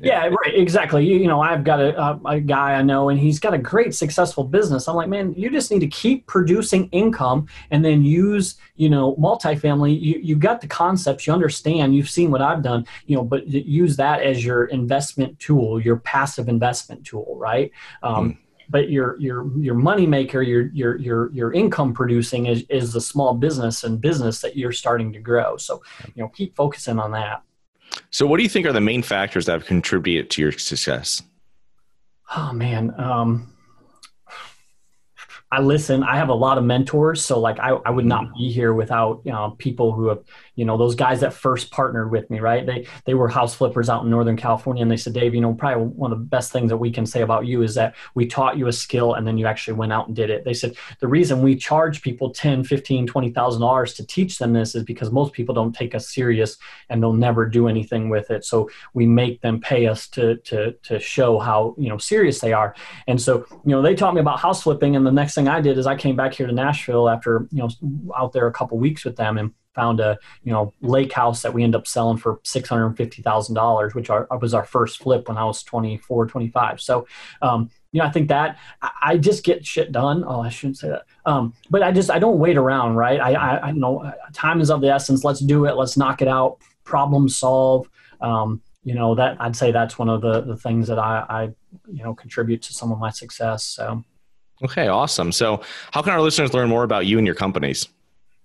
yeah, 0.00 0.26
right. 0.26 0.54
Exactly. 0.54 1.06
You, 1.06 1.16
you 1.16 1.26
know, 1.26 1.40
I've 1.40 1.64
got 1.64 1.80
a, 1.80 2.00
a, 2.00 2.20
a, 2.26 2.40
guy 2.40 2.74
I 2.74 2.82
know, 2.82 3.08
and 3.08 3.18
he's 3.18 3.38
got 3.38 3.54
a 3.54 3.58
great 3.58 3.94
successful 3.94 4.44
business. 4.44 4.88
I'm 4.88 4.96
like, 4.96 5.08
man, 5.08 5.34
you 5.36 5.50
just 5.50 5.70
need 5.70 5.80
to 5.80 5.88
keep 5.88 6.26
producing 6.26 6.88
income, 6.90 7.46
and 7.70 7.84
then 7.84 8.04
use, 8.04 8.56
you 8.76 8.90
know, 8.90 9.14
multifamily. 9.16 10.00
You 10.00 10.20
you 10.22 10.36
got 10.36 10.60
the 10.60 10.66
concepts, 10.66 11.26
you 11.26 11.32
understand, 11.32 11.94
you've 11.94 12.10
seen 12.10 12.30
what 12.30 12.42
I've 12.42 12.62
done, 12.62 12.86
you 13.06 13.16
know, 13.16 13.24
but 13.24 13.46
use 13.48 13.96
that 13.96 14.22
as 14.22 14.44
your 14.44 14.66
investment 14.66 15.38
tool, 15.38 15.80
your 15.80 15.96
passive 15.96 16.48
investment 16.48 17.04
tool, 17.04 17.36
right? 17.38 17.70
Um, 18.02 18.32
mm 18.32 18.38
but 18.70 18.90
your 18.90 19.18
your 19.18 19.50
your 19.58 19.74
money 19.74 20.06
maker 20.06 20.42
your 20.42 20.68
your 20.68 20.96
your 20.98 21.32
your 21.32 21.52
income 21.52 21.92
producing 21.92 22.46
is 22.46 22.64
is 22.68 22.92
the 22.92 23.00
small 23.00 23.34
business 23.34 23.84
and 23.84 24.00
business 24.00 24.40
that 24.40 24.56
you're 24.56 24.72
starting 24.72 25.12
to 25.12 25.18
grow 25.18 25.56
so 25.56 25.82
you 26.14 26.22
know 26.22 26.28
keep 26.28 26.54
focusing 26.54 26.98
on 26.98 27.12
that 27.12 27.42
so, 28.10 28.26
what 28.26 28.36
do 28.38 28.42
you 28.42 28.48
think 28.48 28.66
are 28.66 28.72
the 28.72 28.80
main 28.80 29.02
factors 29.02 29.46
that 29.46 29.52
have 29.52 29.66
contributed 29.66 30.30
to 30.30 30.42
your 30.42 30.52
success? 30.52 31.22
Oh 32.36 32.52
man, 32.52 32.94
um, 32.98 33.52
I 35.50 35.60
listen. 35.60 36.02
I 36.02 36.16
have 36.16 36.28
a 36.28 36.34
lot 36.34 36.58
of 36.58 36.64
mentors, 36.64 37.24
so 37.24 37.40
like 37.40 37.58
I, 37.58 37.70
I 37.70 37.90
would 37.90 38.04
not 38.04 38.34
be 38.36 38.50
here 38.50 38.74
without 38.74 39.22
you 39.24 39.32
know, 39.32 39.54
people 39.58 39.92
who 39.92 40.08
have 40.08 40.22
you 40.58 40.64
know 40.64 40.76
those 40.76 40.94
guys 40.94 41.20
that 41.20 41.32
first 41.32 41.70
partnered 41.70 42.10
with 42.10 42.28
me 42.30 42.40
right? 42.40 42.66
They 42.66 42.86
they 43.04 43.14
were 43.14 43.28
house 43.28 43.54
flippers 43.54 43.88
out 43.88 44.04
in 44.04 44.10
northern 44.10 44.36
california 44.36 44.82
and 44.82 44.90
they 44.90 44.96
said 44.96 45.12
dave 45.12 45.34
you 45.34 45.40
know 45.40 45.54
probably 45.54 45.84
one 45.84 46.12
of 46.12 46.18
the 46.18 46.24
best 46.24 46.52
things 46.52 46.68
that 46.70 46.76
we 46.76 46.90
can 46.90 47.06
say 47.06 47.22
about 47.22 47.46
you 47.46 47.62
is 47.62 47.74
that 47.74 47.94
we 48.14 48.26
taught 48.26 48.58
you 48.58 48.66
a 48.66 48.72
skill 48.72 49.14
and 49.14 49.26
then 49.26 49.38
you 49.38 49.46
actually 49.46 49.74
went 49.74 49.92
out 49.92 50.06
and 50.06 50.16
did 50.16 50.30
it. 50.30 50.44
They 50.44 50.54
said 50.54 50.76
the 51.00 51.08
reason 51.08 51.42
we 51.42 51.56
charge 51.56 52.02
people 52.02 52.30
10 52.30 52.64
15 52.64 53.06
20 53.06 53.30
thousand 53.30 53.60
dollars 53.60 53.94
to 53.94 54.06
teach 54.06 54.38
them 54.38 54.52
this 54.52 54.74
is 54.74 54.82
because 54.82 55.10
most 55.10 55.32
people 55.32 55.54
don't 55.54 55.74
take 55.74 55.94
us 55.94 56.08
serious 56.08 56.56
and 56.88 57.02
they'll 57.02 57.12
never 57.12 57.46
do 57.46 57.68
anything 57.68 58.08
with 58.08 58.30
it. 58.30 58.44
So 58.44 58.68
we 58.94 59.06
make 59.06 59.40
them 59.40 59.60
pay 59.60 59.86
us 59.86 60.08
to 60.08 60.36
to 60.36 60.72
to 60.72 60.98
show 60.98 61.38
how 61.38 61.74
you 61.78 61.88
know 61.88 61.98
serious 61.98 62.40
they 62.40 62.52
are. 62.52 62.74
And 63.06 63.20
so 63.20 63.46
you 63.64 63.70
know 63.70 63.82
they 63.82 63.94
taught 63.94 64.14
me 64.14 64.20
about 64.20 64.40
house 64.40 64.62
flipping 64.62 64.96
and 64.96 65.06
the 65.06 65.12
next 65.12 65.34
thing 65.34 65.48
i 65.48 65.60
did 65.60 65.78
is 65.78 65.86
i 65.86 65.94
came 65.94 66.16
back 66.16 66.34
here 66.34 66.46
to 66.46 66.52
nashville 66.52 67.08
after 67.08 67.46
you 67.50 67.62
know 67.62 67.68
out 68.16 68.32
there 68.32 68.46
a 68.46 68.52
couple 68.52 68.78
weeks 68.78 69.04
with 69.04 69.16
them 69.16 69.38
and 69.38 69.52
found 69.78 70.00
a 70.00 70.18
you 70.42 70.52
know 70.52 70.74
lake 70.80 71.12
house 71.12 71.42
that 71.42 71.54
we 71.54 71.62
ended 71.62 71.78
up 71.78 71.86
selling 71.86 72.18
for 72.18 72.40
six 72.42 72.68
hundred 72.68 72.92
fifty 72.96 73.22
thousand 73.22 73.54
dollars, 73.54 73.94
which 73.94 74.08
was 74.08 74.54
our 74.54 74.64
first 74.64 75.00
flip 75.02 75.28
when 75.28 75.38
I 75.38 75.44
was 75.44 75.62
24, 75.62 76.26
25. 76.26 76.80
So, 76.80 77.06
um, 77.42 77.70
you 77.92 78.00
know, 78.00 78.06
I 78.06 78.10
think 78.10 78.28
that 78.28 78.58
I, 79.02 79.16
just 79.16 79.44
get 79.44 79.64
shit 79.64 79.92
done. 79.92 80.24
Oh, 80.26 80.40
I 80.40 80.48
shouldn't 80.48 80.78
say 80.78 80.88
that. 80.88 81.04
Um, 81.24 81.54
but 81.70 81.82
I 81.82 81.92
just 81.92 82.10
I 82.10 82.18
don't 82.18 82.38
wait 82.38 82.56
around, 82.56 82.96
right? 82.96 83.20
I, 83.20 83.32
I, 83.34 83.68
I 83.68 83.72
know 83.72 84.12
time 84.32 84.60
is 84.60 84.70
of 84.70 84.80
the 84.80 84.92
essence. 84.92 85.24
Let's 85.24 85.40
do 85.40 85.66
it. 85.66 85.76
Let's 85.76 85.96
knock 85.96 86.20
it 86.22 86.28
out. 86.28 86.58
Problem 86.84 87.28
solve. 87.28 87.88
Um, 88.20 88.60
you 88.82 88.94
know 88.94 89.14
that 89.14 89.36
I'd 89.40 89.54
say 89.54 89.70
that's 89.70 89.98
one 89.98 90.08
of 90.08 90.22
the 90.22 90.40
the 90.40 90.56
things 90.56 90.88
that 90.88 90.98
I, 90.98 91.24
I 91.28 91.42
you 91.86 92.02
know 92.02 92.14
contribute 92.14 92.62
to 92.62 92.72
some 92.72 92.90
of 92.90 92.98
my 92.98 93.10
success. 93.10 93.64
So. 93.64 94.02
Okay, 94.64 94.88
awesome. 94.88 95.30
So, 95.30 95.62
how 95.92 96.02
can 96.02 96.12
our 96.12 96.20
listeners 96.20 96.52
learn 96.52 96.68
more 96.68 96.82
about 96.82 97.06
you 97.06 97.16
and 97.18 97.24
your 97.24 97.36
companies? 97.36 97.86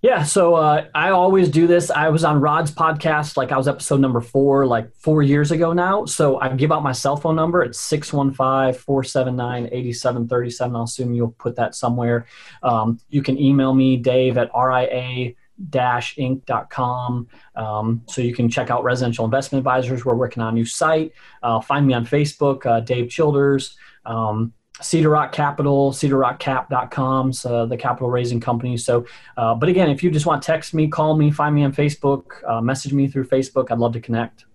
Yeah, 0.03 0.23
so 0.23 0.55
uh, 0.55 0.87
I 0.93 1.11
always 1.11 1.47
do 1.47 1.65
this. 1.65 1.89
I 1.89 2.09
was 2.09 2.25
on 2.25 2.41
Rod's 2.41 2.71
podcast, 2.71 3.37
like 3.37 3.53
I 3.53 3.57
was 3.57 3.69
episode 3.69 4.01
number 4.01 4.19
four, 4.19 4.65
like 4.65 4.93
four 4.97 5.23
years 5.23 5.51
ago 5.51 5.71
now. 5.71 6.03
So 6.03 6.41
I 6.41 6.49
give 6.49 6.73
out 6.73 6.83
my 6.83 6.91
cell 6.91 7.15
phone 7.15 7.37
number. 7.37 7.63
It's 7.63 7.79
615 7.79 8.81
479 8.83 9.69
8737. 9.71 10.75
I'll 10.75 10.83
assume 10.83 11.13
you'll 11.13 11.31
put 11.31 11.55
that 11.55 11.73
somewhere. 11.73 12.27
Um, 12.63 12.99
you 13.07 13.23
can 13.23 13.39
email 13.39 13.73
me, 13.73 13.95
dave 13.95 14.37
at 14.37 14.51
ria 14.53 15.35
inc.com. 15.71 17.27
Um, 17.55 18.01
so 18.09 18.21
you 18.21 18.35
can 18.35 18.49
check 18.49 18.69
out 18.69 18.83
Residential 18.83 19.23
Investment 19.23 19.61
Advisors. 19.61 20.03
We're 20.03 20.15
working 20.15 20.43
on 20.43 20.49
a 20.49 20.55
new 20.55 20.65
site. 20.65 21.13
Uh, 21.41 21.61
find 21.61 21.87
me 21.87 21.93
on 21.93 22.05
Facebook, 22.05 22.65
uh, 22.65 22.81
Dave 22.81 23.09
Childers. 23.09 23.77
Um, 24.05 24.51
Cedar 24.81 25.09
Rock 25.09 25.31
Capital, 25.31 25.91
cedarrockcap.com, 25.91 27.31
so 27.33 27.65
the 27.65 27.77
capital 27.77 28.09
raising 28.09 28.39
company. 28.39 28.75
So, 28.77 29.05
uh, 29.37 29.53
but 29.53 29.69
again, 29.69 29.89
if 29.89 30.03
you 30.03 30.09
just 30.09 30.25
want 30.25 30.41
to 30.41 30.45
text 30.45 30.73
me, 30.73 30.87
call 30.87 31.15
me, 31.15 31.29
find 31.31 31.53
me 31.53 31.63
on 31.63 31.73
Facebook, 31.73 32.43
uh, 32.47 32.59
message 32.59 32.91
me 32.91 33.07
through 33.07 33.25
Facebook, 33.25 33.71
I'd 33.71 33.77
love 33.77 33.93
to 33.93 34.01
connect. 34.01 34.45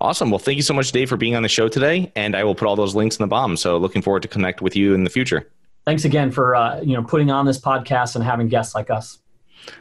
Awesome. 0.00 0.30
Well, 0.30 0.38
thank 0.38 0.56
you 0.56 0.62
so 0.62 0.74
much, 0.74 0.92
Dave, 0.92 1.08
for 1.08 1.16
being 1.16 1.34
on 1.34 1.42
the 1.42 1.48
show 1.48 1.66
today, 1.66 2.12
and 2.14 2.36
I 2.36 2.44
will 2.44 2.54
put 2.54 2.68
all 2.68 2.76
those 2.76 2.94
links 2.94 3.16
in 3.16 3.24
the 3.24 3.28
bomb. 3.28 3.56
So, 3.56 3.78
looking 3.78 4.00
forward 4.00 4.22
to 4.22 4.28
connect 4.28 4.62
with 4.62 4.76
you 4.76 4.94
in 4.94 5.02
the 5.02 5.10
future. 5.10 5.50
Thanks 5.84 6.04
again 6.04 6.30
for 6.30 6.54
uh, 6.54 6.80
you 6.80 6.94
know 6.94 7.02
putting 7.02 7.30
on 7.30 7.46
this 7.46 7.58
podcast 7.58 8.14
and 8.14 8.22
having 8.22 8.46
guests 8.46 8.74
like 8.74 8.90
us. 8.90 9.18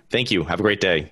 Thank 0.10 0.32
you. 0.32 0.44
Have 0.44 0.60
a 0.60 0.63
great 0.63 0.82
day. 0.82 1.12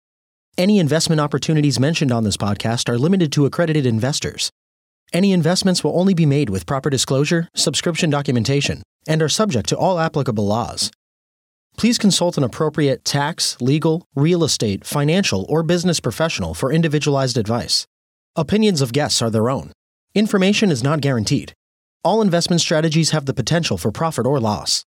Any 0.57 0.79
investment 0.79 1.21
opportunities 1.21 1.79
mentioned 1.79 2.11
on 2.11 2.25
this 2.25 2.35
podcast 2.35 2.89
are 2.89 2.97
limited 2.97 3.31
to 3.31 3.45
accredited 3.45 3.85
investors. 3.85 4.51
Any 5.13 5.31
investments 5.31 5.81
will 5.81 5.97
only 5.97 6.13
be 6.13 6.25
made 6.25 6.49
with 6.49 6.65
proper 6.65 6.89
disclosure, 6.89 7.47
subscription 7.55 8.09
documentation, 8.09 8.83
and 9.07 9.21
are 9.21 9.29
subject 9.29 9.69
to 9.69 9.77
all 9.77 9.97
applicable 9.97 10.45
laws. 10.45 10.91
Please 11.77 11.97
consult 11.97 12.37
an 12.37 12.43
appropriate 12.43 13.05
tax, 13.05 13.55
legal, 13.61 14.05
real 14.13 14.43
estate, 14.43 14.85
financial, 14.85 15.45
or 15.47 15.63
business 15.63 16.01
professional 16.01 16.53
for 16.53 16.73
individualized 16.73 17.37
advice. 17.37 17.87
Opinions 18.35 18.81
of 18.81 18.91
guests 18.91 19.21
are 19.21 19.29
their 19.29 19.49
own. 19.49 19.71
Information 20.13 20.69
is 20.69 20.83
not 20.83 20.99
guaranteed. 20.99 21.53
All 22.03 22.21
investment 22.21 22.61
strategies 22.61 23.11
have 23.11 23.25
the 23.25 23.33
potential 23.33 23.77
for 23.77 23.91
profit 23.91 24.25
or 24.25 24.39
loss. 24.41 24.83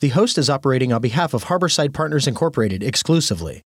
The 0.00 0.08
host 0.08 0.36
is 0.36 0.50
operating 0.50 0.92
on 0.92 1.00
behalf 1.00 1.32
of 1.32 1.44
Harborside 1.44 1.94
Partners 1.94 2.26
Incorporated 2.26 2.82
exclusively. 2.82 3.62